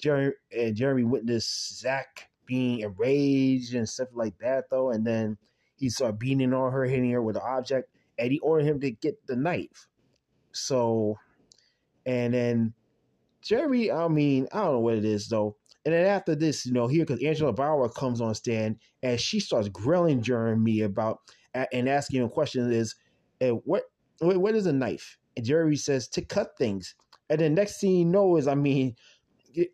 Jeremy, 0.01 0.33
and 0.57 0.75
Jeremy 0.75 1.05
witnessed 1.05 1.81
Zach 1.81 2.29
being 2.47 2.81
enraged 2.81 3.75
and 3.75 3.89
stuff 3.89 4.09
like 4.15 4.39
that, 4.39 4.65
though. 4.71 4.91
And 4.91 5.07
then 5.07 5.37
he 5.77 5.89
started 5.89 6.19
beating 6.19 6.53
on 6.55 6.73
her, 6.73 6.85
hitting 6.85 7.11
her 7.11 7.23
with 7.23 7.37
an 7.37 7.43
object 7.45 7.91
and 8.21 8.31
he 8.31 8.39
ordered 8.41 8.67
him 8.67 8.81
to 8.81 8.91
get 8.91 9.27
the 9.27 9.35
knife. 9.35 9.89
So, 10.53 11.17
and 12.05 12.35
then 12.35 12.75
Jeremy, 13.43 13.91
I 13.91 14.09
mean, 14.09 14.47
I 14.53 14.63
don't 14.63 14.73
know 14.75 14.81
what 14.81 14.95
it 14.95 15.05
is 15.05 15.29
though. 15.29 15.57
And 15.85 15.95
then 15.95 16.07
after 16.07 16.35
this, 16.35 16.67
you 16.67 16.73
know, 16.73 16.87
here 16.87 17.07
because 17.07 17.25
Angela 17.25 17.55
Bower 17.55 17.89
comes 17.89 18.21
on 18.21 18.35
stand 18.35 18.77
and 19.03 19.19
she 19.19 19.41
starts 19.41 19.69
grilling 19.69 20.23
Jeremy 20.23 20.83
about 20.83 21.21
and 21.73 21.89
asking 21.89 22.21
him 22.21 22.29
questions 22.29 22.73
is, 22.73 22.95
hey, 23.41 23.51
what 23.51 23.84
what 24.20 24.55
is 24.55 24.66
a 24.66 24.72
knife? 24.72 25.18
And 25.36 25.45
Jeremy 25.45 25.76
says 25.76 26.07
to 26.09 26.22
cut 26.22 26.57
things. 26.59 26.95
And 27.28 27.41
then 27.41 27.55
next 27.55 27.80
thing 27.80 27.93
you 27.93 28.05
know 28.05 28.36
is, 28.36 28.47
I 28.47 28.55
mean, 28.55 28.97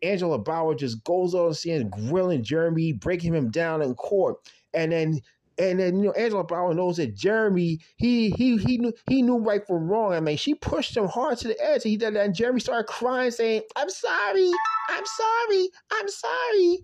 Angela 0.01 0.39
Bower 0.39 0.75
just 0.75 1.03
goes 1.03 1.33
on 1.35 1.53
stand 1.53 1.91
grilling 1.91 2.43
Jeremy, 2.43 2.93
breaking 2.93 3.33
him 3.33 3.51
down 3.51 3.81
in 3.81 3.93
court. 3.95 4.37
And 4.73 4.91
then 4.91 5.21
and 5.59 5.79
then 5.79 5.97
you 5.97 6.05
know 6.05 6.11
Angela 6.11 6.43
Bower 6.43 6.73
knows 6.73 6.97
that 6.97 7.15
Jeremy 7.15 7.79
he 7.97 8.29
he 8.31 8.57
he 8.57 8.77
knew 8.77 8.93
he 9.07 9.21
knew 9.21 9.39
right 9.39 9.65
from 9.65 9.87
wrong. 9.87 10.13
I 10.13 10.19
mean, 10.19 10.37
she 10.37 10.53
pushed 10.53 10.95
him 10.95 11.07
hard 11.07 11.37
to 11.39 11.47
the 11.47 11.59
edge. 11.59 11.83
He 11.83 11.97
did 11.97 12.13
that, 12.13 12.25
and 12.25 12.35
Jeremy 12.35 12.59
started 12.59 12.87
crying, 12.87 13.31
saying, 13.31 13.63
"I'm 13.75 13.89
sorry, 13.89 14.51
I'm 14.89 15.05
sorry, 15.05 15.69
I'm 15.91 16.07
sorry." 16.09 16.79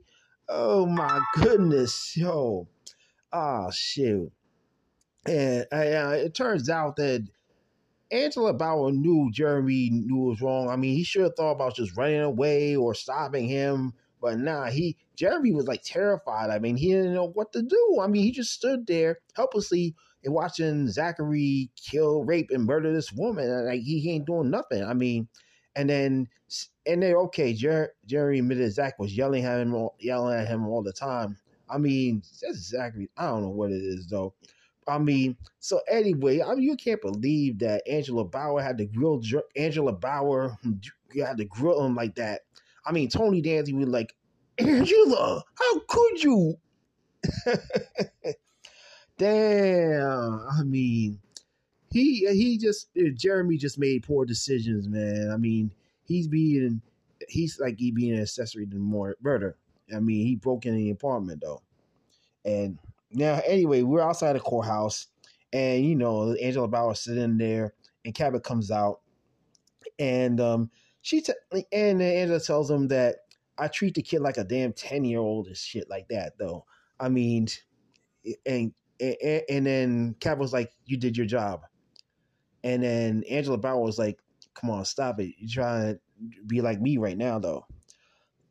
Oh 0.50 0.86
my 0.86 1.22
goodness, 1.36 2.18
yo, 2.18 2.68
oh, 3.32 3.72
shoot. 3.72 4.32
And 5.26 5.66
uh, 5.72 6.16
it 6.16 6.34
turns 6.34 6.70
out 6.70 6.98
that 6.98 7.26
Angela 8.12 8.54
Bower 8.54 8.92
knew 8.92 9.32
Jeremy 9.32 9.90
knew 9.92 10.18
was 10.18 10.42
wrong. 10.42 10.70
I 10.70 10.76
mean, 10.76 10.96
he 10.96 11.04
should 11.04 11.24
have 11.24 11.36
thought 11.36 11.54
about 11.54 11.76
just 11.76 11.96
running 11.98 12.22
away 12.22 12.76
or 12.76 12.94
stopping 12.94 13.48
him 13.48 13.94
but 14.24 14.40
nah, 14.40 14.68
he 14.68 14.96
Jeremy 15.18 15.52
was 15.52 15.68
like 15.68 15.84
terrified. 15.84 16.50
I 16.50 16.58
mean, 16.58 16.78
he 16.78 16.94
didn't 16.94 17.14
know 17.14 17.28
what 17.28 17.52
to 17.52 17.62
do. 17.62 18.00
I 18.02 18.08
mean, 18.08 18.24
he 18.24 18.32
just 18.32 18.54
stood 18.54 18.88
there 18.88 19.20
helplessly 19.36 19.96
and 20.24 20.34
watching 20.34 20.88
Zachary 20.88 21.70
kill, 21.76 22.24
rape, 22.24 22.50
and 22.50 22.64
murder 22.64 22.94
this 22.94 23.12
woman. 23.12 23.50
And 23.50 23.66
like 23.66 23.82
he 23.82 24.10
ain't 24.10 24.26
doing 24.26 24.50
nothing. 24.50 24.82
I 24.82 24.94
mean, 24.94 25.28
and 25.76 25.90
then 25.90 26.30
and 26.86 27.04
then 27.04 27.16
okay, 27.16 27.54
Jer- 27.54 27.94
Jerry 28.06 28.40
admitted 28.40 28.72
Zach 28.72 28.98
was 28.98 29.16
yelling 29.16 29.44
at 29.44 29.60
him, 29.60 29.90
yelling 30.00 30.40
at 30.40 30.48
him 30.48 30.68
all 30.68 30.82
the 30.82 30.94
time. 30.94 31.36
I 31.70 31.78
mean, 31.78 32.24
that's 32.42 32.60
Zachary. 32.60 33.10
I 33.18 33.26
don't 33.28 33.42
know 33.42 33.50
what 33.50 33.72
it 33.72 33.84
is 33.84 34.08
though. 34.08 34.36
I 34.88 34.98
mean, 34.98 35.38
so 35.60 35.82
anyway, 35.90 36.42
I 36.42 36.56
mean, 36.56 36.64
you 36.64 36.76
can't 36.76 37.02
believe 37.02 37.60
that 37.60 37.88
Angela 37.88 38.26
Bower 38.26 38.62
had 38.62 38.78
to 38.80 38.86
grill 38.86 39.22
Angela 39.56 39.94
Bower 39.94 40.58
hmm, 40.62 40.74
you 41.14 41.24
had 41.24 41.38
to 41.38 41.46
grill 41.46 41.86
him 41.86 41.96
like 41.96 42.16
that. 42.16 42.42
I 42.86 42.92
mean, 42.92 43.10
Tony 43.10 43.42
Danza 43.42 43.74
was 43.74 43.88
like, 43.88 44.14
Angela, 44.58 45.44
how 45.56 45.80
could 45.88 46.24
you? 46.24 46.56
Damn. 49.18 50.48
I 50.52 50.64
mean, 50.64 51.20
he 51.92 52.28
he 52.34 52.58
just 52.58 52.90
eh, 52.98 53.10
Jeremy 53.16 53.58
just 53.58 53.78
made 53.80 54.04
poor 54.04 54.26
decisions, 54.26 54.88
man. 54.88 55.30
I 55.32 55.38
mean, 55.38 55.72
he's 56.06 56.28
being 56.28 56.82
he's 57.30 57.60
like 57.60 57.78
he 57.78 57.92
being 57.92 58.14
an 58.14 58.22
accessory 58.22 58.66
to 58.68 58.76
more 58.76 59.16
murder. 59.22 59.56
I 59.96 60.00
mean, 60.00 60.26
he 60.26 60.36
broke 60.36 60.66
in 60.66 60.76
the 60.76 60.90
apartment 60.90 61.42
though, 61.42 61.62
and 62.44 62.78
now 63.14 63.42
anyway, 63.46 63.82
we're 63.82 64.02
outside 64.02 64.34
the 64.34 64.40
courthouse, 64.40 65.08
and 65.52 65.86
you 65.86 65.96
know 65.96 66.34
Angela 66.34 66.68
Bower 66.68 66.96
sitting 66.96 67.38
there, 67.38 67.74
and 68.06 68.14
Cabot 68.14 68.44
comes 68.44 68.72
out, 68.72 69.02
and 70.00 70.40
um, 70.40 70.72
she 71.02 71.22
t- 71.22 71.34
and 71.72 72.02
Angela 72.02 72.40
tells 72.40 72.70
him 72.70 72.88
that 72.90 73.18
I 73.58 73.68
treat 73.68 73.96
the 73.96 74.02
kid 74.02 74.22
like 74.22 74.38
a 74.38 74.44
damn 74.44 74.74
ten 74.74 75.06
year 75.06 75.20
old 75.20 75.48
and 75.48 75.58
shit 75.58 75.90
like 75.90 76.08
that 76.10 76.34
though. 76.38 76.66
I 77.00 77.10
mean, 77.10 77.48
and 78.46 78.74
and, 79.00 79.42
and 79.50 79.66
then 79.66 80.16
Cabot 80.20 80.40
was 80.40 80.54
like, 80.54 80.72
"You 80.86 80.98
did 80.98 81.18
your 81.18 81.28
job," 81.28 81.62
and 82.64 82.84
then 82.84 83.24
Angela 83.30 83.58
Bower 83.58 83.82
was 83.82 84.00
like, 84.00 84.20
"Come 84.54 84.70
on, 84.70 84.86
stop 84.86 85.20
it! 85.20 85.36
You're 85.38 85.64
trying 85.64 85.94
to 85.94 86.00
be 86.48 86.62
like 86.62 86.82
me 86.82 86.98
right 86.98 87.18
now, 87.18 87.40
though." 87.40 87.66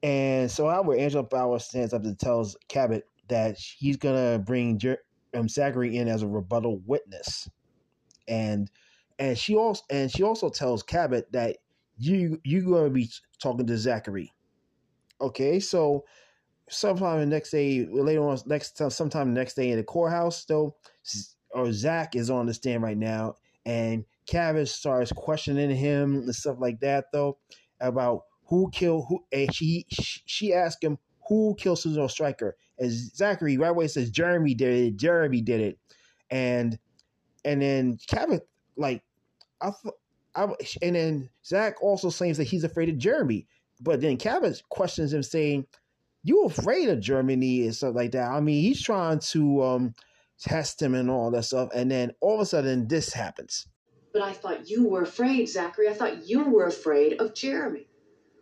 And 0.03 0.51
so 0.51 0.69
however, 0.69 0.97
Angela 0.97 1.23
Bower 1.23 1.59
stands 1.59 1.93
up 1.93 2.05
and 2.05 2.19
tells 2.19 2.57
Cabot 2.69 3.05
that 3.33 3.57
he's 3.59 3.97
gonna 3.97 4.39
bring 4.39 4.79
Jer- 4.79 5.03
um, 5.35 5.49
Zachary 5.49 5.97
in 5.97 6.07
as 6.07 6.23
a 6.23 6.29
rebuttal 6.29 6.81
witness, 6.87 7.49
and 8.29 8.71
and 9.19 9.37
she 9.37 9.57
also 9.57 9.83
and 9.91 10.11
she 10.11 10.23
also 10.23 10.51
tells 10.51 10.83
Cabot 10.83 11.33
that 11.33 11.57
you 11.97 12.39
you're 12.45 12.63
gonna 12.63 12.91
be 12.91 13.11
talking 13.41 13.67
to 13.67 13.79
Zachary. 13.79 14.33
Okay, 15.21 15.61
so 15.61 16.05
sometime 16.69 17.21
the 17.21 17.27
next 17.27 17.51
day, 17.51 17.87
later 17.87 18.23
on, 18.29 18.39
next 18.47 18.73
time, 18.73 18.91
sometime 18.91 19.33
the 19.33 19.41
next 19.41 19.55
day 19.55 19.71
in 19.71 19.77
the 19.79 19.85
courthouse, 19.85 20.45
though, 20.45 20.77
or 21.51 21.73
Zach 21.73 22.15
is 22.17 22.29
on 22.29 22.47
the 22.47 22.55
stand 22.55 22.83
right 22.83 22.97
now, 22.97 23.35
and 23.65 24.05
Cabot 24.27 24.69
starts 24.69 25.13
questioning 25.13 25.71
him 25.71 26.17
and 26.17 26.35
stuff 26.35 26.57
like 26.61 26.81
that, 26.81 27.07
though, 27.13 27.39
about 27.81 28.23
who 28.47 28.71
killed 28.71 29.07
who, 29.09 29.25
and 29.33 29.55
she 29.55 29.87
she 29.89 30.53
asked 30.53 30.85
him 30.85 30.99
who 31.29 31.55
killed 31.59 31.79
Susan 31.79 32.09
Stryker, 32.09 32.57
and 32.83 32.91
Zachary 32.91 33.57
right 33.59 33.71
away 33.71 33.89
says 33.89 34.11
Jeremy 34.11 34.55
did 34.55 34.75
it, 34.75 34.97
Jeremy 34.97 35.41
did 35.41 35.61
it, 35.61 35.79
and 36.31 36.79
and 37.45 37.63
then 37.63 37.99
Cabot 38.09 38.47
like 38.77 39.03
I, 39.61 39.71
I 40.35 40.49
and 40.83 40.97
then 40.97 41.31
Zach 41.45 41.83
also 41.83 42.11
claims 42.11 42.37
that 42.39 42.45
he's 42.45 42.65
afraid 42.65 42.89
of 42.89 42.99
Jeremy, 42.99 43.47
but 43.81 44.01
then 44.01 44.17
Cabot 44.17 44.61
questions 44.69 45.13
him 45.13 45.23
saying 45.23 45.67
you 46.25 46.45
afraid 46.45 46.89
of 46.89 47.01
Jeremy 47.01 47.65
and 47.65 47.75
stuff 47.75 47.95
like 47.95 48.13
that. 48.13 48.31
I 48.31 48.41
mean, 48.41 48.63
he's 48.63 48.83
trying 48.83 49.19
to 49.19 49.63
um, 49.63 49.95
test 50.41 50.81
him 50.81 50.95
and 50.95 51.11
all 51.11 51.31
that 51.31 51.45
stuff, 51.45 51.71
and 51.75 51.91
then 51.91 52.13
all 52.21 52.35
of 52.35 52.41
a 52.41 52.47
sudden 52.47 52.89
this 52.89 53.13
happens. 53.13 53.67
But 54.13 54.23
I 54.23 54.33
thought 54.33 54.69
you 54.69 54.89
were 54.89 55.03
afraid, 55.03 55.49
Zachary. 55.49 55.89
I 55.89 55.95
thought 55.95 56.29
you 56.29 56.45
were 56.45 56.67
afraid 56.67 57.21
of 57.21 57.35
Jeremy. 57.35 57.87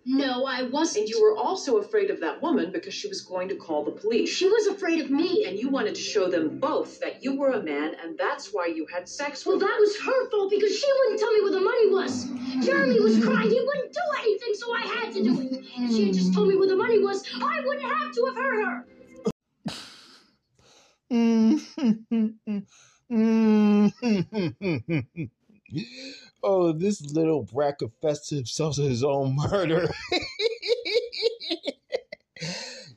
No, 0.07 0.47
I 0.47 0.63
wasn't. 0.63 1.03
And 1.03 1.09
you 1.09 1.23
were 1.23 1.37
also 1.37 1.77
afraid 1.77 2.11
of 2.11 2.21
that 2.21 2.41
woman 2.41 2.73
because 2.73 2.95
she 2.95 3.09
was 3.09 3.21
going 3.21 3.49
to 3.49 3.57
call 3.57 3.85
the 3.85 3.93
police. 3.93 4.31
She 4.31 4.49
was 4.49 4.67
afraid 4.67 5.01
of 5.01 5.11
me. 5.11 5.45
And 5.47 5.59
you 5.59 5.69
wanted 5.69 5.95
to 5.95 6.01
show 6.01 6.29
them 6.29 6.59
both 6.59 7.01
that 7.01 7.23
you 7.23 7.37
were 7.37 7.51
a 7.51 7.63
man, 7.63 7.95
and 8.03 8.17
that's 8.19 8.53
why 8.53 8.67
you 8.67 8.87
had 8.93 9.09
sex 9.09 9.45
well, 9.45 9.57
with 9.57 9.63
Well, 9.63 9.71
that 9.71 9.81
was 9.81 10.01
her 10.01 10.31
fault 10.31 10.51
because 10.51 10.77
she 10.79 10.87
wouldn't 10.99 11.21
tell 11.21 11.33
me 11.33 11.43
where 11.43 11.53
the 11.53 11.61
money 11.61 11.91
was. 11.91 12.25
Jeremy 12.67 13.01
was 13.01 13.23
crying. 13.23 13.51
He 13.51 13.61
wouldn't 13.61 13.93
do 13.93 14.01
anything, 14.21 14.55
so 14.55 14.75
I 14.75 14.81
had 14.81 15.13
to 15.15 15.23
do 15.23 15.41
it. 15.41 15.53
If 15.53 15.91
she 15.91 16.07
had 16.07 16.15
just 16.15 16.35
told 16.35 16.49
me 16.49 16.57
where 16.57 16.69
the 16.69 16.77
money 16.77 16.99
was, 16.99 17.25
I 17.35 17.61
wouldn't 17.65 17.85
have 17.85 18.15
to 18.15 18.25
have 18.27 18.35
hurt 18.37 18.65
her. 18.65 18.87
Mm-hmm. 21.11 22.29
Mm-hmm. 23.11 23.13
Mm-hmm. 23.13 25.25
Oh, 26.43 26.72
this 26.72 27.03
little 27.12 27.43
brat 27.43 27.78
confessed 27.78 28.30
himself 28.30 28.76
to 28.76 28.82
his 28.82 29.05
own 29.05 29.36
murder. 29.36 29.91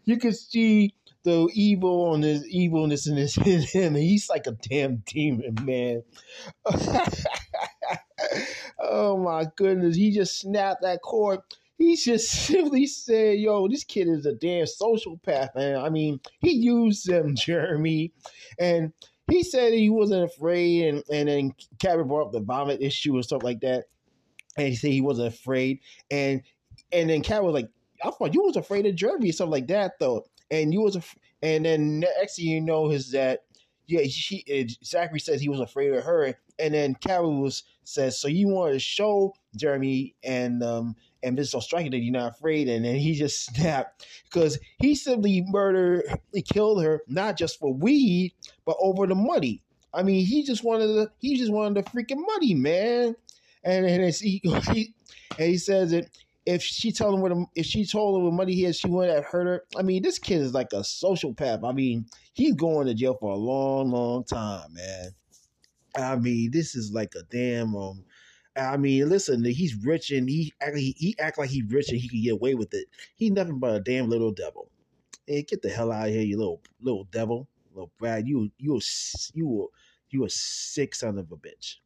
you 0.05 0.17
can 0.17 0.33
see 0.33 0.93
the 1.23 1.49
evil 1.53 2.11
on 2.11 2.21
his 2.21 2.45
evilness 2.47 3.07
in 3.07 3.17
his 3.17 3.37
in 3.37 3.61
him. 3.61 3.95
He's 3.95 4.29
like 4.29 4.47
a 4.47 4.51
damn 4.51 4.97
demon, 5.05 5.55
man. 5.63 6.03
oh 8.79 9.17
my 9.17 9.47
goodness. 9.55 9.95
He 9.95 10.11
just 10.11 10.39
snapped 10.39 10.81
that 10.81 11.01
cord. 11.01 11.39
He 11.77 11.95
just 11.95 12.29
simply 12.29 12.87
said, 12.87 13.39
yo, 13.39 13.67
this 13.67 13.83
kid 13.83 14.07
is 14.07 14.25
a 14.25 14.33
damn 14.33 14.65
sociopath, 14.65 15.55
man. 15.55 15.77
I 15.77 15.89
mean, 15.89 16.19
he 16.39 16.51
used 16.51 17.07
them, 17.07 17.35
Jeremy. 17.35 18.13
And 18.59 18.93
he 19.33 19.43
said 19.43 19.73
he 19.73 19.89
wasn't 19.89 20.23
afraid, 20.23 20.87
and, 20.87 21.03
and 21.11 21.27
then 21.27 21.53
Cabot 21.79 22.07
brought 22.07 22.27
up 22.27 22.31
the 22.31 22.39
vomit 22.39 22.81
issue 22.81 23.15
and 23.15 23.23
stuff 23.23 23.43
like 23.43 23.61
that. 23.61 23.85
And 24.57 24.67
he 24.67 24.75
said 24.75 24.91
he 24.91 25.01
wasn't 25.01 25.33
afraid. 25.33 25.79
And 26.11 26.43
and 26.91 27.09
then 27.09 27.23
Cabot 27.23 27.45
was 27.45 27.53
like, 27.53 27.69
I 28.03 28.11
thought 28.11 28.33
you 28.33 28.43
was 28.43 28.57
afraid 28.57 28.85
of 28.85 28.95
Jeremy 28.95 29.31
something 29.31 29.51
like 29.51 29.67
that, 29.67 29.93
though. 29.99 30.25
And 30.51 30.71
you 30.71 30.81
was, 30.81 30.95
af- 30.95 31.17
and 31.41 31.65
then 31.65 31.99
next 32.01 32.35
thing 32.35 32.45
you 32.45 32.61
know 32.61 32.91
is 32.91 33.11
that 33.11 33.39
yeah, 33.87 34.03
she 34.07 34.43
Zachary 34.83 35.19
says 35.19 35.41
he 35.41 35.49
was 35.49 35.59
afraid 35.59 35.93
of 35.93 36.03
her, 36.03 36.35
and 36.59 36.73
then 36.73 36.95
Carol 36.95 37.41
was 37.41 37.63
says, 37.83 38.19
so 38.19 38.27
you 38.27 38.47
want 38.47 38.73
to 38.73 38.79
show 38.79 39.33
Jeremy 39.55 40.15
and 40.23 40.63
um 40.63 40.95
and 41.23 41.37
Mr. 41.37 41.61
Stryker 41.61 41.89
that 41.89 41.99
you're 41.99 42.11
not 42.11 42.33
afraid, 42.33 42.67
and 42.67 42.85
then 42.85 42.95
he 42.95 43.15
just 43.15 43.45
snapped 43.55 44.05
because 44.25 44.59
he 44.79 44.95
simply 44.95 45.43
murdered, 45.47 46.03
he 46.33 46.41
killed 46.41 46.83
her 46.83 47.01
not 47.07 47.37
just 47.37 47.59
for 47.59 47.73
weed, 47.73 48.33
but 48.65 48.75
over 48.79 49.07
the 49.07 49.15
money. 49.15 49.61
I 49.93 50.03
mean, 50.03 50.25
he 50.25 50.43
just 50.43 50.63
wanted 50.63 50.87
the 50.87 51.11
he 51.19 51.37
just 51.37 51.51
wanted 51.51 51.83
the 51.83 51.89
freaking 51.89 52.25
money, 52.25 52.53
man. 52.53 53.15
And 53.63 53.85
and 53.85 54.13
he, 54.13 54.41
he 54.71 54.93
and 55.37 55.47
he 55.47 55.57
says 55.57 55.91
that 55.91 56.09
if 56.45 56.61
she 56.61 56.91
told 56.91 57.13
him 57.13 57.21
what 57.21 57.31
if 57.55 57.65
she 57.65 57.85
told 57.85 58.17
him 58.17 58.25
what 58.25 58.33
money 58.33 58.53
he 58.55 58.63
had, 58.63 58.75
she 58.75 58.87
wouldn't 58.87 59.15
have 59.15 59.25
hurt 59.25 59.47
her. 59.47 59.63
I 59.77 59.83
mean, 59.83 60.01
this 60.01 60.19
kid 60.19 60.41
is 60.41 60.53
like 60.53 60.73
a 60.73 60.77
sociopath. 60.77 61.67
I 61.67 61.71
mean, 61.71 62.05
he's 62.33 62.55
going 62.55 62.87
to 62.87 62.93
jail 62.93 63.15
for 63.19 63.31
a 63.31 63.37
long, 63.37 63.91
long 63.91 64.23
time, 64.23 64.73
man. 64.73 65.11
I 65.95 66.15
mean, 66.15 66.49
this 66.51 66.75
is 66.75 66.91
like 66.91 67.13
a 67.15 67.23
damn. 67.31 67.75
Um, 67.75 68.03
I 68.55 68.77
mean, 68.77 69.09
listen, 69.09 69.43
he's 69.43 69.75
rich 69.83 70.11
and 70.11 70.29
he 70.29 70.53
act 70.61 70.77
he, 70.77 70.95
he 70.97 71.15
act 71.19 71.37
like 71.37 71.49
he's 71.49 71.71
rich 71.71 71.89
and 71.89 71.99
he 71.99 72.07
can 72.07 72.21
get 72.21 72.33
away 72.33 72.55
with 72.55 72.73
it. 72.73 72.87
He's 73.15 73.31
nothing 73.31 73.59
but 73.59 73.75
a 73.75 73.79
damn 73.79 74.09
little 74.09 74.31
devil. 74.31 74.69
Hey, 75.25 75.43
get 75.43 75.61
the 75.61 75.69
hell 75.69 75.91
out 75.91 76.07
of 76.07 76.13
here, 76.13 76.21
you 76.21 76.37
little 76.37 76.61
little 76.81 77.05
devil, 77.05 77.47
little 77.73 77.91
Brad. 77.97 78.27
You 78.27 78.51
you 78.57 78.79
you 79.33 79.69
you 80.09 80.25
a 80.25 80.29
sick 80.29 80.93
son 80.95 81.17
of 81.17 81.31
a 81.31 81.37
bitch 81.37 81.77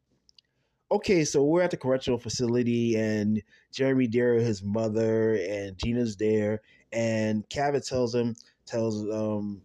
okay, 0.92 1.26
so 1.26 1.44
we're 1.44 1.62
at 1.62 1.72
the 1.72 1.78
correctional 1.78 2.20
facility, 2.20 2.96
and 2.96 3.42
Jeremy 3.72 4.08
there, 4.08 4.36
his 4.36 4.64
mother, 4.64 5.36
and 5.36 5.78
Gina's 5.78 6.16
there, 6.16 6.62
and 6.92 7.48
Cabot 7.50 7.86
tells 7.86 8.16
him 8.16 8.36
tells 8.66 9.10
um 9.10 9.62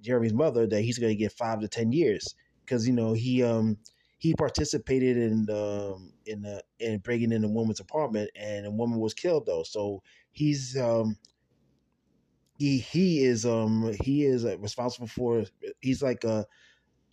Jeremy's 0.00 0.34
mother 0.34 0.66
that 0.66 0.82
he's 0.82 0.98
going 0.98 1.12
to 1.12 1.18
get 1.18 1.32
five 1.32 1.60
to 1.60 1.68
ten 1.68 1.92
years 1.92 2.34
because 2.64 2.86
you 2.86 2.92
know 2.94 3.12
he 3.12 3.42
um 3.42 3.78
he 4.18 4.34
participated 4.34 5.16
in 5.16 5.48
um 5.50 6.12
in 6.24 6.42
the 6.42 6.62
in 6.80 6.98
breaking 6.98 7.32
in 7.32 7.44
a 7.44 7.48
woman's 7.48 7.80
apartment, 7.80 8.30
and 8.34 8.66
a 8.66 8.70
woman 8.70 8.98
was 8.98 9.14
killed 9.14 9.46
though, 9.46 9.62
so 9.62 10.02
he's 10.32 10.76
um 10.76 11.16
he 12.58 12.78
he 12.78 13.24
is 13.24 13.44
um 13.44 13.94
he 14.02 14.24
is 14.24 14.44
responsible 14.58 15.06
for 15.06 15.44
he's 15.80 16.02
like 16.02 16.24
a 16.24 16.46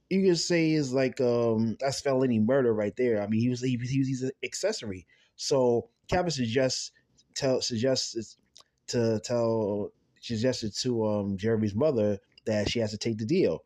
you 0.09 0.23
can 0.23 0.35
say 0.35 0.71
is 0.71 0.93
like 0.93 1.19
um 1.21 1.75
that's 1.79 2.01
felony 2.01 2.39
murder 2.39 2.73
right 2.73 2.95
there. 2.95 3.21
I 3.21 3.27
mean, 3.27 3.41
he 3.41 3.49
was 3.49 3.61
he, 3.61 3.71
he 3.71 3.99
was 3.99 4.07
he's 4.07 4.23
an 4.23 4.31
accessory. 4.43 5.07
So 5.35 5.89
Cabot 6.09 6.33
suggests 6.33 6.91
tell 7.35 7.61
suggests 7.61 8.37
to 8.87 9.19
tell 9.23 9.91
suggested 10.21 10.73
to 10.81 11.05
um 11.05 11.37
Jeremy's 11.37 11.75
mother 11.75 12.19
that 12.45 12.69
she 12.69 12.79
has 12.79 12.91
to 12.91 12.97
take 12.97 13.17
the 13.17 13.25
deal. 13.25 13.63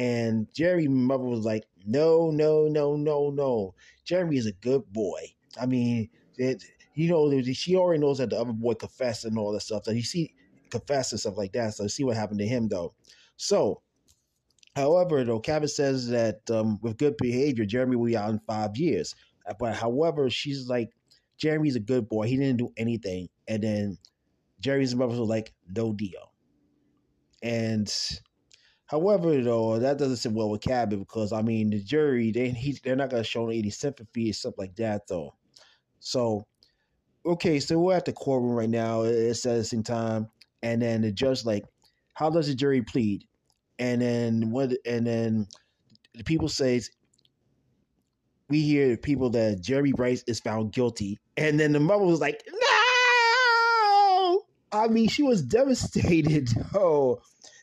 And 0.00 0.46
Jerry's 0.54 0.88
mother 0.88 1.24
was 1.24 1.44
like, 1.44 1.64
no, 1.84 2.30
no, 2.30 2.68
no, 2.68 2.96
no, 2.96 3.28
no. 3.28 3.74
Jeremy 4.04 4.38
is 4.38 4.46
a 4.46 4.52
good 4.52 4.90
boy. 4.90 5.34
I 5.60 5.66
mean, 5.66 6.08
it, 6.38 6.64
you 6.94 7.10
know, 7.10 7.42
she 7.52 7.76
already 7.76 8.00
knows 8.00 8.16
that 8.16 8.30
the 8.30 8.40
other 8.40 8.52
boy 8.52 8.74
confessed 8.74 9.26
and 9.26 9.36
all 9.36 9.52
that 9.52 9.60
stuff. 9.60 9.84
So 9.84 9.90
you 9.90 10.02
see, 10.02 10.34
confessed 10.70 11.12
and 11.12 11.20
stuff 11.20 11.36
like 11.36 11.52
that. 11.52 11.74
So 11.74 11.86
see 11.86 12.04
what 12.04 12.16
happened 12.16 12.38
to 12.38 12.46
him 12.46 12.68
though. 12.68 12.94
So 13.36 13.82
However, 14.76 15.24
though, 15.24 15.40
Cabot 15.40 15.68
says 15.68 16.08
that 16.08 16.48
um, 16.50 16.78
with 16.80 16.96
good 16.96 17.16
behavior, 17.16 17.66
Jeremy 17.66 17.96
will 17.96 18.06
be 18.06 18.16
out 18.16 18.30
in 18.30 18.40
five 18.46 18.76
years. 18.76 19.14
But 19.58 19.74
however, 19.74 20.30
she's 20.30 20.68
like, 20.68 20.90
Jeremy's 21.36 21.76
a 21.76 21.80
good 21.80 22.08
boy. 22.08 22.28
He 22.28 22.36
didn't 22.36 22.58
do 22.58 22.72
anything. 22.76 23.28
And 23.48 23.62
then 23.62 23.98
Jerry's 24.60 24.94
mother 24.94 25.18
was 25.18 25.28
like, 25.28 25.52
no 25.74 25.92
deal. 25.92 26.32
And 27.42 27.92
however, 28.90 29.40
though, 29.40 29.78
that 29.78 29.98
doesn't 29.98 30.16
sit 30.16 30.32
well 30.32 30.50
with 30.50 30.62
Cabot 30.62 30.98
because 30.98 31.32
I 31.32 31.42
mean 31.42 31.70
the 31.70 31.80
jury 31.80 32.32
they 32.32 32.50
he, 32.50 32.72
they're 32.82 32.96
not 32.96 33.10
gonna 33.10 33.22
show 33.22 33.48
any 33.48 33.70
sympathy 33.70 34.30
or 34.30 34.32
stuff 34.32 34.54
like 34.58 34.74
that 34.76 35.06
though. 35.06 35.34
So 36.00 36.46
okay, 37.24 37.60
so 37.60 37.78
we're 37.78 37.94
at 37.96 38.04
the 38.04 38.12
courtroom 38.12 38.54
right 38.54 38.68
now. 38.68 39.02
It's 39.02 39.46
at 39.46 39.56
the 39.56 39.64
same 39.64 39.84
time, 39.84 40.28
and 40.62 40.82
then 40.82 41.02
the 41.02 41.12
judge 41.12 41.44
like, 41.44 41.64
how 42.14 42.30
does 42.30 42.48
the 42.48 42.54
jury 42.54 42.82
plead? 42.82 43.24
And 43.78 44.02
then 44.02 44.50
what? 44.50 44.72
And 44.84 45.06
then 45.06 45.46
the 46.14 46.24
people 46.24 46.48
says, 46.48 46.90
we 48.48 48.62
hear 48.62 48.88
the 48.88 48.96
people 48.96 49.30
that 49.30 49.60
Jeremy 49.60 49.92
Bryce 49.92 50.24
is 50.26 50.40
found 50.40 50.72
guilty, 50.72 51.18
and 51.36 51.60
then 51.60 51.72
the 51.72 51.80
mother 51.80 52.04
was 52.04 52.20
like, 52.20 52.42
no. 52.52 52.58
I 54.72 54.88
mean, 54.88 55.08
she 55.08 55.22
was 55.22 55.42
devastated. 55.58 56.48
Oh, 56.74 57.20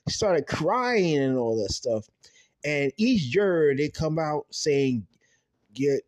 started 0.07 0.47
crying 0.47 1.17
and 1.17 1.37
all 1.37 1.61
that 1.61 1.71
stuff. 1.71 2.07
And 2.65 2.91
each 2.97 3.31
juror 3.31 3.75
they 3.75 3.89
come 3.89 4.19
out 4.19 4.45
saying, 4.51 5.05
get 5.73 6.01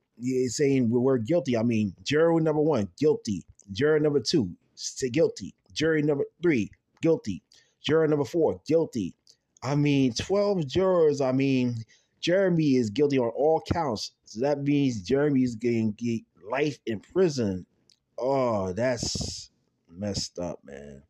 saying 0.47 0.89
we're 0.89 1.17
guilty. 1.17 1.57
I 1.57 1.63
mean, 1.63 1.93
juror 2.03 2.39
number 2.41 2.61
one, 2.61 2.89
guilty. 2.99 3.43
Juror 3.71 3.99
number 3.99 4.19
two, 4.19 4.49
guilty. 5.11 5.53
Jury 5.73 6.01
number 6.01 6.25
three, 6.41 6.71
guilty. 7.01 7.41
Juror 7.81 8.07
number 8.07 8.25
four, 8.25 8.59
guilty. 8.67 9.13
I 9.63 9.75
mean, 9.75 10.13
12 10.13 10.67
jurors. 10.67 11.21
I 11.21 11.31
mean, 11.31 11.75
Jeremy 12.19 12.75
is 12.75 12.89
guilty 12.89 13.17
on 13.17 13.29
all 13.29 13.61
counts. 13.71 14.11
So 14.25 14.41
that 14.41 14.63
means 14.63 15.01
Jeremy 15.01 15.43
is 15.43 15.55
getting 15.55 15.91
get 15.93 16.21
life 16.49 16.79
in 16.85 16.99
prison. 16.99 17.65
Oh, 18.17 18.73
that's 18.73 19.51
messed 19.89 20.39
up, 20.39 20.59
man. 20.63 21.03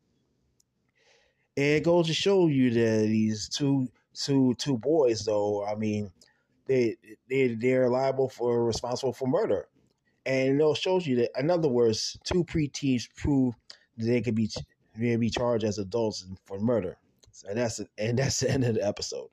And 1.60 1.76
it 1.76 1.84
goes 1.84 2.06
to 2.06 2.14
show 2.14 2.46
you 2.46 2.70
that 2.70 3.06
these 3.06 3.46
two 3.46 3.86
two 4.14 4.54
two 4.54 4.78
boys, 4.78 5.26
though, 5.26 5.62
I 5.66 5.74
mean, 5.74 6.10
they 6.66 6.96
they 7.28 7.48
they're 7.48 7.90
liable 7.90 8.30
for 8.30 8.64
responsible 8.64 9.12
for 9.12 9.28
murder, 9.28 9.68
and 10.24 10.58
it 10.58 10.76
shows 10.78 11.06
you 11.06 11.16
that. 11.16 11.38
In 11.38 11.50
other 11.50 11.68
words, 11.68 12.16
two 12.24 12.44
preteens 12.44 13.14
prove 13.14 13.54
that 13.98 14.06
they 14.06 14.22
could 14.22 14.34
be 14.34 14.48
may 14.96 15.16
be 15.16 15.28
charged 15.28 15.64
as 15.64 15.76
adults 15.76 16.24
for 16.46 16.58
murder, 16.58 16.96
and 17.46 17.58
that's 17.58 17.78
and 17.98 18.18
that's 18.18 18.40
the 18.40 18.50
end 18.50 18.64
of 18.64 18.76
the 18.76 18.86
episode. 18.86 19.28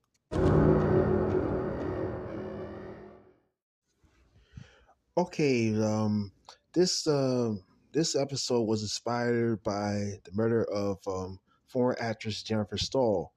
Okay, 5.17 5.81
um, 5.81 6.33
this 6.73 7.07
uh, 7.07 7.53
this 7.93 8.17
episode 8.17 8.63
was 8.63 8.81
inspired 8.81 9.63
by 9.63 10.19
the 10.25 10.31
murder 10.33 10.65
of 10.65 10.99
um, 11.07 11.39
former 11.67 11.95
actress 11.99 12.43
Jennifer 12.43 12.77
Stahl, 12.77 13.33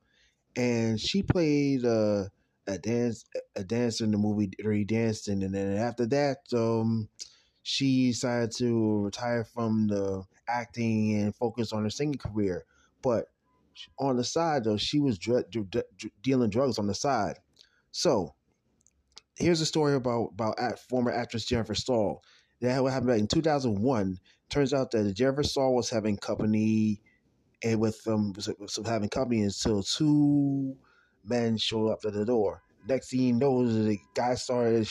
and 0.57 1.01
she 1.01 1.23
played 1.23 1.85
uh, 1.85 2.25
a 2.67 2.79
dance 2.79 3.25
a 3.57 3.65
dancer 3.65 4.05
in 4.05 4.11
the 4.11 4.19
movie 4.19 4.49
Dirty 4.49 4.85
Dancing, 4.85 5.43
and 5.43 5.55
then 5.55 5.77
after 5.77 6.07
that, 6.07 6.39
um, 6.53 7.09
she 7.63 8.09
decided 8.09 8.53
to 8.57 9.03
retire 9.03 9.45
from 9.45 9.89
the 9.89 10.25
acting 10.49 11.17
and 11.21 11.35
focus 11.35 11.73
on 11.73 11.85
her 11.85 11.91
singing 11.91 12.19
career. 12.19 12.65
But 13.03 13.27
on 13.99 14.17
the 14.17 14.25
side, 14.25 14.65
though, 14.65 14.77
she 14.77 15.01
was 15.01 15.19
dr- 15.19 15.51
dr- 15.51 15.71
dr- 15.71 16.13
dealing 16.23 16.51
drugs 16.51 16.79
on 16.79 16.87
the 16.87 16.95
side. 16.95 17.39
So 17.93 18.35
here's 19.37 19.61
a 19.61 19.67
story 19.67 19.95
about 19.95 20.31
about 20.33 20.79
former 20.79 21.11
actress 21.11 21.45
Jennifer 21.45 21.75
Stahl. 21.75 22.23
That 22.61 22.75
happened 22.75 23.19
in 23.19 23.27
2001. 23.27 24.19
Turns 24.51 24.75
out 24.75 24.91
that 24.91 25.15
Jennifer 25.15 25.43
Stahl 25.43 25.75
was 25.75 25.89
having 25.89 26.19
company 26.19 27.01
and 27.63 27.81
with 27.81 28.01
um, 28.07 28.33
was 28.37 28.79
having 28.87 29.09
company 29.09 29.43
until 29.43 29.83
two 29.83 30.77
men 31.25 31.57
showed 31.57 31.91
up 31.91 32.01
at 32.05 32.13
the 32.13 32.25
door. 32.25 32.63
Next 32.89 33.11
thing 33.11 33.21
you 33.21 33.33
know, 33.35 33.67
the 33.67 33.99
guy 34.15 34.35
started 34.35 34.89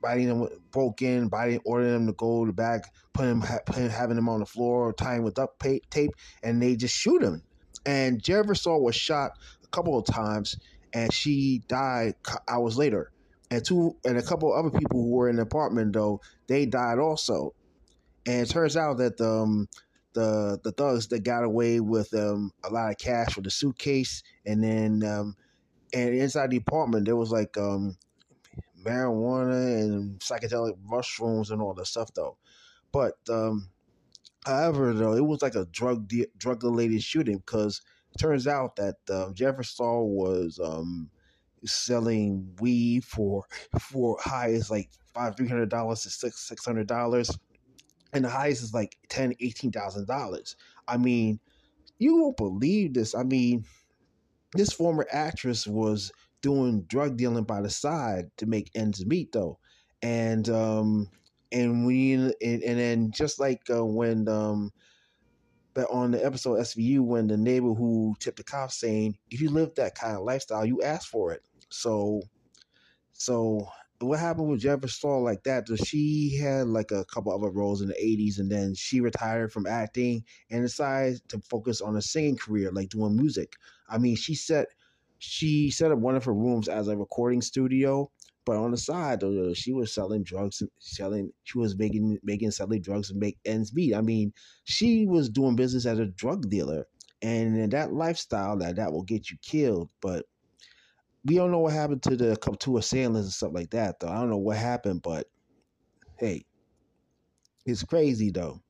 biting 0.00 0.28
them, 0.28 0.48
broke 0.70 1.02
in, 1.02 1.28
biting, 1.28 1.60
ordering 1.64 1.92
them 1.92 2.06
to 2.06 2.12
go 2.14 2.44
to 2.44 2.52
back, 2.52 2.92
putting 3.12 3.40
him, 3.40 3.90
having 3.90 4.16
them 4.16 4.28
on 4.28 4.40
the 4.40 4.46
floor, 4.46 4.92
tying 4.92 5.22
with 5.22 5.34
duct 5.34 5.60
tape, 5.90 6.12
and 6.42 6.60
they 6.60 6.76
just 6.76 6.94
shoot 6.94 7.22
him. 7.22 7.42
And 7.86 8.22
Jennifer 8.22 8.78
was 8.78 8.94
shot 8.94 9.32
a 9.62 9.68
couple 9.68 9.98
of 9.98 10.06
times, 10.06 10.56
and 10.92 11.12
she 11.12 11.62
died 11.68 12.14
hours 12.48 12.76
later. 12.76 13.12
And 13.50 13.64
two 13.64 13.96
and 14.04 14.16
a 14.16 14.22
couple 14.22 14.52
of 14.52 14.58
other 14.64 14.76
people 14.76 15.02
who 15.02 15.10
were 15.10 15.28
in 15.28 15.36
the 15.36 15.42
apartment 15.42 15.92
though, 15.92 16.20
they 16.46 16.66
died 16.66 16.98
also. 16.98 17.54
And 18.26 18.42
it 18.42 18.50
turns 18.50 18.76
out 18.76 18.98
that 18.98 19.20
um, 19.20 19.68
the 20.12 20.58
the 20.62 20.72
thugs 20.72 21.08
that 21.08 21.24
got 21.24 21.44
away 21.44 21.80
with 21.80 22.12
um, 22.14 22.52
a 22.64 22.70
lot 22.70 22.90
of 22.90 22.98
cash 22.98 23.36
with 23.36 23.44
the 23.44 23.50
suitcase, 23.50 24.22
and 24.44 24.62
then 24.62 25.02
um, 25.04 25.36
and 25.92 26.14
inside 26.14 26.50
the 26.50 26.56
apartment 26.56 27.06
there 27.06 27.16
was 27.16 27.30
like 27.30 27.56
um, 27.56 27.96
marijuana 28.82 29.80
and 29.80 30.18
psychedelic 30.20 30.76
mushrooms 30.82 31.50
and 31.50 31.60
all 31.60 31.74
that 31.74 31.86
stuff 31.86 32.12
though. 32.14 32.36
But 32.92 33.18
um, 33.28 33.70
however, 34.44 34.92
though 34.92 35.14
it 35.14 35.24
was 35.24 35.42
like 35.42 35.54
a 35.54 35.66
drug 35.66 36.08
de- 36.08 36.26
drug 36.36 36.64
related 36.64 37.02
shooting 37.02 37.38
because 37.38 37.82
it 38.12 38.18
turns 38.18 38.46
out 38.46 38.76
that 38.76 38.96
Stahl 39.62 40.08
was 40.08 40.58
um, 40.62 41.10
selling 41.64 42.56
weed 42.60 43.04
for 43.04 43.44
for 43.78 44.16
high 44.20 44.52
as 44.52 44.70
like 44.70 44.90
five 45.14 45.36
three 45.36 45.48
hundred 45.48 45.68
dollars 45.68 46.02
to 46.02 46.10
six 46.10 46.40
six 46.40 46.64
hundred 46.64 46.86
dollars 46.86 47.30
and 48.12 48.24
the 48.24 48.28
highest 48.30 48.62
is 48.62 48.74
like 48.74 48.96
ten, 49.08 49.34
eighteen 49.40 49.72
thousand 49.72 50.06
dollars. 50.06 50.56
I 50.88 50.96
mean, 50.96 51.40
you 51.98 52.16
won't 52.16 52.36
believe 52.36 52.94
this. 52.94 53.14
I 53.14 53.22
mean, 53.22 53.64
this 54.54 54.72
former 54.72 55.06
actress 55.10 55.66
was 55.66 56.12
doing 56.42 56.82
drug 56.82 57.16
dealing 57.16 57.44
by 57.44 57.60
the 57.60 57.70
side 57.70 58.30
to 58.38 58.46
make 58.46 58.70
ends 58.74 59.04
meet, 59.06 59.32
though, 59.32 59.58
and 60.02 60.48
um, 60.48 61.08
and 61.52 61.86
we 61.86 62.14
and, 62.14 62.34
and 62.40 62.78
then 62.78 63.10
just 63.12 63.38
like 63.38 63.62
uh, 63.70 63.84
when 63.84 64.28
um, 64.28 64.72
but 65.74 65.88
on 65.90 66.10
the 66.10 66.24
episode 66.24 66.58
SVU 66.58 67.00
when 67.00 67.28
the 67.28 67.36
neighbor 67.36 67.72
who 67.72 68.14
tipped 68.18 68.38
the 68.38 68.44
cops 68.44 68.78
saying, 68.78 69.16
if 69.30 69.40
you 69.40 69.50
live 69.50 69.74
that 69.76 69.94
kind 69.94 70.16
of 70.16 70.22
lifestyle, 70.24 70.66
you 70.66 70.82
ask 70.82 71.08
for 71.08 71.32
it. 71.32 71.42
So, 71.68 72.22
so 73.12 73.68
what 74.00 74.18
happened 74.18 74.48
with 74.48 74.60
Jennifer 74.60 74.88
Stahl 74.88 75.22
like 75.22 75.44
that? 75.44 75.66
Does 75.66 75.80
She 75.80 76.36
had 76.36 76.66
like 76.68 76.90
a 76.90 77.04
couple 77.04 77.32
other 77.32 77.50
roles 77.50 77.82
in 77.82 77.88
the 77.88 77.94
'80s, 77.94 78.38
and 78.38 78.50
then 78.50 78.74
she 78.74 79.00
retired 79.00 79.52
from 79.52 79.66
acting 79.66 80.24
and 80.50 80.62
decided 80.62 81.20
to 81.28 81.38
focus 81.40 81.80
on 81.80 81.96
a 81.96 82.02
singing 82.02 82.36
career, 82.36 82.70
like 82.72 82.88
doing 82.88 83.16
music. 83.16 83.54
I 83.88 83.98
mean, 83.98 84.16
she 84.16 84.34
set 84.34 84.68
she 85.18 85.70
set 85.70 85.92
up 85.92 85.98
one 85.98 86.16
of 86.16 86.24
her 86.24 86.34
rooms 86.34 86.68
as 86.68 86.88
a 86.88 86.96
recording 86.96 87.42
studio, 87.42 88.10
but 88.46 88.56
on 88.56 88.70
the 88.70 88.78
side, 88.78 89.20
though, 89.20 89.52
she 89.52 89.72
was 89.72 89.92
selling 89.92 90.22
drugs, 90.22 90.62
selling. 90.78 91.32
She 91.44 91.58
was 91.58 91.76
making 91.76 92.18
making 92.22 92.52
selling 92.52 92.80
drugs 92.80 93.10
and 93.10 93.20
make 93.20 93.38
ends 93.44 93.74
meet. 93.74 93.94
I 93.94 94.00
mean, 94.00 94.32
she 94.64 95.06
was 95.06 95.28
doing 95.28 95.56
business 95.56 95.84
as 95.84 95.98
a 95.98 96.06
drug 96.06 96.48
dealer, 96.48 96.86
and 97.20 97.70
that 97.72 97.92
lifestyle 97.92 98.56
that 98.58 98.76
that 98.76 98.92
will 98.92 99.02
get 99.02 99.30
you 99.30 99.36
killed. 99.42 99.90
But 100.00 100.24
we 101.24 101.34
don't 101.36 101.50
know 101.50 101.58
what 101.58 101.72
happened 101.72 102.02
to 102.04 102.16
the 102.16 102.36
two 102.58 102.78
assailants 102.78 103.26
and 103.26 103.32
stuff 103.32 103.52
like 103.52 103.70
that, 103.70 104.00
though. 104.00 104.08
I 104.08 104.20
don't 104.20 104.30
know 104.30 104.38
what 104.38 104.56
happened, 104.56 105.02
but 105.02 105.26
hey, 106.18 106.44
it's 107.66 107.84
crazy 107.84 108.30
though. 108.30 108.62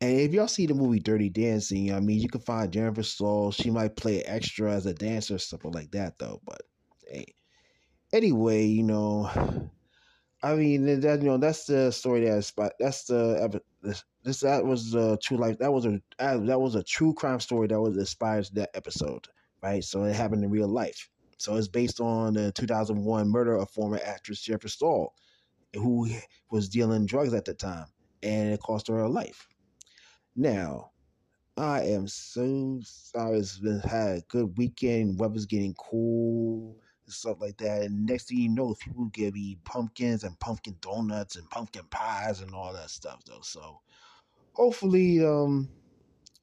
And 0.00 0.18
if 0.18 0.32
y'all 0.32 0.48
see 0.48 0.66
the 0.66 0.74
movie 0.74 0.98
Dirty 0.98 1.28
Dancing, 1.28 1.94
I 1.94 2.00
mean, 2.00 2.18
you 2.18 2.28
can 2.28 2.40
find 2.40 2.72
Jennifer 2.72 3.04
Stahl. 3.04 3.52
She 3.52 3.70
might 3.70 3.94
play 3.94 4.22
extra 4.22 4.72
as 4.72 4.84
a 4.86 4.94
dancer, 4.94 5.36
or 5.36 5.38
something 5.38 5.70
like 5.70 5.92
that, 5.92 6.18
though. 6.18 6.40
But 6.44 6.62
hey, 7.06 7.26
anyway, 8.12 8.64
you 8.64 8.82
know, 8.82 9.30
I 10.42 10.54
mean, 10.56 11.00
that 11.02 11.22
you 11.22 11.28
know, 11.28 11.38
that's 11.38 11.66
the 11.66 11.92
story 11.92 12.24
that's 12.24 12.52
that's 12.80 13.04
the 13.04 13.62
this 14.24 14.40
that 14.40 14.64
was 14.64 14.90
the 14.90 15.18
true 15.22 15.36
life. 15.36 15.58
That 15.58 15.72
was 15.72 15.86
a 15.86 16.00
that 16.18 16.60
was 16.60 16.74
a 16.74 16.82
true 16.82 17.14
crime 17.14 17.38
story 17.38 17.68
that 17.68 17.80
was 17.80 17.96
inspired 17.96 18.48
that 18.54 18.70
episode, 18.74 19.28
right? 19.62 19.84
So 19.84 20.02
it 20.02 20.16
happened 20.16 20.42
in 20.42 20.50
real 20.50 20.68
life. 20.68 21.08
So 21.42 21.56
it's 21.56 21.66
based 21.66 21.98
on 21.98 22.34
the 22.34 22.52
2001 22.52 23.28
murder 23.28 23.56
of 23.56 23.68
former 23.68 23.98
actress 24.04 24.40
Jennifer 24.40 24.68
Stahl, 24.68 25.12
who 25.74 26.08
was 26.52 26.68
dealing 26.68 27.04
drugs 27.04 27.34
at 27.34 27.44
the 27.44 27.52
time, 27.52 27.86
and 28.22 28.52
it 28.52 28.60
cost 28.60 28.86
her 28.86 28.94
her 28.98 29.08
life. 29.08 29.48
Now, 30.36 30.92
I 31.56 31.82
am 31.82 32.06
so 32.06 32.78
sorry. 32.84 33.40
It's 33.40 33.58
been 33.58 33.80
had 33.80 34.18
a 34.18 34.22
good 34.28 34.56
weekend. 34.56 35.18
Weather's 35.18 35.46
getting 35.46 35.74
cool 35.74 36.76
and 37.06 37.12
stuff 37.12 37.38
like 37.40 37.56
that. 37.56 37.82
And 37.82 38.06
next 38.06 38.28
thing 38.28 38.38
you 38.38 38.48
know, 38.48 38.76
people 38.78 39.06
get 39.06 39.34
me 39.34 39.58
pumpkins 39.64 40.22
and 40.22 40.38
pumpkin 40.38 40.76
donuts 40.80 41.34
and 41.34 41.50
pumpkin 41.50 41.86
pies 41.90 42.40
and 42.40 42.54
all 42.54 42.72
that 42.72 42.90
stuff 42.90 43.20
though. 43.26 43.42
So 43.42 43.80
hopefully, 44.52 45.26
um, 45.26 45.68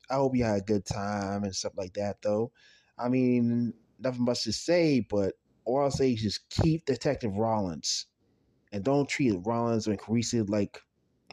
I 0.09 0.15
hope 0.15 0.35
you 0.35 0.43
had 0.43 0.59
a 0.59 0.65
good 0.65 0.83
time 0.83 1.45
and 1.45 1.55
stuff 1.55 1.77
like 1.77 1.93
that 1.93 2.21
though. 2.21 2.51
I 2.97 3.07
mean, 3.07 3.73
nothing 3.99 4.25
much 4.25 4.43
to 4.43 4.53
say, 4.53 5.05
but 5.09 5.33
all 5.65 5.81
I'll 5.81 5.91
say 5.91 6.11
is 6.11 6.21
just 6.21 6.49
keep 6.49 6.85
Detective 6.85 7.35
Rollins 7.35 8.07
and 8.71 8.83
don't 8.83 9.07
treat 9.07 9.33
Rollins 9.45 9.87
and 9.87 9.99
Carisi 9.99 10.47
like 10.49 10.81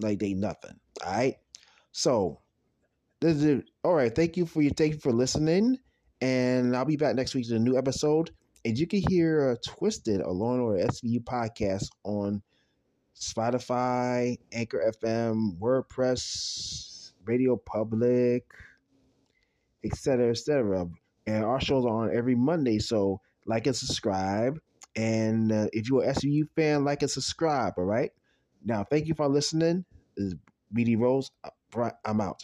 like 0.00 0.18
they 0.18 0.34
nothing. 0.34 0.78
All 1.04 1.12
right. 1.12 1.36
So 1.92 2.40
this 3.20 3.42
is 3.42 3.62
all 3.82 3.94
right. 3.94 4.14
Thank 4.14 4.36
you 4.36 4.46
for 4.46 4.62
your 4.62 4.72
thank 4.72 4.94
you 4.94 5.00
for 5.00 5.12
listening, 5.12 5.78
and 6.20 6.76
I'll 6.76 6.84
be 6.84 6.96
back 6.96 7.16
next 7.16 7.34
week 7.34 7.46
with 7.48 7.56
a 7.56 7.60
new 7.60 7.78
episode. 7.78 8.30
And 8.64 8.76
you 8.76 8.86
can 8.86 9.00
hear 9.08 9.50
uh, 9.50 9.56
Twisted, 9.64 10.20
a 10.20 10.30
Law 10.30 10.54
and 10.54 10.62
Order 10.62 10.84
SVU 10.86 11.22
podcast 11.22 11.88
on 12.04 12.42
Spotify, 13.14 14.36
Anchor 14.52 14.92
FM, 15.02 15.58
WordPress, 15.60 17.12
Radio 17.24 17.56
Public, 17.56 18.44
etc., 19.84 20.30
etc. 20.30 20.88
And 21.26 21.44
our 21.44 21.60
shows 21.60 21.84
are 21.84 22.04
on 22.04 22.16
every 22.16 22.34
Monday, 22.34 22.78
so 22.78 23.20
like 23.46 23.66
and 23.66 23.76
subscribe. 23.76 24.58
And 24.94 25.52
uh, 25.52 25.66
if 25.72 25.88
you're 25.88 26.04
a 26.04 26.12
SVU 26.12 26.48
fan, 26.54 26.84
like 26.84 27.02
and 27.02 27.10
subscribe. 27.10 27.74
All 27.76 27.84
right. 27.84 28.10
Now, 28.64 28.84
thank 28.84 29.06
you 29.06 29.14
for 29.14 29.28
listening. 29.28 29.84
This 30.16 30.28
is 30.28 30.34
BD 30.74 30.98
Rose. 30.98 31.30
I'm 32.04 32.20
out. 32.20 32.42